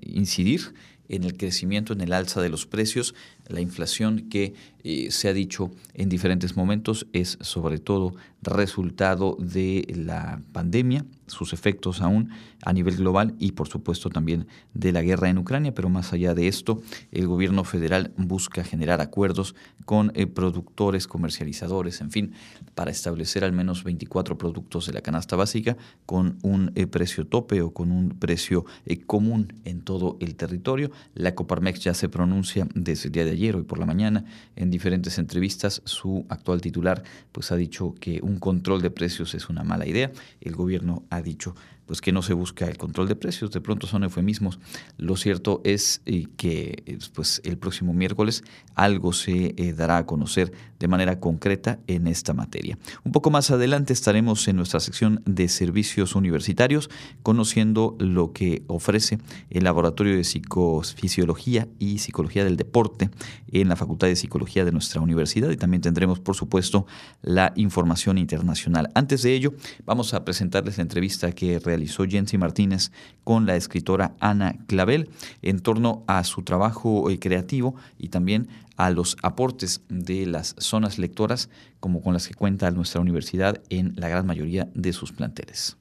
incidir 0.02 0.74
en 1.10 1.24
el 1.24 1.38
crecimiento, 1.38 1.94
en 1.94 2.02
el 2.02 2.14
alza 2.14 2.42
de 2.42 2.50
los 2.50 2.66
precios, 2.66 3.14
la 3.48 3.62
inflación 3.62 4.30
que 4.30 4.54
eh, 4.84 5.10
se 5.10 5.28
ha 5.28 5.34
dicho 5.34 5.72
en 5.96 6.10
diferentes 6.10 6.56
momentos 6.56 7.08
es 7.12 7.38
sobre 7.42 7.80
todo 7.80 8.14
resultado 8.42 9.36
de 9.40 9.84
la 9.96 10.40
pandemia, 10.52 11.06
sus 11.26 11.54
efectos 11.54 12.02
aún 12.02 12.30
a 12.62 12.72
nivel 12.72 12.98
global 12.98 13.34
y 13.40 13.54
por 13.54 13.68
supuesto 13.68 14.10
también 14.10 14.46
de 14.76 14.92
la 14.92 15.02
guerra 15.02 15.30
en 15.30 15.40
Ucrania, 15.40 15.74
pero 15.74 15.90
más 15.90 16.14
allá 16.14 16.36
de 16.36 16.48
esto, 16.48 16.84
el 17.12 17.26
gobierno 17.26 17.64
federal 17.64 18.14
busca 18.16 18.64
generar 18.64 19.02
acuerdos 19.02 19.56
con 19.86 20.12
eh, 20.14 20.28
productores, 20.28 21.08
comercializadores, 21.08 22.02
en 22.02 22.12
fin, 22.12 22.34
para 22.76 22.92
establecer 22.92 23.44
al 23.44 23.54
menos 23.54 23.84
24 23.84 24.38
productos 24.38 24.86
de 24.86 24.94
la 24.94 25.02
canasta 25.02 25.36
básica 25.36 25.78
con 26.06 26.38
un 26.44 26.72
eh, 26.76 26.86
precio 26.86 27.26
tope 27.26 27.62
o 27.62 27.72
con 27.72 27.92
un 27.92 28.10
precio 28.10 28.66
común 29.08 29.54
en 29.66 29.82
todo 29.82 30.18
el 30.20 30.36
territorio. 30.36 30.92
La 31.16 31.34
Coparmex 31.34 31.80
ya 31.80 31.96
se 31.96 32.08
pronuncia 32.08 32.68
desde 32.76 33.08
el 33.08 33.12
día 33.14 33.26
de 33.26 33.35
ayer, 33.36 33.56
hoy 33.56 33.64
por 33.64 33.78
la 33.78 33.86
mañana, 33.86 34.26
en 34.56 34.72
diferentes 34.72 35.18
entrevistas, 35.18 35.82
su 35.86 36.26
actual 36.30 36.62
titular 36.62 37.04
pues 37.32 37.52
ha 37.52 37.56
dicho 37.56 37.96
que 38.00 38.20
un 38.22 38.40
control 38.40 38.82
de 38.82 38.90
precios 38.90 39.36
es 39.36 39.50
una 39.50 39.64
mala 39.64 39.86
idea. 39.86 40.12
El 40.42 40.56
gobierno 40.56 41.04
ha 41.10 41.22
dicho 41.22 41.56
pues 41.86 42.02
que 42.02 42.12
no 42.12 42.22
se 42.22 42.34
busca 42.34 42.66
el 42.68 42.78
control 42.78 43.08
de 43.08 43.16
precios, 43.16 43.52
de 43.52 43.62
pronto 43.62 43.88
son 43.88 44.04
eufemismos. 44.04 44.60
Lo 44.98 45.16
cierto 45.16 45.62
es 45.64 46.02
eh, 46.06 46.28
que 46.38 46.84
eh, 46.86 46.98
pues, 47.14 47.42
el 47.44 47.58
próximo 47.58 47.94
miércoles 47.94 48.44
algo 48.76 49.14
se 49.14 49.54
eh, 49.58 49.74
dará 49.74 49.98
a 49.98 50.06
conocer 50.06 50.52
de 50.80 50.88
manera 50.88 51.20
concreta 51.20 51.80
en 51.88 52.08
esta 52.08 52.34
materia. 52.34 52.78
Un 53.04 53.12
poco 53.12 53.32
más 53.32 53.52
adelante 53.52 53.94
estaremos 53.94 54.48
en 54.48 54.58
nuestra 54.58 54.80
sección 54.80 55.22
de 55.26 55.48
servicios 55.48 56.16
universitarios 56.16 56.90
conociendo 57.24 57.96
lo 58.00 58.34
que 58.34 58.64
ofrece 58.68 59.20
el 59.50 59.64
Laboratorio 59.64 60.18
de 60.18 60.24
Psicofisiología 60.24 61.68
y 61.80 62.00
Psicología 62.00 62.44
del 62.44 62.58
Deporte 62.58 63.10
en 63.52 63.70
la 63.70 63.76
Facultad 63.76 64.08
de 64.08 64.16
Psicología 64.16 64.66
de 64.66 64.72
nuestra 64.72 65.02
universidad 65.02 65.50
y 65.50 65.58
también 65.58 65.82
tendremos 65.82 66.20
por 66.20 66.36
supuesto 66.36 66.86
la 67.22 67.54
información 67.56 68.18
internacional. 68.18 68.90
Antes 68.96 69.22
de 69.22 69.34
ello 69.34 69.54
vamos 69.86 70.14
a 70.14 70.26
presentarles 70.26 70.78
la 70.78 70.84
entrevista 70.84 71.32
que 71.32 71.60
realizamos 71.60 71.75
realizó 71.76 72.06
Jensi 72.06 72.38
Martínez 72.38 72.92
con 73.26 73.46
la 73.46 73.58
escritora 73.58 74.16
Ana 74.22 74.56
Clavel 74.68 75.10
en 75.42 75.60
torno 75.60 76.04
a 76.08 76.24
su 76.24 76.42
trabajo 76.44 77.10
eh, 77.10 77.20
creativo 77.20 77.76
y 77.98 78.08
también 78.08 78.48
a 78.78 78.90
los 78.90 79.18
aportes 79.22 79.82
de 79.90 80.26
las 80.26 80.56
zonas 80.58 80.98
lectoras 80.98 81.50
como 81.82 82.02
con 82.02 82.14
las 82.14 82.28
que 82.28 82.34
cuenta 82.34 82.72
nuestra 82.72 83.02
universidad 83.02 83.62
en 83.70 83.94
la 83.98 84.08
gran 84.08 84.26
mayoría 84.26 84.70
de 84.74 84.94
sus 84.94 85.12
planteles. 85.12 85.78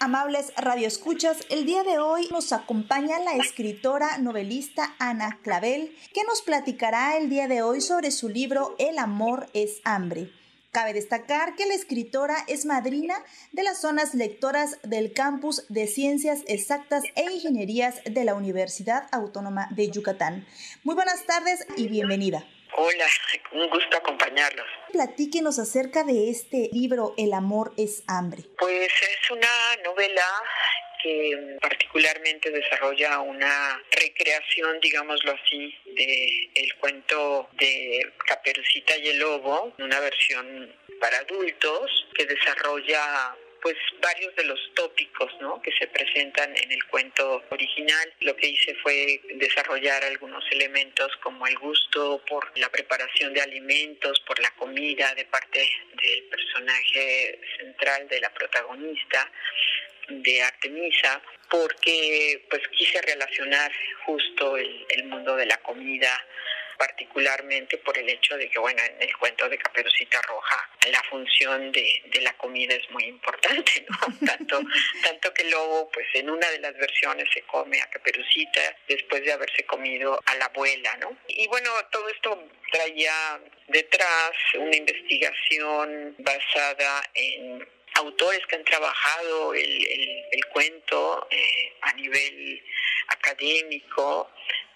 Amables 0.00 0.52
radioescuchas. 0.56 1.38
El 1.50 1.66
día 1.66 1.82
de 1.82 1.98
hoy 1.98 2.28
nos 2.30 2.52
acompaña 2.52 3.18
la 3.18 3.34
escritora 3.34 4.16
novelista 4.18 4.94
Ana 4.98 5.38
Clavel, 5.42 5.94
que 6.14 6.24
nos 6.24 6.40
platicará 6.40 7.18
el 7.18 7.28
día 7.28 7.46
de 7.46 7.60
hoy 7.60 7.82
sobre 7.82 8.10
su 8.10 8.28
libro 8.30 8.74
El 8.78 8.98
amor 8.98 9.48
es 9.52 9.80
hambre. 9.84 10.30
Cabe 10.72 10.94
destacar 10.94 11.56
que 11.56 11.66
la 11.66 11.74
escritora 11.74 12.36
es 12.48 12.64
madrina 12.64 13.16
de 13.52 13.64
las 13.64 13.80
zonas 13.80 14.14
lectoras 14.14 14.78
del 14.82 15.12
campus 15.12 15.64
de 15.68 15.86
Ciencias 15.86 16.40
Exactas 16.46 17.02
e 17.14 17.30
Ingenierías 17.30 18.00
de 18.04 18.24
la 18.24 18.34
Universidad 18.34 19.06
Autónoma 19.12 19.68
de 19.72 19.90
Yucatán. 19.90 20.46
Muy 20.84 20.94
buenas 20.94 21.24
tardes 21.26 21.66
y 21.76 21.88
bienvenida. 21.88 22.44
Hola, 22.78 23.06
un 23.52 23.70
gusto 23.70 23.96
acompañarlos. 23.96 24.66
Platíquenos 24.92 25.58
acerca 25.58 26.04
de 26.04 26.30
este 26.30 26.68
libro, 26.72 27.14
El 27.16 27.32
amor 27.32 27.72
es 27.78 28.04
hambre. 28.06 28.42
Pues 28.58 28.88
es 28.88 29.30
una 29.30 29.48
novela 29.82 30.24
que 31.02 31.56
particularmente 31.60 32.50
desarrolla 32.50 33.20
una 33.20 33.82
recreación, 33.92 34.78
digámoslo 34.80 35.32
así, 35.32 35.74
de 35.94 36.50
el 36.54 36.74
cuento 36.76 37.48
de 37.58 38.12
Caperucita 38.26 38.96
y 38.98 39.08
el 39.08 39.18
Lobo, 39.20 39.72
una 39.78 40.00
versión 40.00 40.74
para 41.00 41.18
adultos 41.18 42.06
que 42.14 42.26
desarrolla 42.26 43.36
pues 43.62 43.76
varios 44.00 44.34
de 44.36 44.44
los 44.44 44.58
tópicos 44.74 45.30
¿no? 45.40 45.60
que 45.62 45.72
se 45.72 45.86
presentan 45.88 46.54
en 46.56 46.72
el 46.72 46.84
cuento 46.86 47.42
original. 47.50 48.12
Lo 48.20 48.36
que 48.36 48.48
hice 48.48 48.74
fue 48.82 49.20
desarrollar 49.34 50.04
algunos 50.04 50.44
elementos 50.50 51.10
como 51.22 51.46
el 51.46 51.58
gusto 51.58 52.22
por 52.28 52.50
la 52.58 52.68
preparación 52.70 53.32
de 53.34 53.42
alimentos, 53.42 54.20
por 54.20 54.38
la 54.40 54.50
comida 54.52 55.14
de 55.14 55.24
parte 55.26 55.68
del 56.02 56.24
personaje 56.24 57.40
central 57.58 58.08
de 58.08 58.20
la 58.20 58.32
protagonista 58.32 59.30
de 60.08 60.42
Artemisa, 60.42 61.20
porque 61.50 62.46
pues 62.48 62.62
quise 62.68 63.02
relacionar 63.02 63.72
justo 64.04 64.56
el, 64.56 64.86
el 64.90 65.04
mundo 65.04 65.36
de 65.36 65.46
la 65.46 65.56
comida 65.58 66.12
particularmente 66.78 67.78
por 67.78 67.96
el 67.98 68.08
hecho 68.08 68.36
de 68.36 68.48
que, 68.48 68.58
bueno, 68.58 68.82
en 68.82 69.02
el 69.02 69.16
cuento 69.16 69.48
de 69.48 69.58
Caperucita 69.58 70.20
Roja 70.22 70.70
la 70.90 71.02
función 71.04 71.72
de, 71.72 72.02
de 72.06 72.20
la 72.20 72.32
comida 72.34 72.74
es 72.74 72.88
muy 72.90 73.04
importante, 73.04 73.86
¿no? 73.88 74.26
Tanto, 74.26 74.60
tanto 75.02 75.34
que 75.34 75.42
el 75.42 75.50
lobo, 75.50 75.90
pues 75.90 76.06
en 76.14 76.30
una 76.30 76.48
de 76.50 76.58
las 76.60 76.74
versiones 76.76 77.28
se 77.32 77.42
come 77.42 77.80
a 77.80 77.90
Caperucita 77.90 78.60
después 78.88 79.24
de 79.24 79.32
haberse 79.32 79.64
comido 79.64 80.20
a 80.24 80.34
la 80.36 80.46
abuela, 80.46 80.96
¿no? 80.98 81.16
Y 81.28 81.46
bueno, 81.48 81.70
todo 81.90 82.08
esto 82.08 82.48
traía 82.72 83.40
detrás 83.68 84.32
una 84.58 84.76
investigación 84.76 86.14
basada 86.18 87.02
en 87.14 87.66
autores 87.94 88.40
que 88.46 88.56
han 88.56 88.64
trabajado 88.64 89.54
el, 89.54 89.88
el, 90.32 90.44
cuento 90.46 91.26
eh, 91.30 91.72
a 91.82 91.92
nivel 91.94 92.62
académico, 93.08 94.30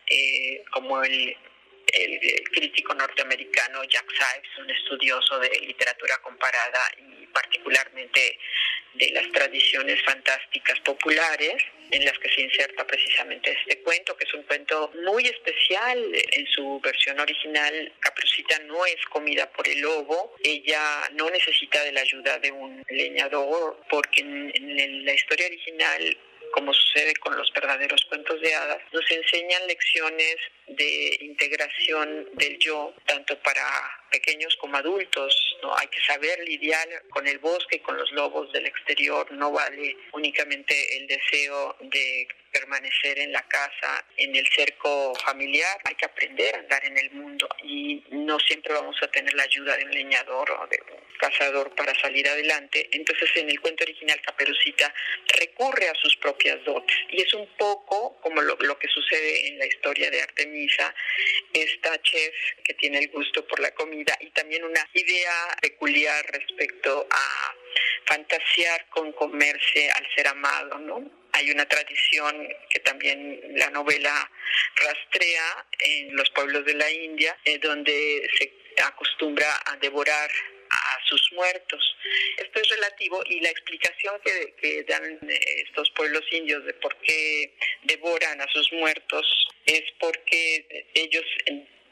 eh, 0.07 0.65
como 0.71 1.03
el 1.03 1.37
el, 1.93 2.43
crítico 2.51 2.95
norteamericano 2.95 3.85
Jack 3.85 4.07
Sipes, 4.11 4.59
un 4.59 4.71
estudioso 4.71 5.39
de 5.39 5.51
literatura 5.61 6.19
comparada 6.19 6.81
y 6.99 7.27
particularmente 7.27 8.39
de 8.95 9.11
las 9.11 9.31
tradiciones 9.31 10.03
fantásticas 10.03 10.81
populares 10.81 11.63
en 11.93 12.05
las 12.05 12.19
que 12.19 12.29
se 12.29 12.43
inserta 12.43 12.87
precisamente 12.87 13.53
este 13.53 13.81
cuento, 13.83 14.17
que 14.17 14.25
es 14.25 14.35
un 14.35 14.43
cuento 14.43 14.93
muy 15.05 15.27
especial. 15.27 15.99
En 16.33 16.47
su 16.47 16.81
versión 16.81 17.19
original, 17.21 17.93
Caperucita 18.01 18.59
no 18.61 18.85
es 18.87 19.05
comida 19.07 19.51
por 19.51 19.69
el 19.69 19.81
lobo, 19.81 20.35
ella 20.43 21.09
no 21.13 21.31
necesita 21.31 21.83
de 21.85 21.93
la 21.93 22.01
ayuda 22.01 22.39
de 22.39 22.53
un 22.53 22.83
leñador, 22.89 23.81
porque 23.89 24.21
en, 24.21 24.53
en 24.55 25.05
la 25.05 25.15
historia 25.15 25.47
original 25.47 26.17
como 26.53 26.73
sucede 26.73 27.15
con 27.17 27.37
los 27.37 27.53
verdaderos 27.53 28.05
cuentos 28.09 28.41
de 28.41 28.55
hadas, 28.55 28.83
nos 28.93 29.11
enseñan 29.11 29.67
lecciones 29.67 30.37
de 30.69 31.19
integración 31.21 32.29
del 32.35 32.59
yo, 32.59 32.95
tanto 33.07 33.39
para 33.41 34.00
pequeños 34.11 34.57
como 34.57 34.77
adultos. 34.77 35.57
¿no? 35.63 35.77
Hay 35.77 35.89
que 35.89 36.01
saber 36.03 36.41
lidiar 36.47 36.89
con 37.11 37.27
el 37.27 37.39
bosque 37.39 37.81
con 37.83 37.97
los 37.97 38.11
lobos 38.13 38.53
del 38.53 38.67
exterior. 38.67 39.31
No 39.33 39.53
vale 39.53 39.97
únicamente 40.13 40.97
el 40.97 41.07
deseo 41.07 41.77
de 41.81 42.29
permanecer 42.53 43.19
en 43.21 43.33
la 43.33 43.43
casa, 43.43 44.05
en 44.17 44.35
el 44.35 44.47
cerco 44.49 45.15
familiar. 45.25 45.79
Hay 45.85 45.95
que 45.95 46.05
aprender 46.05 46.55
a 46.55 46.59
andar 46.59 46.85
en 46.85 46.99
el 46.99 47.11
mundo 47.13 47.49
y 47.63 48.03
no 48.11 48.39
siempre 48.41 48.75
vamos 48.75 48.97
a 49.03 49.09
tener 49.09 49.33
la 49.35 49.45
ayuda 49.45 49.77
de 49.77 49.85
un 49.85 49.93
leñador 49.93 50.51
o 50.51 50.67
de 50.67 50.79
un 50.93 51.19
cazador 51.19 51.73
para 51.75 51.95
salir 52.01 52.29
adelante. 52.29 52.89
Entonces 52.93 53.31
en 53.37 53.51
el 53.51 53.61
cuento 53.61 53.85
original 53.85 54.21
Caperucita 54.23 54.93
recurre 55.39 55.89
a 55.89 55.95
sus 55.95 56.17
propias 56.17 56.63
dotes 56.65 56.97
y 57.11 57.23
es 57.23 57.33
un 57.35 57.47
poco 57.57 58.19
como 58.21 58.41
lo, 58.43 58.57
lo 58.57 58.79
que 58.79 58.89
sucede 58.89 59.49
en 59.49 59.59
la 59.59 59.67
historia 59.67 60.11
de 60.11 60.23
Artemisa, 60.23 60.93
esta 61.53 62.01
chef 62.03 62.35
que 62.65 62.75
tiene 62.75 62.99
el 62.99 63.09
gusto 63.11 63.47
por 63.47 63.61
la 63.61 63.71
comida 63.73 64.00
y 64.21 64.31
también 64.31 64.65
una 64.65 64.89
idea 64.95 65.57
peculiar 65.61 66.25
respecto 66.27 67.07
a 67.11 67.55
fantasear 68.07 68.89
con 68.91 69.13
comerse 69.13 69.91
al 69.91 70.07
ser 70.15 70.29
amado, 70.29 70.79
¿no? 70.79 71.11
Hay 71.33 71.51
una 71.51 71.67
tradición 71.67 72.49
que 72.69 72.81
también 72.81 73.41
la 73.55 73.71
novela 73.71 74.31
rastrea 74.77 75.67
en 75.79 76.17
los 76.17 76.29
pueblos 76.31 76.65
de 76.65 76.75
la 76.75 76.91
India, 76.91 77.37
eh, 77.45 77.59
donde 77.59 78.29
se 78.37 78.53
acostumbra 78.83 79.49
a 79.67 79.77
devorar 79.77 80.31
a 80.71 80.99
sus 81.09 81.33
muertos. 81.33 81.81
Esto 82.37 82.61
es 82.61 82.69
relativo 82.69 83.23
y 83.27 83.41
la 83.41 83.51
explicación 83.51 84.21
que, 84.25 84.85
dan 84.85 85.19
eh, 85.29 85.41
estos 85.67 85.91
pueblos 85.91 86.23
indios 86.31 86.65
de 86.65 86.75
por 86.75 86.97
qué 86.99 87.57
devoran 87.83 88.41
a 88.41 88.49
sus 88.49 88.73
muertos 88.73 89.27
es 89.67 89.83
porque 89.99 90.87
ellos 90.95 91.25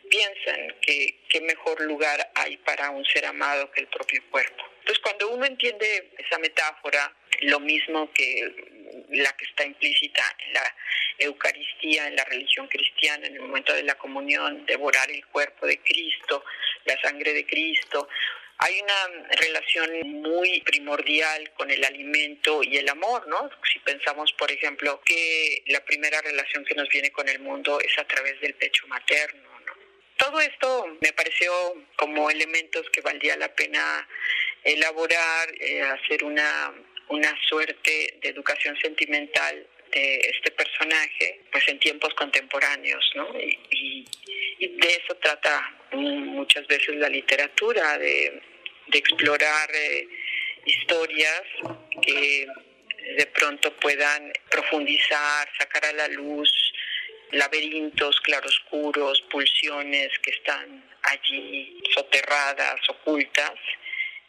piensan 0.08 0.74
que 0.80 1.20
qué 1.28 1.40
mejor 1.40 1.80
lugar 1.82 2.30
hay 2.34 2.56
para 2.58 2.90
un 2.90 3.04
ser 3.04 3.26
amado 3.26 3.70
que 3.70 3.80
el 3.80 3.86
propio 3.88 4.22
cuerpo. 4.30 4.64
Entonces 4.80 5.02
cuando 5.02 5.28
uno 5.30 5.44
entiende 5.44 6.10
esa 6.18 6.38
metáfora, 6.38 7.12
lo 7.40 7.60
mismo 7.60 8.12
que 8.12 8.52
la 9.10 9.36
que 9.36 9.44
está 9.44 9.64
implícita 9.64 10.22
en 10.46 10.54
la 10.54 10.76
Eucaristía, 11.18 12.06
en 12.06 12.16
la 12.16 12.24
religión 12.24 12.68
cristiana, 12.68 13.26
en 13.26 13.34
el 13.34 13.40
momento 13.40 13.74
de 13.74 13.82
la 13.82 13.96
comunión, 13.96 14.64
devorar 14.66 15.10
el 15.10 15.24
cuerpo 15.26 15.66
de 15.66 15.78
Cristo, 15.78 16.44
la 16.84 17.00
sangre 17.00 17.32
de 17.32 17.46
Cristo. 17.46 18.08
Hay 18.58 18.80
una 18.80 19.26
relación 19.36 19.90
muy 20.20 20.60
primordial 20.62 21.52
con 21.52 21.70
el 21.70 21.84
alimento 21.84 22.62
y 22.62 22.76
el 22.76 22.88
amor, 22.88 23.28
¿no? 23.28 23.48
Si 23.72 23.78
pensamos, 23.80 24.32
por 24.32 24.50
ejemplo, 24.50 25.00
que 25.04 25.62
la 25.66 25.84
primera 25.84 26.20
relación 26.20 26.64
que 26.64 26.74
nos 26.74 26.88
viene 26.88 27.12
con 27.12 27.28
el 27.28 27.38
mundo 27.38 27.78
es 27.80 27.96
a 27.98 28.04
través 28.04 28.40
del 28.40 28.54
pecho 28.54 28.86
materno, 28.88 29.47
todo 30.18 30.40
esto 30.40 30.86
me 31.00 31.12
pareció 31.12 31.50
como 31.96 32.30
elementos 32.30 32.88
que 32.90 33.00
valdría 33.00 33.36
la 33.36 33.54
pena 33.54 34.06
elaborar, 34.62 35.48
eh, 35.58 35.82
hacer 35.82 36.24
una 36.24 36.74
una 37.08 37.34
suerte 37.48 38.18
de 38.20 38.28
educación 38.28 38.76
sentimental 38.80 39.66
de 39.92 40.16
este 40.16 40.50
personaje, 40.50 41.40
pues 41.50 41.66
en 41.68 41.78
tiempos 41.78 42.12
contemporáneos, 42.14 43.10
¿no? 43.14 43.28
Y, 43.40 44.06
de 44.60 44.88
eso 44.88 45.14
trata 45.22 45.72
muchas 45.92 46.66
veces 46.66 46.96
la 46.96 47.08
literatura, 47.08 47.96
de, 47.98 48.42
explorar 48.92 49.70
eh, 49.74 50.08
historias 50.64 51.42
que 52.02 52.46
de 53.16 53.26
pronto 53.26 53.72
puedan 53.76 54.32
profundizar, 54.50 55.48
sacar 55.58 55.84
a 55.84 55.92
la 55.92 56.08
luz 56.08 56.50
laberintos, 57.32 58.20
claroscuros, 58.20 59.20
pulsiones 59.30 60.10
que 60.22 60.30
están 60.30 60.84
allí 61.02 61.82
soterradas, 61.94 62.80
ocultas, 62.88 63.54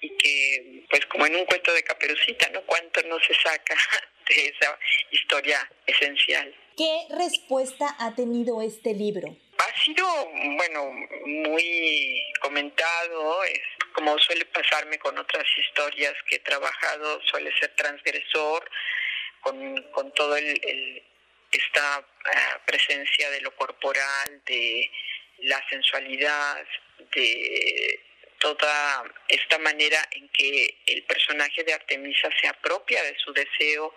y 0.01 0.09
que, 0.17 0.85
pues 0.89 1.05
como 1.07 1.25
en 1.25 1.35
un 1.35 1.45
cuento 1.45 1.73
de 1.73 1.83
Caperucita, 1.83 2.49
¿no? 2.49 2.61
¿Cuánto 2.61 3.01
no 3.03 3.19
se 3.19 3.33
saca 3.35 3.75
de 4.29 4.45
esa 4.45 4.79
historia 5.11 5.69
esencial? 5.85 6.55
¿Qué 6.77 7.07
respuesta 7.17 7.95
ha 7.99 8.15
tenido 8.15 8.61
este 8.61 8.93
libro? 8.93 9.35
Ha 9.57 9.83
sido, 9.83 10.05
bueno, 10.55 10.91
muy 11.25 12.23
comentado, 12.41 13.43
es, 13.43 13.59
como 13.93 14.17
suele 14.19 14.45
pasarme 14.45 14.97
con 14.99 15.17
otras 15.17 15.45
historias 15.57 16.13
que 16.29 16.37
he 16.37 16.39
trabajado, 16.39 17.19
suele 17.25 17.51
ser 17.59 17.75
transgresor, 17.75 18.69
con, 19.41 19.83
con 19.91 20.13
todo 20.13 20.37
el, 20.37 21.03
esta 21.51 21.99
eh, 21.99 22.59
presencia 22.65 23.29
de 23.31 23.41
lo 23.41 23.55
corporal, 23.55 24.41
de 24.45 24.89
la 25.39 25.63
sensualidad, 25.69 26.65
de 27.13 27.99
toda 28.39 29.03
esta 29.27 29.57
manera 29.59 29.97
en 30.11 30.29
que 30.29 30.77
el 30.85 31.03
personaje 31.03 31.63
de 31.63 31.73
Artemisa 31.73 32.29
se 32.41 32.47
apropia 32.47 33.03
de 33.03 33.15
su 33.17 33.33
deseo 33.33 33.93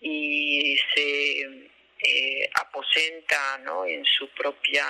y 0.00 0.78
se 0.94 1.69
eh, 2.02 2.48
aposenta 2.54 3.58
¿no? 3.58 3.84
en, 3.84 4.04
su 4.04 4.28
propia, 4.30 4.86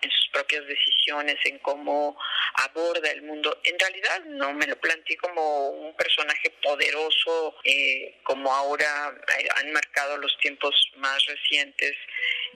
en 0.00 0.10
sus 0.10 0.28
propias 0.28 0.66
decisiones, 0.66 1.36
en 1.44 1.58
cómo 1.58 2.18
aborda 2.54 3.10
el 3.10 3.22
mundo. 3.22 3.60
En 3.64 3.78
realidad 3.78 4.24
no 4.26 4.52
me 4.54 4.66
lo 4.66 4.76
planteé 4.76 5.16
como 5.16 5.70
un 5.70 5.96
personaje 5.96 6.50
poderoso, 6.62 7.56
eh, 7.64 8.18
como 8.24 8.52
ahora 8.52 9.14
eh, 9.38 9.48
han 9.56 9.72
marcado 9.72 10.16
los 10.16 10.36
tiempos 10.38 10.74
más 10.96 11.24
recientes 11.26 11.94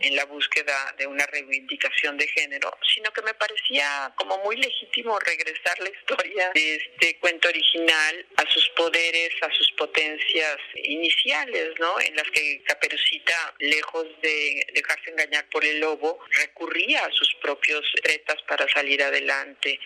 en 0.00 0.16
la 0.16 0.24
búsqueda 0.24 0.94
de 0.98 1.06
una 1.06 1.26
reivindicación 1.26 2.16
de 2.18 2.26
género, 2.28 2.76
sino 2.94 3.12
que 3.12 3.22
me 3.22 3.34
parecía 3.34 4.12
como 4.16 4.38
muy 4.38 4.56
legítimo 4.56 5.18
regresar 5.20 5.78
la 5.80 5.90
historia 5.90 6.50
de 6.54 6.76
este 6.76 7.18
cuento 7.18 7.48
original 7.48 8.26
a 8.36 8.50
sus 8.50 8.68
poderes, 8.70 9.30
a 9.42 9.52
sus 9.52 9.70
potencias 9.72 10.58
iniciales, 10.74 11.70
¿no? 11.78 12.00
En 12.00 12.16
las 12.16 12.28
que 12.30 12.62
Caperucita, 12.64 13.54
lejos 13.58 13.91
de 14.22 14.66
dejarse 14.74 15.10
engañar 15.10 15.48
por 15.50 15.64
el 15.64 15.80
lobo, 15.80 16.18
recurría 16.38 17.04
a 17.04 17.12
sus 17.12 17.34
propios 17.42 17.84
retas 18.02 18.40
para 18.48 18.68
salir 18.68 19.02
adelante. 19.02 19.78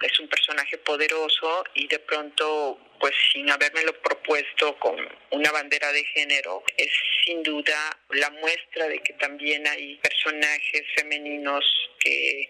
Es 0.00 0.18
un 0.18 0.28
personaje 0.28 0.78
poderoso 0.78 1.64
y 1.74 1.86
de 1.86 1.98
pronto, 1.98 2.78
pues 2.98 3.14
sin 3.32 3.50
habérmelo 3.50 3.92
propuesto 4.00 4.78
con 4.78 4.96
una 5.30 5.50
bandera 5.52 5.92
de 5.92 6.04
género, 6.04 6.62
es 6.76 6.90
sin 7.24 7.42
duda 7.42 7.98
la 8.10 8.30
muestra 8.30 8.88
de 8.88 9.00
que 9.00 9.12
también 9.14 9.66
hay 9.66 9.96
personajes 9.96 10.82
femeninos 10.94 11.64
que 11.98 12.48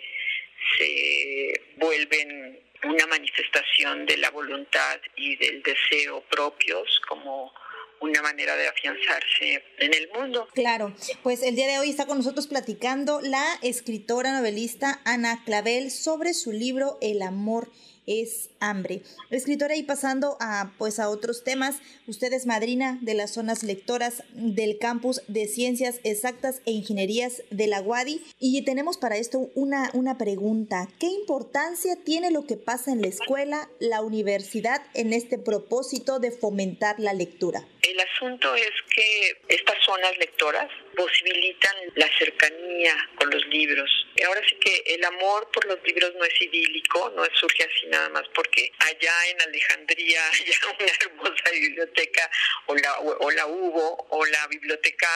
se 0.78 1.61
vuelven 1.76 2.61
una 2.84 3.07
manifestación 3.07 4.07
de 4.07 4.16
la 4.18 4.30
voluntad 4.30 5.01
y 5.16 5.36
del 5.36 5.62
deseo 5.62 6.22
propios 6.30 7.01
como 7.09 7.53
una 8.01 8.22
manera 8.22 8.57
de 8.57 8.68
afianzarse 8.68 9.62
en 9.78 9.94
el 9.94 10.09
mundo. 10.14 10.48
Claro, 10.55 10.94
pues 11.22 11.42
el 11.42 11.55
día 11.55 11.66
de 11.68 11.78
hoy 11.78 11.90
está 11.90 12.07
con 12.07 12.18
nosotros 12.18 12.46
platicando 12.46 13.20
la 13.20 13.44
escritora 13.62 14.32
novelista 14.32 15.01
Ana 15.05 15.42
Clavel 15.44 15.90
sobre 15.90 16.34
su 16.34 16.53
libro 16.53 16.98
El 17.01 17.22
amor 17.22 17.70
es 18.07 18.51
hambre. 18.61 19.03
Escritora 19.30 19.76
y 19.76 19.82
pasando 19.82 20.36
a 20.40 20.72
pues 20.78 20.98
a 20.98 21.09
otros 21.09 21.44
temas, 21.44 21.76
usted 22.07 22.32
es 22.32 22.46
madrina 22.46 22.98
de 23.03 23.14
las 23.14 23.32
zonas 23.32 23.62
lectoras 23.62 24.22
del 24.32 24.78
campus 24.78 25.22
de 25.28 25.46
Ciencias 25.46 26.01
Exactas 26.05 26.62
e 26.66 26.72
Ingenierías 26.72 27.42
de 27.51 27.66
la 27.66 27.80
UADI 27.80 28.22
y 28.38 28.62
tenemos 28.64 28.98
para 28.98 29.16
esto 29.16 29.51
una, 29.55 29.90
una 29.94 30.18
pregunta. 30.18 30.88
¿Qué 30.98 31.07
importancia 31.07 31.96
tiene 32.05 32.30
lo 32.30 32.46
que 32.46 32.57
pasa 32.57 32.92
en 32.92 33.03
la 33.03 33.09
escuela, 33.09 33.68
la 33.78 34.03
universidad 34.03 34.82
en 34.94 35.12
este 35.12 35.38
propósito 35.38 36.18
de 36.18 36.30
fomentar 36.30 36.98
la 36.98 37.12
lectura? 37.12 37.66
El 37.82 37.98
asunto 38.01 38.55
es 38.55 38.70
que 38.94 39.32
estas 39.48 39.76
zonas 39.84 40.16
lectoras 40.18 40.68
posibilitan 40.97 41.76
la 41.95 42.09
cercanía 42.18 42.95
con 43.16 43.30
los 43.30 43.47
libros. 43.47 43.91
Ahora 44.26 44.43
sí 44.49 44.57
que 44.57 44.82
el 44.95 45.05
amor 45.05 45.51
por 45.53 45.64
los 45.66 45.82
libros 45.84 46.12
no 46.16 46.24
es 46.24 46.41
idílico, 46.41 47.12
no 47.16 47.24
surge 47.34 47.64
así 47.64 47.86
nada 47.86 48.09
más 48.11 48.24
porque 48.34 48.72
allá 48.78 49.28
en 49.28 49.41
Alejandría 49.41 50.20
hay 50.32 50.53
una 50.78 50.93
hermosa 51.01 51.51
biblioteca 51.53 52.30
o 52.66 52.74
la, 52.74 52.99
o 53.01 53.30
la 53.30 53.47
hubo 53.47 54.07
o 54.11 54.26
la 54.26 54.47
biblioteca, 54.49 55.09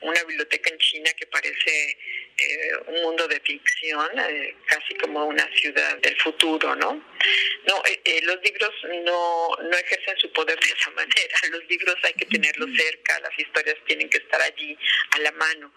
una 0.00 0.22
biblioteca 0.24 0.70
en 0.70 0.78
China 0.78 1.10
que 1.14 1.26
parece 1.26 1.98
eh, 2.38 2.70
un 2.86 3.02
mundo 3.02 3.28
de 3.28 3.38
ficción, 3.40 4.08
eh, 4.18 4.56
casi 4.66 4.94
como 4.94 5.26
una 5.26 5.48
ciudad 5.54 5.96
del 5.98 6.18
futuro, 6.20 6.74
¿no? 6.76 6.92
No, 7.66 7.82
eh, 7.84 8.20
los 8.22 8.42
libros 8.42 8.70
no, 9.04 9.48
no 9.62 9.76
ejercen 9.76 10.16
su 10.18 10.32
poder 10.32 10.58
de 10.58 10.66
esa 10.66 10.90
manera. 10.96 11.38
Los 11.50 11.64
libros 11.68 11.94
hay 12.02 12.14
que 12.14 12.26
tenerlos 12.26 12.70
cerca, 12.76 13.20
las 13.20 13.38
historias 13.38 13.76
tienen 13.86 14.08
que 14.08 14.18
estar 14.18 14.40
allí 14.40 14.76
a 15.10 15.18
la 15.20 15.32
mano. 15.32 15.72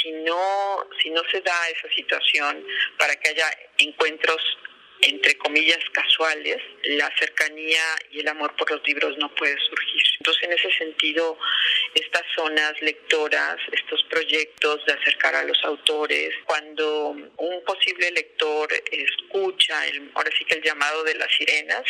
Si 0.00 0.10
no, 0.10 0.88
si 1.00 1.10
no 1.10 1.22
se 1.30 1.40
da 1.40 1.68
esa 1.68 1.88
situación 1.94 2.66
para 2.98 3.14
que 3.16 3.30
haya 3.30 3.50
encuentros 3.78 4.40
entre 5.02 5.36
comillas 5.36 5.78
casuales, 5.92 6.56
la 6.84 7.10
cercanía 7.18 7.82
y 8.10 8.20
el 8.20 8.28
amor 8.28 8.54
por 8.56 8.70
los 8.70 8.86
libros 8.86 9.16
no 9.18 9.32
puede 9.34 9.56
surgir. 9.58 10.02
Entonces, 10.18 10.42
en 10.44 10.52
ese 10.52 10.72
sentido, 10.72 11.38
estas 11.94 12.22
zonas 12.34 12.72
lectoras, 12.80 13.56
estos 13.72 14.02
proyectos 14.04 14.84
de 14.86 14.94
acercar 14.94 15.34
a 15.34 15.44
los 15.44 15.62
autores, 15.64 16.34
cuando 16.46 17.10
un 17.10 17.64
posible 17.64 18.10
lector 18.10 18.68
escucha, 18.90 19.86
el, 19.86 20.10
ahora 20.14 20.30
sí 20.36 20.44
que 20.44 20.54
el 20.54 20.62
llamado 20.62 21.04
de 21.04 21.14
las 21.14 21.32
sirenas, 21.36 21.84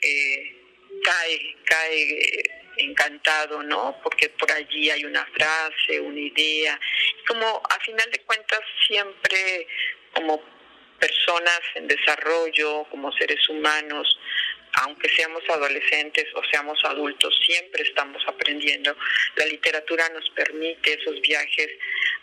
eh, 0.00 0.56
cae, 1.02 1.56
cae 1.64 2.63
encantado, 2.76 3.62
¿no? 3.62 3.98
Porque 4.02 4.28
por 4.30 4.50
allí 4.52 4.90
hay 4.90 5.04
una 5.04 5.24
frase, 5.26 6.00
una 6.00 6.20
idea, 6.20 6.78
como 7.26 7.62
a 7.68 7.80
final 7.80 8.10
de 8.10 8.18
cuentas 8.20 8.60
siempre 8.86 9.66
como 10.14 10.42
personas 10.98 11.60
en 11.74 11.86
desarrollo, 11.86 12.84
como 12.90 13.12
seres 13.12 13.48
humanos, 13.48 14.18
aunque 14.82 15.08
seamos 15.08 15.42
adolescentes 15.48 16.26
o 16.34 16.42
seamos 16.50 16.78
adultos, 16.84 17.38
siempre 17.46 17.84
estamos 17.84 18.22
aprendiendo. 18.26 18.96
La 19.36 19.46
literatura 19.46 20.08
nos 20.10 20.28
permite 20.30 20.94
esos 20.94 21.20
viajes 21.20 21.70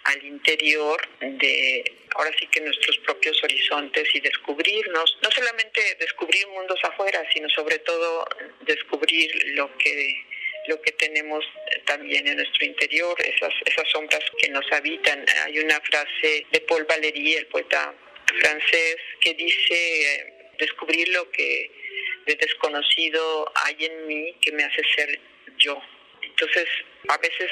al 0.04 0.24
interior 0.26 1.00
de, 1.20 1.84
ahora 2.16 2.32
sí 2.40 2.48
que 2.48 2.62
nuestros 2.62 2.98
propios 3.00 3.42
horizontes 3.44 4.08
y 4.14 4.20
descubrirnos, 4.20 5.18
no 5.22 5.32
solamente 5.32 5.96
descubrir 6.00 6.48
mundos 6.48 6.80
afuera, 6.84 7.24
sino 7.34 7.48
sobre 7.50 7.80
todo 7.80 8.28
descubrir 8.62 9.32
lo 9.56 9.78
que 9.78 10.26
lo 10.72 10.82
que 10.82 10.94
tenemos 10.94 11.44
también 11.86 12.26
en 12.28 12.38
nuestro 12.38 12.66
interior, 12.66 13.16
esas, 13.20 13.54
esas 13.66 13.90
sombras 13.90 14.24
que 14.40 14.50
nos 14.50 14.66
habitan. 14.72 15.26
Hay 15.44 15.60
una 15.60 15.80
frase 15.82 16.46
de 16.50 16.62
Paul 16.62 16.86
Valéry, 16.86 17.34
el 17.34 17.48
poeta 17.48 17.94
francés 18.40 18.96
que 19.20 19.34
dice 19.34 20.34
descubrir 20.58 21.10
lo 21.10 21.30
que 21.32 21.70
de 22.26 22.36
desconocido 22.36 23.52
hay 23.66 23.86
en 23.86 24.08
mí 24.08 24.34
que 24.42 24.54
me 24.54 24.64
hace 24.64 24.82
ser 24.96 25.20
yo. 25.58 25.78
Entonces, 26.24 26.68
a 27.08 27.18
veces 27.18 27.50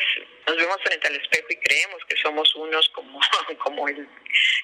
nos 0.48 0.58
vemos 0.58 0.78
frente 0.84 1.08
al 1.08 1.16
espejo 1.16 1.48
y 1.50 1.56
creemos 1.58 2.02
que 2.08 2.16
somos 2.18 2.54
unos 2.56 2.88
como, 2.90 3.20
como, 3.64 3.88
el, 3.88 4.08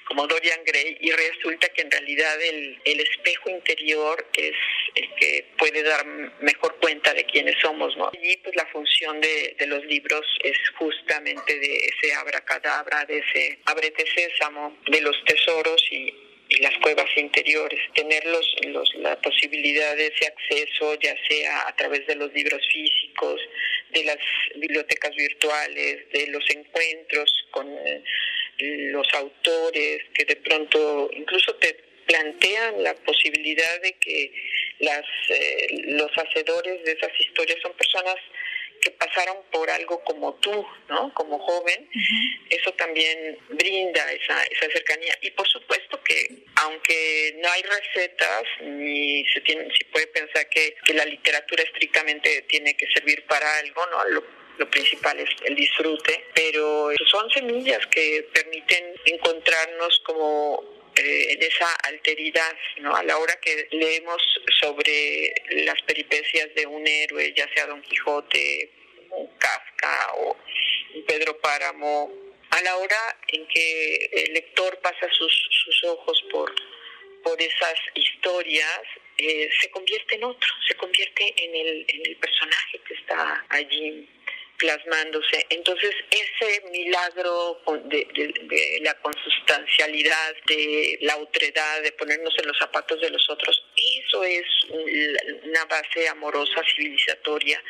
como 0.08 0.28
Dorian 0.28 0.64
Gray 0.66 0.98
y 1.00 1.12
resulta 1.12 1.70
que 1.70 1.82
en 1.82 1.92
realidad 1.92 2.42
el, 2.42 2.80
el 2.86 3.00
espejo 3.00 3.50
interior 3.50 4.28
es 4.34 4.56
el 4.96 5.16
que 5.16 5.52
puede 5.58 5.84
dar 5.84 6.06
mejor 6.06 6.78
cuenta 6.80 7.14
de 7.14 7.26
quiénes 7.26 7.56
somos. 7.62 7.96
¿no? 7.98 8.12
Y 8.22 8.38
pues 8.38 8.56
la 8.56 8.66
función 8.68 9.20
de, 9.22 9.56
de 9.60 9.68
los 9.68 9.84
libros 9.86 10.26
es 10.44 10.58
justamente 10.78 11.60
de 11.60 11.76
ese 11.76 12.14
abracadabra, 12.14 13.06
de 13.06 13.20
ese 13.20 13.60
abrete 13.66 14.06
sésamo, 14.16 14.78
de 14.88 15.02
los 15.02 15.24
tesoros 15.26 15.84
y, 15.92 16.14
y 16.50 16.58
las 16.62 16.78
cuevas 16.80 17.08
interiores, 17.16 17.80
tener 17.94 18.24
los, 18.26 18.46
la 18.96 19.20
posibilidad 19.22 19.96
de 19.96 20.08
ese 20.08 20.28
acceso, 20.28 20.96
ya 21.00 21.16
sea 21.28 21.68
a 21.68 21.76
través 21.76 22.06
de 22.08 22.16
los 22.16 22.32
libros 22.34 22.62
físicos, 22.72 23.42
de 23.96 24.04
las 24.04 24.18
bibliotecas 24.56 25.16
virtuales, 25.16 26.10
de 26.12 26.28
los 26.28 26.44
encuentros 26.50 27.32
con 27.52 27.68
eh, 27.70 28.04
los 28.58 29.08
autores, 29.14 30.04
que 30.14 30.26
de 30.26 30.36
pronto 30.36 31.10
incluso 31.14 31.56
te 31.56 31.74
plantean 32.06 32.84
la 32.84 32.94
posibilidad 32.94 33.82
de 33.82 33.94
que 33.94 34.32
las, 34.80 35.06
eh, 35.30 35.68
los 35.88 36.12
hacedores 36.18 36.84
de 36.84 36.92
esas 36.92 37.12
historias 37.20 37.60
son 37.62 37.74
personas 37.74 38.16
que 38.82 38.92
pasaron 38.92 39.38
por 39.52 39.70
algo 39.70 40.04
como 40.04 40.36
tú, 40.36 40.66
¿no? 40.90 41.12
Como 41.14 41.40
joven, 41.40 41.90
eso 42.50 42.72
también 42.74 43.38
brinda 43.50 44.12
esa, 44.12 44.44
esa 44.44 44.70
cercanía. 44.72 45.18
Y 45.22 45.32
por 45.32 45.48
supuesto 45.48 46.00
que, 46.04 46.45
aunque 46.62 47.36
no 47.42 47.50
hay 47.52 47.64
recetas, 47.64 48.44
ni 48.62 49.26
se, 49.34 49.42
tiene, 49.42 49.68
se 49.78 49.86
puede 49.92 50.08
pensar 50.08 50.48
que, 50.50 50.76
que 50.86 50.94
la 50.94 51.06
literatura 51.06 51.64
estrictamente 51.64 52.44
tiene 52.44 52.76
que 52.76 52.88
servir 52.94 53.26
para 53.26 53.60
algo, 53.60 53.86
¿no? 53.88 54.06
Lo, 54.10 54.24
lo 54.58 54.70
principal 54.70 55.20
es 55.20 55.30
el 55.44 55.56
disfrute, 55.56 56.26
pero 56.34 56.92
son 57.10 57.30
semillas 57.32 57.86
que 57.88 58.28
permiten 58.34 58.94
encontrarnos 59.06 60.00
como 60.06 60.92
eh, 60.96 61.34
en 61.34 61.44
esa 61.44 61.74
alteridad, 61.84 62.56
¿no? 62.80 62.96
A 62.96 63.04
la 63.04 63.18
hora 63.18 63.38
que 63.42 63.68
leemos 63.72 64.22
sobre 64.62 65.34
las 65.66 65.82
peripecias 65.82 66.54
de 66.56 66.66
un 66.66 66.88
héroe, 66.88 67.34
ya 67.36 67.48
sea 67.54 67.68
Don 67.68 67.82
Quijote, 67.82 68.72
Kafka 69.38 70.14
o 70.20 70.38
Pedro 71.06 71.38
Páramo, 71.40 72.25
a 72.56 72.62
la 72.62 72.78
hora 72.78 73.18
en 73.28 73.46
que 73.48 74.10
el 74.14 74.34
lector 74.34 74.80
pasa 74.80 75.08
sus, 75.12 75.34
sus 75.66 75.84
ojos 75.84 76.24
por, 76.32 76.54
por 77.22 77.42
esas 77.42 77.76
historias, 77.96 78.82
eh, 79.18 79.50
se 79.60 79.70
convierte 79.72 80.16
en 80.16 80.24
otro, 80.24 80.50
se 80.66 80.76
convierte 80.76 81.34
en 81.38 81.56
el, 81.56 81.86
en 81.88 82.02
el 82.06 82.16
personaje 82.16 82.80
que 82.88 82.94
está 82.94 83.46
allí 83.50 84.08
plasmándose. 84.58 85.46
Entonces, 85.50 85.94
ese 86.10 86.62
milagro 86.72 87.62
de, 87.86 88.80
la 88.82 88.94
consustancialidad, 89.02 90.36
de 90.48 90.98
la 91.02 91.18
otredad, 91.18 91.82
de 91.82 91.92
ponernos 91.92 92.34
en 92.40 92.48
los 92.48 92.58
zapatos 92.58 93.02
de 93.02 93.10
los 93.10 93.30
otros, 93.30 93.64
eso 93.76 94.24
es 94.24 94.46
una 95.44 95.66
base 95.66 96.08
amorosa, 96.08 96.62
civilizatoria, 96.74 97.62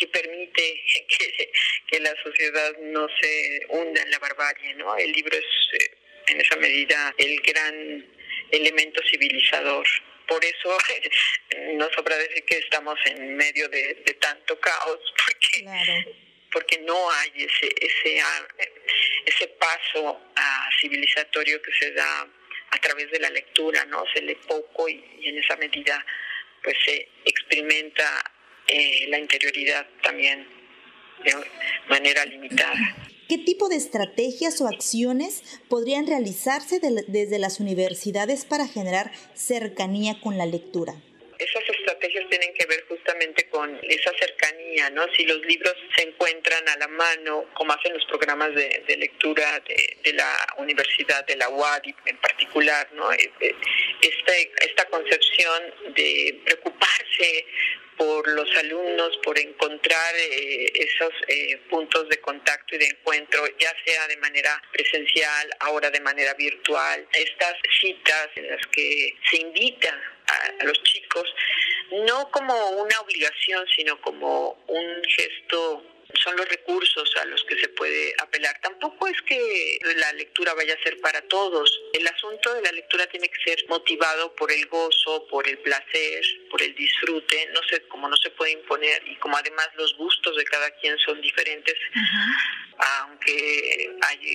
que 0.00 0.08
permite 0.08 0.82
que, 1.88 2.00
la 2.00 2.14
sociedad 2.22 2.76
no 2.78 3.06
se 3.20 3.66
hunda 3.68 4.00
en 4.02 4.10
la 4.10 4.18
barbarie, 4.18 4.74
¿no? 4.74 4.96
El 4.96 5.12
libro 5.12 5.36
es, 5.36 5.44
eh, 5.80 5.90
en 6.28 6.40
esa 6.40 6.56
medida, 6.56 7.14
el 7.18 7.38
gran 7.42 8.06
elemento 8.50 9.02
civilizador 9.10 9.86
por 10.26 10.44
eso 10.44 10.78
no 11.74 11.90
sobra 11.90 12.16
decir 12.16 12.44
que 12.44 12.58
estamos 12.58 12.96
en 13.06 13.36
medio 13.36 13.68
de, 13.68 13.94
tanto 14.20 14.58
caos, 14.60 15.00
porque 15.24 16.04
porque 16.52 16.78
no 16.78 17.10
hay 17.12 17.30
ese, 17.44 17.72
ese, 17.80 18.20
ah, 18.20 18.48
ese 19.24 19.46
paso 19.48 20.20
a 20.34 20.68
civilizatorio 20.80 21.62
que 21.62 21.72
se 21.72 21.92
da 21.92 22.28
a 22.70 22.78
través 22.78 23.08
de 23.12 23.20
la 23.20 23.30
lectura, 23.30 23.84
¿no? 23.84 24.04
Se 24.12 24.20
lee 24.22 24.36
poco 24.48 24.88
y, 24.88 25.04
en 25.22 25.38
esa 25.38 25.56
medida 25.56 26.04
pues 26.62 26.76
se 26.84 27.08
experimenta 27.24 28.22
eh, 28.70 29.06
la 29.08 29.18
interioridad 29.18 29.86
también 30.02 30.46
de 31.24 31.34
manera 31.88 32.24
limitada. 32.24 32.74
¿Qué 33.28 33.38
tipo 33.38 33.68
de 33.68 33.76
estrategias 33.76 34.60
o 34.60 34.68
acciones 34.68 35.60
podrían 35.68 36.06
realizarse 36.06 36.80
desde 36.80 37.38
las 37.38 37.60
universidades 37.60 38.44
para 38.44 38.66
generar 38.66 39.12
cercanía 39.34 40.20
con 40.20 40.38
la 40.38 40.46
lectura? 40.46 40.94
esas 41.40 41.62
estrategias 41.70 42.28
tienen 42.28 42.52
que 42.52 42.66
ver 42.66 42.84
justamente 42.86 43.48
con 43.48 43.78
esa 43.82 44.12
cercanía, 44.18 44.90
¿no? 44.90 45.06
Si 45.16 45.24
los 45.24 45.40
libros 45.46 45.74
se 45.96 46.02
encuentran 46.02 46.68
a 46.68 46.76
la 46.76 46.88
mano, 46.88 47.46
como 47.54 47.72
hacen 47.72 47.94
los 47.94 48.04
programas 48.04 48.54
de, 48.54 48.96
lectura 48.98 49.62
de, 50.04 50.12
la 50.12 50.36
universidad, 50.58 51.24
de 51.26 51.36
la 51.36 51.48
UADI 51.48 51.94
en 52.06 52.16
particular, 52.18 52.88
¿no? 52.92 53.10
Eh, 53.12 53.32
eh, 53.40 53.54
este, 54.02 54.52
esta 54.66 54.84
concepción 54.86 55.62
de 55.94 56.40
preocuparse 56.44 57.46
por 58.00 58.26
los 58.28 58.48
alumnos, 58.56 59.14
por 59.22 59.38
encontrar 59.38 60.14
eh, 60.16 60.72
esos 60.72 61.12
puntos 61.68 62.08
de 62.08 62.18
contacto 62.18 62.74
y 62.74 62.78
de 62.78 62.86
encuentro, 62.86 63.46
ya 63.58 63.70
sea 63.84 64.08
de 64.08 64.16
manera 64.16 64.50
presencial, 64.72 65.50
ahora 65.60 65.90
de 65.90 66.00
manera 66.00 66.32
virtual. 66.32 67.06
Estas 67.12 67.56
citas 67.78 68.28
en 68.36 68.48
las 68.48 68.66
que 68.72 69.14
se 69.30 69.36
invita 69.42 69.94
a, 70.28 70.64
los 70.64 70.82
chicos, 70.82 71.28
no 72.06 72.30
como 72.30 72.70
una 72.70 73.00
obligación, 73.00 73.66
sino 73.76 74.00
como 74.00 74.64
un 74.66 75.02
gesto 75.04 75.99
son 76.22 76.36
los 76.36 76.48
recursos 76.48 77.16
a 77.20 77.24
los 77.26 77.42
que 77.44 77.58
se 77.58 77.68
puede 77.68 78.14
apelar. 78.18 78.58
Tampoco 78.62 79.06
es 79.06 79.20
que 79.22 79.78
la 79.96 80.12
lectura 80.14 80.54
vaya 80.54 80.74
a 80.74 80.82
ser 80.82 81.00
para 81.00 81.20
todos. 81.22 81.70
El 81.92 82.06
asunto 82.06 82.54
de 82.54 82.62
la 82.62 82.72
lectura 82.72 83.06
tiene 83.06 83.28
que 83.28 83.42
ser 83.44 83.64
motivado 83.68 84.34
por 84.34 84.50
el 84.52 84.66
gozo, 84.66 85.26
por 85.28 85.46
el 85.48 85.58
placer, 85.58 86.22
por 86.50 86.62
el 86.62 86.74
disfrute. 86.74 87.48
No 87.52 87.60
sé, 87.68 87.82
como 87.88 88.08
no 88.08 88.16
se 88.16 88.30
puede 88.30 88.52
imponer 88.52 89.02
y 89.06 89.16
como 89.16 89.36
además 89.36 89.68
los 89.76 89.96
gustos 89.96 90.36
de 90.36 90.44
cada 90.44 90.70
quien 90.78 90.96
son 90.98 91.20
diferentes, 91.20 91.76
aunque 93.00 93.96
hay 94.02 94.26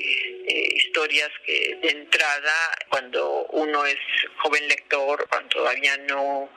eh, 0.48 0.76
historias 0.76 1.32
que 1.46 1.80
de 1.82 1.90
entrada, 1.90 2.54
cuando 2.90 3.46
uno 3.52 3.86
es 3.86 3.98
joven 4.38 4.68
lector, 4.68 5.28
cuando 5.30 5.50
todavía 5.50 5.98
no 5.98 6.50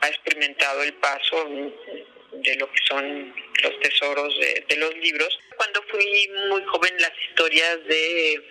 ha 0.00 0.08
experimentado 0.08 0.82
el 0.82 0.94
paso 0.94 1.44
de 2.32 2.56
lo 2.56 2.70
que 2.70 2.78
son 2.88 3.34
los 3.64 3.80
tesoros 3.80 4.38
de, 4.38 4.76
los 4.76 4.94
libros. 4.98 5.38
Cuando 5.56 5.82
fui 5.84 6.28
muy 6.48 6.62
joven, 6.64 6.94
las 6.98 7.12
historias 7.28 7.84
de 7.86 8.42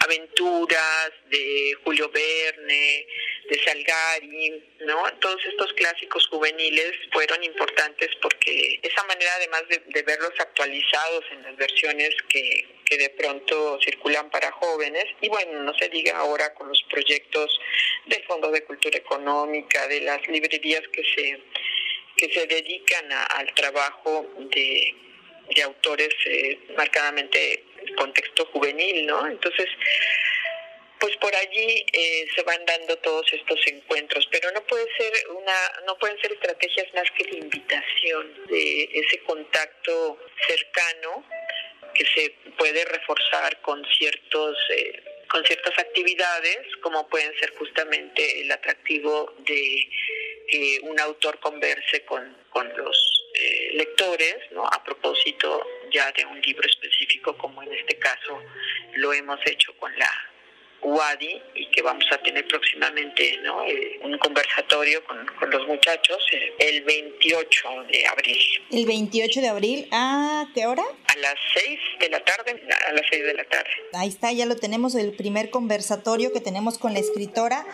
aventuras, 0.00 1.10
de 1.30 1.74
Julio 1.84 2.10
Verne, 2.10 3.06
de 3.48 3.64
Salgari, 3.64 4.62
¿no? 4.80 5.04
Todos 5.20 5.40
estos 5.46 5.72
clásicos 5.72 6.26
juveniles 6.28 6.92
fueron 7.12 7.42
importantes 7.42 8.10
porque 8.20 8.78
esa 8.82 9.02
manera 9.04 9.30
además 9.36 9.64
de, 9.68 10.02
verlos 10.02 10.32
actualizados 10.38 11.24
en 11.32 11.42
las 11.42 11.56
versiones 11.56 12.10
que, 12.28 12.66
que 12.84 12.98
de 12.98 13.10
pronto 13.10 13.78
circulan 13.82 14.30
para 14.30 14.50
jóvenes, 14.52 15.04
y 15.20 15.28
bueno, 15.28 15.62
no 15.62 15.74
se 15.78 15.88
diga 15.88 16.16
ahora 16.18 16.54
con 16.54 16.68
los 16.68 16.82
proyectos 16.90 17.58
del 18.06 18.22
Fondo 18.24 18.50
de 18.50 18.64
Cultura 18.64 18.98
Económica, 18.98 19.88
de 19.88 20.00
las 20.02 20.26
librerías 20.28 20.82
que 20.92 21.02
se 21.14 21.40
que 22.18 22.28
se 22.32 22.46
dedican 22.46 23.10
al 23.12 23.54
trabajo 23.54 24.26
de, 24.50 24.94
autores 25.64 26.10
eh, 26.26 26.58
marcadamente 26.76 27.64
en 27.84 27.94
contexto 27.96 28.44
juvenil, 28.52 29.06
¿no? 29.06 29.26
Entonces, 29.26 29.66
pues 31.00 31.16
por 31.16 31.34
allí 31.34 31.84
eh, 31.92 32.26
se 32.34 32.42
van 32.42 32.64
dando 32.66 32.96
todos 32.98 33.26
estos 33.32 33.58
encuentros, 33.66 34.28
pero 34.30 34.50
no 34.52 34.62
puede 34.66 34.86
ser 34.96 35.12
una, 35.30 35.56
no 35.86 35.96
pueden 35.98 36.20
ser 36.20 36.32
estrategias 36.32 36.92
más 36.94 37.10
que 37.12 37.24
de 37.24 37.38
invitación, 37.38 38.46
de 38.46 38.88
ese 38.92 39.18
contacto 39.20 40.18
cercano 40.46 41.24
que 41.94 42.04
se 42.04 42.30
puede 42.56 42.84
reforzar 42.84 43.60
con 43.62 43.84
ciertos 43.96 44.56
eh, 44.70 45.02
con 45.28 45.44
ciertas 45.44 45.78
actividades, 45.78 46.58
como 46.80 47.06
pueden 47.08 47.36
ser 47.38 47.54
justamente 47.56 48.40
el 48.40 48.50
atractivo 48.50 49.34
de 49.38 49.90
que 50.48 50.80
un 50.82 50.98
autor 50.98 51.38
converse 51.40 52.04
con, 52.04 52.36
los 52.76 53.24
eh, 53.34 53.70
lectores, 53.74 54.36
¿no? 54.50 54.66
A 54.66 54.82
propósito 54.82 55.64
ya 55.92 56.10
de 56.12 56.24
un 56.24 56.40
libro 56.40 56.66
específico, 56.66 57.36
como 57.38 57.62
en 57.62 57.72
este 57.72 57.96
caso 57.98 58.42
lo 58.94 59.12
hemos 59.12 59.38
hecho 59.46 59.76
con 59.76 59.96
la 59.96 60.27
UADI 60.82 61.42
y 61.54 61.70
que 61.70 61.82
vamos 61.82 62.04
a 62.12 62.18
tener 62.18 62.46
próximamente 62.46 63.38
¿no? 63.42 63.64
Eh, 63.64 64.00
un 64.02 64.16
conversatorio 64.18 65.02
con, 65.04 65.18
los 65.50 65.66
muchachos 65.66 66.18
eh, 66.32 66.54
el 66.58 66.82
28 66.82 67.68
de 67.90 68.06
abril. 68.06 68.38
¿El 68.70 68.86
28 68.86 69.40
de 69.40 69.48
abril? 69.48 69.88
¿A 69.92 70.46
qué 70.54 70.66
hora? 70.66 70.82
A 70.82 71.16
las 71.18 71.34
6 71.54 71.78
de 72.00 72.08
la 72.10 72.20
tarde, 72.24 72.62
a 72.88 72.92
las 72.92 73.02
6 73.10 73.24
de 73.24 73.34
la 73.34 73.44
tarde. 73.44 73.70
Ahí 73.94 74.08
está, 74.08 74.32
ya 74.32 74.46
lo 74.46 74.56
tenemos, 74.56 74.94
el 74.94 75.12
primer 75.12 75.50
conversatorio 75.50 76.32
que 76.32 76.40
tenemos 76.40 76.78
con 76.78 76.92
la 76.92 77.00
escritora 77.00 77.66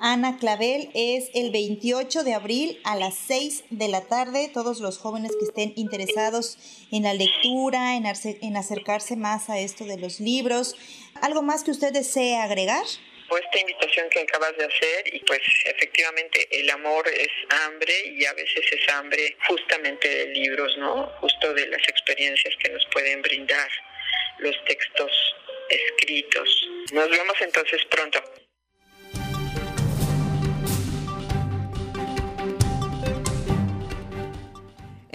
Ana 0.00 0.38
Clavel 0.38 0.90
es 0.94 1.28
el 1.34 1.50
28 1.50 2.22
de 2.22 2.34
abril 2.34 2.78
a 2.84 2.94
las 2.94 3.14
6 3.26 3.64
de 3.70 3.88
la 3.88 4.02
tarde. 4.02 4.48
Todos 4.52 4.78
los 4.78 4.98
jóvenes 4.98 5.32
que 5.38 5.44
estén 5.44 5.72
interesados 5.74 6.56
en 6.92 7.02
la 7.02 7.14
lectura, 7.14 7.96
en, 7.96 8.04
en 8.06 8.56
acercarse 8.56 9.16
más 9.16 9.50
a 9.50 9.58
esto 9.58 9.84
de 9.84 9.98
los 9.98 10.20
libros. 10.20 10.76
¿Algo 11.22 11.42
más 11.42 11.64
que 11.64 11.70
usted 11.70 11.92
desee 11.92 12.36
agregar? 12.36 12.84
Pues 13.28 13.44
esta 13.44 13.60
invitación 13.60 14.08
que 14.10 14.20
acabas 14.20 14.56
de 14.56 14.64
hacer 14.64 15.14
y 15.14 15.20
pues 15.20 15.40
efectivamente 15.66 16.48
el 16.50 16.70
amor 16.70 17.06
es 17.08 17.28
hambre 17.66 17.94
y 18.06 18.24
a 18.24 18.32
veces 18.32 18.64
es 18.72 18.88
hambre 18.94 19.36
justamente 19.46 20.08
de 20.08 20.26
libros, 20.28 20.76
¿no? 20.78 21.06
Justo 21.20 21.52
de 21.52 21.66
las 21.66 21.82
experiencias 21.88 22.54
que 22.62 22.70
nos 22.70 22.86
pueden 22.86 23.20
brindar 23.20 23.70
los 24.38 24.56
textos 24.64 25.12
escritos. 25.68 26.68
Nos 26.92 27.10
vemos 27.10 27.36
entonces 27.40 27.84
pronto. 27.90 28.22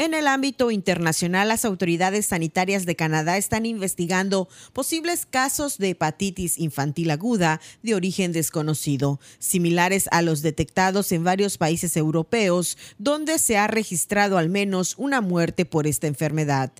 En 0.03 0.13
el 0.13 0.27
ámbito 0.27 0.69
internacional, 0.69 1.47
las 1.47 1.63
autoridades 1.63 2.25
sanitarias 2.25 2.85
de 2.85 2.97
Canadá 2.97 3.37
están 3.37 3.65
investigando 3.65 4.49
posibles 4.73 5.25
casos 5.25 5.77
de 5.77 5.91
hepatitis 5.91 6.59
infantil 6.59 7.09
aguda 7.09 7.61
de 7.83 7.95
origen 7.95 8.33
desconocido, 8.33 9.21
similares 9.39 10.09
a 10.11 10.21
los 10.21 10.41
detectados 10.41 11.13
en 11.13 11.23
varios 11.23 11.57
países 11.57 11.95
europeos, 11.95 12.77
donde 12.97 13.39
se 13.39 13.55
ha 13.55 13.67
registrado 13.67 14.37
al 14.37 14.49
menos 14.49 14.95
una 14.97 15.21
muerte 15.21 15.63
por 15.63 15.87
esta 15.87 16.07
enfermedad. 16.07 16.73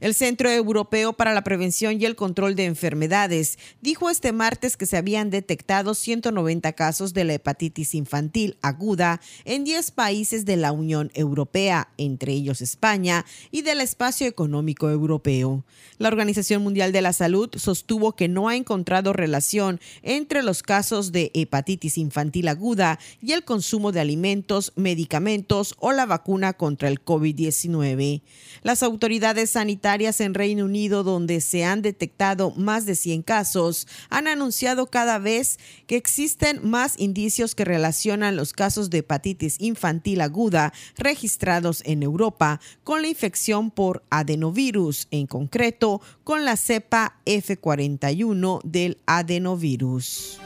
El 0.00 0.14
Centro 0.14 0.48
Europeo 0.48 1.12
para 1.12 1.34
la 1.34 1.42
Prevención 1.42 2.00
y 2.00 2.04
el 2.04 2.14
Control 2.14 2.54
de 2.54 2.66
Enfermedades 2.66 3.58
dijo 3.80 4.10
este 4.10 4.30
martes 4.30 4.76
que 4.76 4.86
se 4.86 4.96
habían 4.96 5.28
detectado 5.30 5.92
190 5.92 6.72
casos 6.74 7.14
de 7.14 7.24
la 7.24 7.34
hepatitis 7.34 7.96
infantil 7.96 8.58
aguda 8.62 9.20
en 9.44 9.64
10 9.64 9.90
países 9.90 10.44
de 10.44 10.56
la 10.56 10.70
Unión 10.70 11.10
Europea, 11.14 11.88
entre 11.96 12.32
ellos 12.32 12.60
España, 12.60 13.26
y 13.50 13.62
del 13.62 13.80
Espacio 13.80 14.28
Económico 14.28 14.88
Europeo. 14.88 15.64
La 15.98 16.08
Organización 16.08 16.62
Mundial 16.62 16.92
de 16.92 17.02
la 17.02 17.12
Salud 17.12 17.50
sostuvo 17.56 18.14
que 18.14 18.28
no 18.28 18.48
ha 18.48 18.54
encontrado 18.54 19.12
relación 19.12 19.80
entre 20.04 20.44
los 20.44 20.62
casos 20.62 21.10
de 21.10 21.32
hepatitis 21.34 21.98
infantil 21.98 22.46
aguda 22.46 23.00
y 23.20 23.32
el 23.32 23.44
consumo 23.44 23.90
de 23.90 23.98
alimentos, 23.98 24.72
medicamentos 24.76 25.74
o 25.80 25.90
la 25.90 26.06
vacuna 26.06 26.52
contra 26.52 26.86
el 26.86 27.04
COVID-19. 27.04 28.22
Las 28.62 28.84
autoridades 28.84 29.50
sanitarias 29.50 29.87
alimentarias 29.88 30.20
en 30.20 30.34
Reino 30.34 30.66
Unido, 30.66 31.02
donde 31.02 31.40
se 31.40 31.64
han 31.64 31.80
detectado 31.80 32.50
más 32.50 32.84
de 32.84 32.94
100 32.94 33.22
casos, 33.22 33.88
han 34.10 34.28
anunciado 34.28 34.86
cada 34.86 35.18
vez 35.18 35.58
que 35.86 35.96
existen 35.96 36.60
más 36.62 36.94
indicios 36.98 37.54
que 37.54 37.64
relacionan 37.64 38.36
los 38.36 38.52
casos 38.52 38.90
de 38.90 38.98
hepatitis 38.98 39.56
infantil 39.60 40.20
aguda 40.20 40.74
registrados 40.96 41.82
en 41.86 42.02
Europa 42.02 42.60
con 42.84 43.00
la 43.00 43.08
infección 43.08 43.70
por 43.70 44.02
adenovirus, 44.10 45.08
en 45.10 45.26
concreto 45.26 46.02
con 46.22 46.44
la 46.44 46.56
cepa 46.56 47.20
F41 47.24 48.60
del 48.64 48.98
adenovirus. 49.06 50.38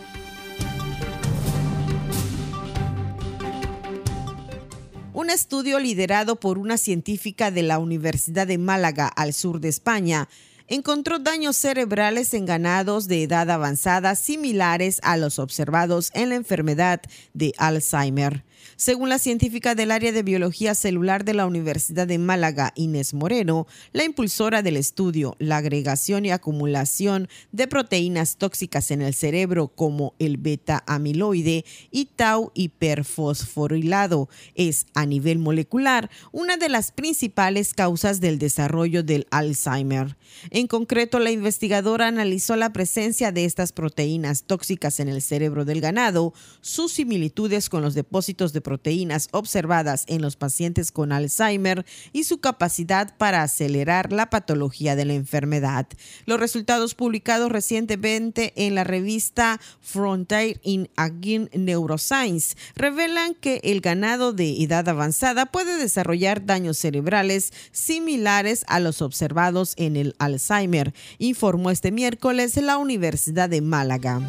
Un 5.15 5.29
estudio 5.29 5.79
liderado 5.79 6.37
por 6.37 6.57
una 6.57 6.79
científica 6.79 7.51
de 7.51 7.63
la 7.63 7.79
Universidad 7.79 8.47
de 8.47 8.57
Málaga 8.57 9.09
al 9.09 9.35
sur 9.35 9.61
de 9.61 9.69
España 9.69 10.27
encontró 10.69 11.19
daños 11.19 11.57
cerebrales 11.57 12.33
en 12.33 12.47
ganados 12.47 13.09
de 13.09 13.23
edad 13.23 13.51
avanzada 13.51 14.15
similares 14.15 15.01
a 15.03 15.19
los 15.19 15.39
observados 15.39 16.11
en 16.15 16.31
la 16.31 16.37
enfermedad 16.37 17.03
de 17.35 17.53
Alzheimer. 17.59 18.43
Según 18.77 19.09
la 19.09 19.19
científica 19.19 19.75
del 19.75 19.91
área 19.91 20.13
de 20.13 20.23
biología 20.23 20.75
celular 20.75 21.25
de 21.25 21.35
la 21.35 21.47
Universidad 21.47 22.07
de 22.07 22.19
Málaga, 22.19 22.73
Inés 22.75 23.13
Moreno, 23.15 23.67
la 23.93 24.05
impulsora 24.05 24.63
del 24.63 24.77
estudio, 24.77 25.37
la 25.39 25.59
agregación 25.59 26.25
y 26.25 26.31
acumulación 26.31 27.29
de 27.53 27.69
proteínas 27.69 28.37
tóxicas 28.37 28.91
en 28.91 29.03
el 29.03 29.15
cerebro 29.15 29.69
como 29.69 30.15
el 30.19 30.39
beta-amiloide 30.39 31.65
y 31.91 32.07
tau 32.07 32.51
hiperfosforilado 32.55 34.29
es 34.55 34.87
a 34.95 35.05
nivel 35.05 35.39
molecular 35.39 36.11
una 36.33 36.57
de 36.57 36.69
las 36.69 36.93
principales 36.93 37.75
causas 37.75 38.21
del 38.21 38.39
desarrollo 38.39 39.03
del 39.03 39.27
Alzheimer. 39.31 40.17
En 40.51 40.67
concreto, 40.67 41.19
la 41.19 41.31
investigadora 41.31 42.07
analizó 42.07 42.57
la 42.57 42.73
presencia 42.73 43.33
de 43.33 43.45
estas 43.45 43.73
proteínas 43.73 44.45
tóxicas 44.45 44.99
en 44.99 45.09
el 45.09 45.21
cerebro 45.21 45.67
del 45.67 45.81
ganado, 45.81 46.33
sus 46.63 46.93
similitudes 46.93 47.69
con 47.69 47.83
los 47.83 47.95
depósitos 47.95 48.53
de 48.53 48.62
proteínas 48.63 49.29
observadas 49.33 50.05
en 50.07 50.23
los 50.23 50.37
pacientes 50.37 50.93
con 50.93 51.13
Alzheimer 51.13 51.85
y 52.13 52.25
su 52.25 52.39
capacidad 52.39 53.15
para 53.19 53.43
acelerar 53.43 54.13
la 54.13 54.31
patología 54.31 54.97
de 54.97 55.05
la 55.05 55.15
enfermedad. 55.15 55.87
Los 56.25 56.41
resultados 56.41 56.95
publicados 56.95 57.53
recientemente 57.53 58.53
en 58.57 58.75
la 58.75 58.85
revista 58.85 59.61
Frontier 59.81 60.59
in 60.63 60.89
Agin 60.97 61.51
Neuroscience 61.53 62.57
revelan 62.75 63.35
que 63.35 63.61
el 63.65 63.81
ganado 63.81 64.33
de 64.33 64.63
edad 64.63 64.89
avanzada 64.89 65.47
puede 65.47 65.77
desarrollar 65.77 66.47
daños 66.47 66.79
cerebrales 66.79 67.53
similares 67.73 68.65
a 68.69 68.81
los 68.81 69.03
observados 69.03 69.75
en 69.77 69.97
el 69.97 70.15
Alzheimer, 70.19 70.95
informó 71.19 71.71
este 71.71 71.91
miércoles 71.91 72.57
la 72.63 72.79
Universidad 72.79 73.49
de 73.49 73.61
Málaga. 73.61 74.21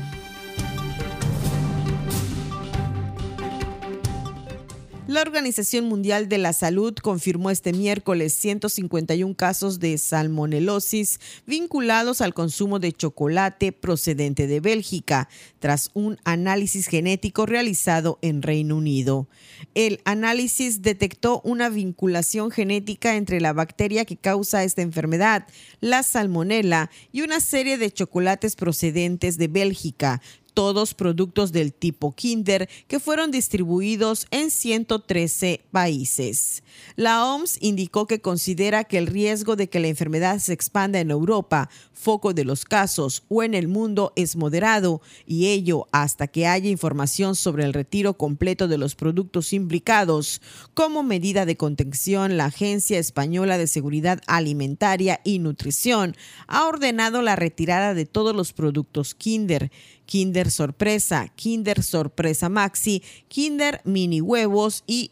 La 5.13 5.21
Organización 5.21 5.85
Mundial 5.85 6.27
de 6.27 6.39
la 6.39 6.53
Salud 6.53 6.95
confirmó 6.95 7.51
este 7.51 7.71
miércoles 7.71 8.33
151 8.33 9.35
casos 9.35 9.79
de 9.79 9.99
salmonelosis 9.99 11.19
vinculados 11.45 12.19
al 12.19 12.33
consumo 12.33 12.79
de 12.79 12.93
chocolate 12.93 13.73
procedente 13.73 14.47
de 14.47 14.59
Bélgica, 14.59 15.29
tras 15.59 15.91
un 15.93 16.17
análisis 16.23 16.87
genético 16.87 17.45
realizado 17.45 18.17
en 18.23 18.41
Reino 18.41 18.75
Unido. 18.75 19.27
El 19.75 20.01
análisis 20.03 20.81
detectó 20.81 21.41
una 21.43 21.69
vinculación 21.69 22.49
genética 22.49 23.15
entre 23.15 23.39
la 23.39 23.53
bacteria 23.53 24.05
que 24.05 24.17
causa 24.17 24.63
esta 24.63 24.81
enfermedad, 24.81 25.45
la 25.79 26.01
salmonela, 26.01 26.89
y 27.11 27.21
una 27.21 27.39
serie 27.39 27.77
de 27.77 27.91
chocolates 27.91 28.55
procedentes 28.55 29.37
de 29.37 29.47
Bélgica, 29.47 30.23
todos 30.53 30.93
productos 30.93 31.51
del 31.51 31.73
tipo 31.73 32.13
Kinder 32.13 32.69
que 32.87 32.99
fueron 32.99 33.31
distribuidos 33.31 34.27
en 34.31 34.51
113 34.51 35.61
países. 35.71 36.63
La 36.95 37.25
OMS 37.25 37.57
indicó 37.61 38.07
que 38.07 38.21
considera 38.21 38.83
que 38.83 38.97
el 38.97 39.07
riesgo 39.07 39.55
de 39.55 39.69
que 39.69 39.79
la 39.79 39.87
enfermedad 39.87 40.39
se 40.39 40.53
expanda 40.53 40.99
en 40.99 41.11
Europa, 41.11 41.69
foco 41.93 42.33
de 42.33 42.43
los 42.43 42.65
casos, 42.65 43.23
o 43.29 43.43
en 43.43 43.53
el 43.53 43.67
mundo 43.67 44.13
es 44.15 44.35
moderado, 44.35 45.01
y 45.25 45.47
ello 45.47 45.87
hasta 45.91 46.27
que 46.27 46.47
haya 46.47 46.69
información 46.69 47.35
sobre 47.35 47.63
el 47.63 47.73
retiro 47.73 48.15
completo 48.15 48.67
de 48.67 48.77
los 48.77 48.95
productos 48.95 49.53
implicados. 49.53 50.41
Como 50.73 51.03
medida 51.03 51.45
de 51.45 51.57
contención, 51.57 52.37
la 52.37 52.45
Agencia 52.45 52.99
Española 52.99 53.57
de 53.57 53.67
Seguridad 53.67 54.21
Alimentaria 54.27 55.21
y 55.23 55.39
Nutrición 55.39 56.15
ha 56.47 56.65
ordenado 56.67 57.21
la 57.21 57.35
retirada 57.35 57.93
de 57.93 58.05
todos 58.05 58.35
los 58.35 58.53
productos 58.53 59.15
Kinder 59.15 59.71
Kinder 60.13 60.51
Sorpresa, 60.51 61.27
Kinder 61.35 61.81
Sorpresa 61.81 62.47
Maxi, 62.47 63.01
Kinder 63.29 63.81
Mini 63.83 64.21
Huevos 64.21 64.83
y 64.85 65.09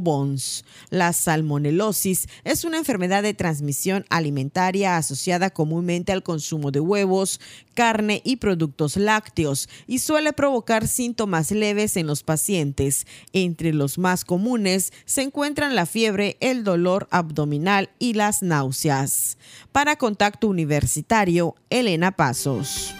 Bones. 0.00 0.64
La 0.88 1.12
salmonelosis 1.12 2.28
es 2.44 2.62
una 2.62 2.78
enfermedad 2.78 3.24
de 3.24 3.34
transmisión 3.34 4.06
alimentaria 4.10 4.96
asociada 4.96 5.50
comúnmente 5.50 6.12
al 6.12 6.22
consumo 6.22 6.70
de 6.70 6.78
huevos, 6.78 7.40
carne 7.74 8.22
y 8.24 8.36
productos 8.36 8.96
lácteos 8.96 9.68
y 9.88 9.98
suele 9.98 10.32
provocar 10.32 10.86
síntomas 10.86 11.50
leves 11.50 11.96
en 11.96 12.06
los 12.06 12.22
pacientes. 12.22 13.08
Entre 13.32 13.72
los 13.72 13.98
más 13.98 14.24
comunes 14.24 14.92
se 15.06 15.22
encuentran 15.22 15.74
la 15.74 15.86
fiebre, 15.86 16.36
el 16.38 16.62
dolor 16.62 17.08
abdominal 17.10 17.90
y 17.98 18.14
las 18.14 18.44
náuseas. 18.44 19.38
Para 19.72 19.96
Contacto 19.96 20.46
Universitario, 20.46 21.56
Elena 21.68 22.12
Pasos. 22.12 22.94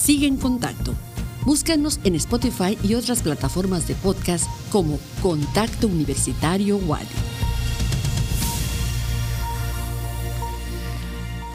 Sigue 0.00 0.26
en 0.26 0.38
contacto. 0.38 0.94
Búscanos 1.44 2.00
en 2.04 2.14
Spotify 2.14 2.78
y 2.82 2.94
otras 2.94 3.22
plataformas 3.22 3.86
de 3.86 3.94
podcast 3.94 4.46
como 4.72 4.98
Contacto 5.20 5.88
Universitario 5.88 6.78
Wadi. 6.78 7.04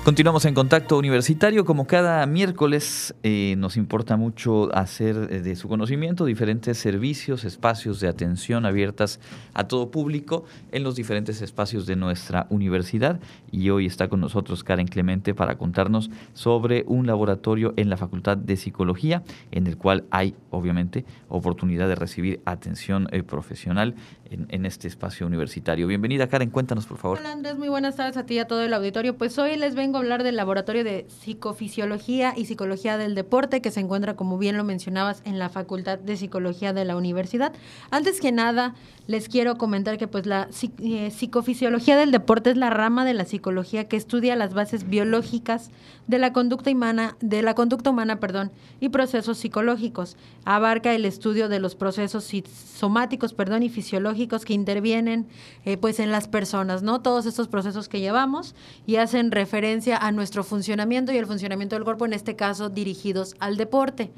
Continuamos 0.05 0.45
en 0.45 0.53
contacto 0.53 0.99
universitario. 0.99 1.65
Como 1.65 1.87
cada 1.87 2.23
miércoles, 2.27 3.15
eh, 3.23 3.55
nos 3.57 3.75
importa 3.75 4.17
mucho 4.17 4.69
hacer 4.75 5.15
eh, 5.31 5.41
de 5.41 5.55
su 5.55 5.67
conocimiento 5.67 6.25
diferentes 6.25 6.77
servicios, 6.77 7.43
espacios 7.43 7.99
de 8.01 8.07
atención 8.07 8.67
abiertas 8.67 9.19
a 9.55 9.67
todo 9.67 9.89
público 9.89 10.45
en 10.71 10.83
los 10.83 10.95
diferentes 10.95 11.41
espacios 11.41 11.87
de 11.87 11.95
nuestra 11.95 12.45
universidad. 12.51 13.19
Y 13.51 13.71
hoy 13.71 13.87
está 13.87 14.07
con 14.07 14.21
nosotros 14.21 14.63
Karen 14.63 14.87
Clemente 14.87 15.33
para 15.33 15.57
contarnos 15.57 16.11
sobre 16.33 16.83
un 16.85 17.07
laboratorio 17.07 17.73
en 17.75 17.89
la 17.89 17.97
Facultad 17.97 18.37
de 18.37 18.57
Psicología, 18.57 19.23
en 19.49 19.65
el 19.65 19.75
cual 19.75 20.03
hay, 20.11 20.35
obviamente, 20.51 21.03
oportunidad 21.29 21.87
de 21.87 21.95
recibir 21.95 22.41
atención 22.45 23.07
eh, 23.11 23.23
profesional 23.23 23.95
en, 24.35 24.47
en, 24.49 24.65
este 24.65 24.87
espacio 24.87 25.25
universitario. 25.25 25.87
Bienvenida, 25.87 26.27
Karen. 26.27 26.49
Cuéntanos, 26.49 26.85
por 26.85 26.97
favor. 26.97 27.17
Hola, 27.19 27.31
Andrés. 27.31 27.57
Muy 27.57 27.69
buenas 27.69 27.95
tardes 27.95 28.17
a 28.17 28.25
ti 28.25 28.35
y 28.35 28.39
a 28.39 28.47
todo 28.47 28.61
el 28.61 28.73
auditorio. 28.73 29.17
Pues 29.17 29.37
hoy 29.39 29.55
les 29.55 29.75
vengo 29.75 29.97
hablar 29.97 30.23
del 30.23 30.35
Laboratorio 30.35 30.83
de 30.83 31.05
Psicofisiología 31.09 32.33
y 32.35 32.45
Psicología 32.45 32.97
del 32.97 33.15
Deporte, 33.15 33.61
que 33.61 33.71
se 33.71 33.79
encuentra, 33.79 34.15
como 34.15 34.37
bien 34.37 34.57
lo 34.57 34.63
mencionabas, 34.63 35.21
en 35.25 35.39
la 35.39 35.49
Facultad 35.49 35.97
de 35.97 36.17
Psicología 36.17 36.73
de 36.73 36.85
la 36.85 36.95
Universidad. 36.95 37.53
Antes 37.91 38.19
que 38.19 38.31
nada, 38.31 38.75
les 39.07 39.29
quiero 39.29 39.57
comentar 39.57 39.97
que 39.97 40.07
pues 40.07 40.25
la 40.25 40.49
eh, 40.79 41.11
psicofisiología 41.11 41.97
del 41.97 42.11
deporte 42.11 42.51
es 42.51 42.57
la 42.57 42.69
rama 42.69 43.05
de 43.05 43.13
la 43.13 43.25
psicología 43.25 43.87
que 43.87 43.97
estudia 43.97 44.35
las 44.35 44.53
bases 44.53 44.89
biológicas 44.89 45.69
de 46.07 46.19
la 46.19 46.33
conducta 46.33 46.71
humana, 46.71 47.17
de 47.19 47.41
la 47.41 47.55
conducta 47.55 47.89
humana, 47.89 48.19
perdón, 48.19 48.51
y 48.79 48.89
procesos 48.89 49.37
psicológicos. 49.37 50.17
Abarca 50.43 50.93
el 50.93 51.05
estudio 51.05 51.49
de 51.49 51.59
los 51.59 51.75
procesos 51.75 52.31
somáticos, 52.75 53.33
perdón, 53.33 53.63
y 53.63 53.69
fisiológicos 53.69 54.45
que 54.45 54.53
intervienen 54.53 55.27
eh, 55.65 55.77
pues 55.77 55.99
en 55.99 56.11
las 56.11 56.27
personas, 56.27 56.83
¿no? 56.83 57.01
Todos 57.01 57.25
estos 57.25 57.47
procesos 57.47 57.89
que 57.89 57.99
llevamos 57.99 58.55
y 58.85 58.97
hacen 58.97 59.31
referencia 59.31 59.97
a 59.97 60.11
nuestro 60.11 60.43
funcionamiento 60.43 61.11
y 61.11 61.17
el 61.17 61.25
funcionamiento 61.25 61.75
del 61.75 61.83
cuerpo, 61.83 62.05
en 62.05 62.13
este 62.13 62.35
caso 62.35 62.69
dirigidos 62.69 63.35
al 63.39 63.57
deporte. 63.57 64.11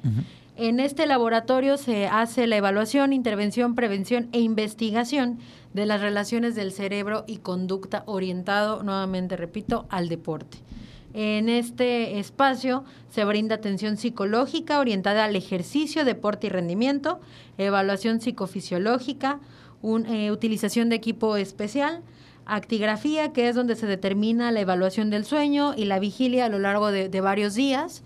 En 0.60 0.80
este 0.80 1.06
laboratorio 1.06 1.78
se 1.78 2.08
hace 2.08 2.48
la 2.48 2.58
evaluación, 2.58 3.14
intervención, 3.14 3.76
prevención 3.76 4.28
e 4.32 4.40
investigación 4.40 5.38
de 5.76 5.86
las 5.86 6.02
relaciones 6.02 6.56
del 6.56 6.72
cerebro 6.72 7.26
y 7.28 7.38
conducta 7.38 8.02
orientado, 8.08 8.82
nuevamente 8.82 9.38
repito, 9.38 9.86
al 9.92 10.10
deporte. 10.10 10.58
En 11.14 11.48
este 11.48 12.18
espacio 12.18 12.86
se 13.12 13.24
brinda 13.24 13.54
atención 13.54 13.98
psicológica 13.98 14.80
orientada 14.80 15.26
al 15.26 15.36
ejercicio, 15.36 16.04
deporte 16.06 16.48
y 16.48 16.50
rendimiento, 16.50 17.20
evaluación 17.60 18.20
psicofisiológica, 18.20 19.40
eh, 19.84 20.32
utilización 20.32 20.90
de 20.90 20.96
equipo 20.96 21.38
especial, 21.38 22.02
actigrafía, 22.48 23.32
que 23.32 23.48
es 23.48 23.56
donde 23.56 23.76
se 23.76 23.86
determina 23.86 24.52
la 24.52 24.62
evaluación 24.62 25.12
del 25.12 25.24
sueño 25.24 25.76
y 25.78 25.86
la 25.86 26.00
vigilia 26.00 26.46
a 26.46 26.50
lo 26.50 26.58
largo 26.58 26.92
de 26.92 27.22
varios 27.22 27.54
días, 27.54 28.02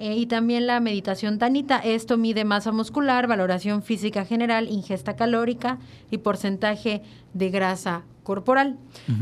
Eh, 0.00 0.16
y 0.16 0.24
también 0.24 0.66
la 0.66 0.80
meditación 0.80 1.38
tanita. 1.38 1.76
Esto 1.76 2.16
mide 2.16 2.46
masa 2.46 2.72
muscular, 2.72 3.26
valoración 3.26 3.82
física 3.82 4.24
general, 4.24 4.66
ingesta 4.70 5.14
calórica 5.14 5.78
y 6.10 6.16
porcentaje 6.16 7.02
de 7.34 7.50
grasa 7.50 8.04
corporal. 8.22 8.78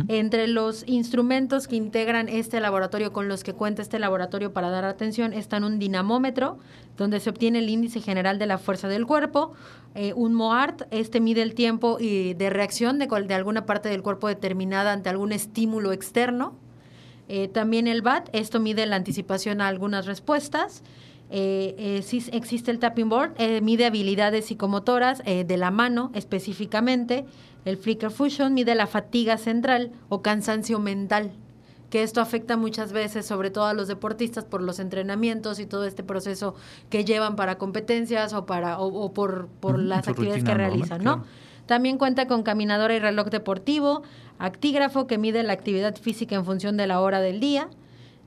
Entre 0.06 0.46
los 0.46 0.86
instrumentos 0.86 1.66
que 1.66 1.74
integran 1.74 2.28
este 2.28 2.60
laboratorio, 2.60 3.12
con 3.12 3.26
los 3.26 3.42
que 3.42 3.54
cuenta 3.54 3.82
este 3.82 3.98
laboratorio 3.98 4.52
para 4.52 4.70
dar 4.70 4.84
atención, 4.84 5.32
están 5.32 5.64
un 5.64 5.80
dinamómetro, 5.80 6.58
donde 6.96 7.18
se 7.18 7.30
obtiene 7.30 7.58
el 7.58 7.70
índice 7.70 8.00
general 8.00 8.38
de 8.38 8.46
la 8.46 8.58
fuerza 8.58 8.86
del 8.86 9.04
cuerpo, 9.06 9.54
eh, 9.94 10.12
un 10.14 10.34
MOART, 10.34 10.82
este 10.92 11.20
mide 11.20 11.42
el 11.42 11.54
tiempo 11.54 11.96
y 11.98 12.34
de 12.34 12.50
reacción 12.50 12.98
de, 12.98 13.06
de 13.06 13.34
alguna 13.34 13.66
parte 13.66 13.88
del 13.88 14.02
cuerpo 14.02 14.28
determinada 14.28 14.92
ante 14.92 15.08
algún 15.08 15.32
estímulo 15.32 15.92
externo, 15.92 16.54
eh, 17.28 17.48
también 17.48 17.86
el 17.86 18.02
BAT, 18.02 18.30
esto 18.32 18.58
mide 18.58 18.86
la 18.86 18.96
anticipación 18.96 19.60
a 19.60 19.68
algunas 19.68 20.06
respuestas. 20.06 20.82
Eh, 21.30 21.74
eh 21.78 22.30
existe 22.32 22.70
el 22.70 22.78
tapping 22.78 23.10
board, 23.10 23.34
eh, 23.36 23.60
mide 23.60 23.84
habilidades 23.84 24.46
psicomotoras 24.46 25.22
de 25.24 25.56
la 25.56 25.70
mano 25.70 26.10
específicamente. 26.14 27.26
El 27.66 27.76
Flicker 27.76 28.10
Fusion 28.10 28.54
mide 28.54 28.74
la 28.74 28.86
fatiga 28.86 29.36
central 29.36 29.92
o 30.08 30.22
cansancio 30.22 30.78
mental, 30.78 31.32
que 31.90 32.02
esto 32.02 32.22
afecta 32.22 32.56
muchas 32.56 32.92
veces, 32.92 33.26
sobre 33.26 33.50
todo 33.50 33.66
a 33.66 33.74
los 33.74 33.88
deportistas, 33.88 34.44
por 34.44 34.62
los 34.62 34.78
entrenamientos 34.78 35.58
y 35.58 35.66
todo 35.66 35.84
este 35.84 36.02
proceso 36.02 36.54
que 36.88 37.04
llevan 37.04 37.36
para 37.36 37.58
competencias 37.58 38.32
o, 38.32 38.46
para, 38.46 38.78
o, 38.78 39.12
por, 39.12 39.48
por 39.60 39.78
las 39.78 40.08
actividades 40.08 40.44
que 40.44 40.54
realizan, 40.54 41.04
¿no? 41.04 41.24
También 41.68 41.98
cuenta 41.98 42.26
con 42.26 42.42
caminadora 42.42 42.94
y 42.94 42.98
reloj 42.98 43.28
deportivo, 43.28 44.02
actígrafo 44.38 45.06
que 45.06 45.18
mide 45.18 45.42
la 45.42 45.52
actividad 45.52 45.96
física 45.96 46.36
en 46.36 46.44
función 46.44 46.76
de 46.76 46.86
la 46.86 47.00
hora 47.00 47.20
del 47.20 47.40
día, 47.40 47.68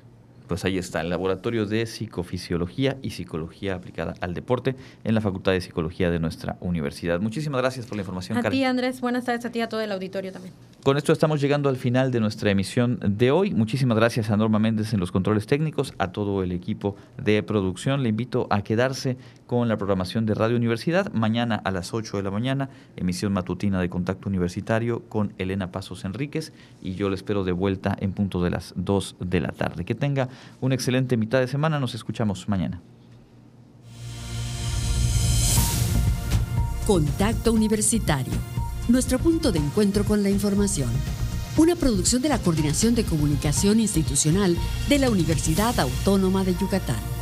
pues 0.51 0.64
ahí 0.64 0.78
está, 0.78 1.01
el 1.01 1.11
Laboratorio 1.11 1.64
de 1.64 1.86
Psicofisiología 1.86 2.96
y 3.03 3.11
Psicología 3.11 3.76
aplicada 3.76 4.14
al 4.20 4.34
deporte 4.34 4.74
en 5.05 5.14
la 5.14 5.20
Facultad 5.20 5.53
de 5.53 5.61
Psicología 5.61 6.11
de 6.11 6.18
nuestra 6.18 6.57
universidad. 6.59 7.20
Muchísimas 7.20 7.61
gracias 7.61 7.86
por 7.86 7.94
la 7.94 8.03
información, 8.03 8.36
A 8.36 8.42
ti, 8.42 8.64
Andrés. 8.64 9.01
Buenas 9.01 9.26
tardes 9.26 9.44
a 9.44 9.53
ti, 9.53 9.61
a 9.61 9.68
todo 9.68 9.80
el 9.80 9.92
auditorio 9.92 10.32
también. 10.32 10.53
Con 10.82 10.96
esto 10.96 11.12
estamos 11.12 11.40
llegando 11.40 11.68
al 11.68 11.76
final 11.76 12.11
de 12.11 12.18
nuestra 12.18 12.51
emisión 12.51 12.98
de 13.07 13.30
hoy. 13.30 13.53
Muchísimas 13.53 13.96
gracias 13.96 14.30
a 14.30 14.36
Norma 14.36 14.59
Méndez 14.59 14.92
en 14.92 14.98
los 14.98 15.12
controles 15.12 15.46
técnicos, 15.46 15.94
a 15.98 16.11
todo 16.11 16.42
el 16.42 16.51
equipo 16.51 16.96
de 17.22 17.42
producción. 17.44 18.03
Le 18.03 18.09
invito 18.09 18.48
a 18.48 18.62
quedarse 18.62 19.18
con 19.46 19.68
la 19.68 19.76
programación 19.76 20.26
de 20.26 20.34
Radio 20.34 20.57
Universidad. 20.57 21.12
Mañana 21.12 21.61
a 21.64 21.70
las 21.70 21.92
8 21.92 22.16
de 22.16 22.22
la 22.22 22.30
mañana, 22.30 22.70
emisión 22.96 23.32
matutina 23.32 23.78
de 23.78 23.90
Contacto 23.90 24.28
Universitario 24.28 25.03
con 25.09 25.34
Elena 25.36 25.70
Pasos 25.70 26.05
Enríquez 26.05 26.53
y 26.80 26.94
yo 26.94 27.11
le 27.11 27.14
espero 27.14 27.44
de 27.44 27.53
vuelta 27.53 27.94
en 28.01 28.12
punto 28.12 28.42
de 28.42 28.51
las 28.51 28.72
2 28.76 29.16
de 29.20 29.40
la 29.40 29.53
tarde. 29.53 29.84
Que 29.84 29.94
tenga 29.94 30.28
una 30.61 30.74
excelente 30.74 31.16
mitad 31.16 31.41
de 31.41 31.49
semana. 31.49 31.80
Nos 31.80 31.95
escuchamos 31.95 32.49
mañana. 32.49 32.80
Contacto 36.86 37.53
Universitario. 37.53 38.32
Nuestro 38.88 39.18
punto 39.18 39.53
de 39.53 39.61
encuentro 39.61 40.05
con 40.05 40.22
la 40.22 40.30
información. 40.30 40.91
Una 41.57 41.76
producción 41.76 42.22
de 42.22 42.28
la 42.28 42.38
Coordinación 42.38 42.95
de 42.95 43.05
Comunicación 43.05 43.80
Institucional 43.80 44.57
de 44.88 44.99
la 44.99 45.11
Universidad 45.11 45.78
Autónoma 45.78 46.43
de 46.43 46.55
Yucatán. 46.57 47.20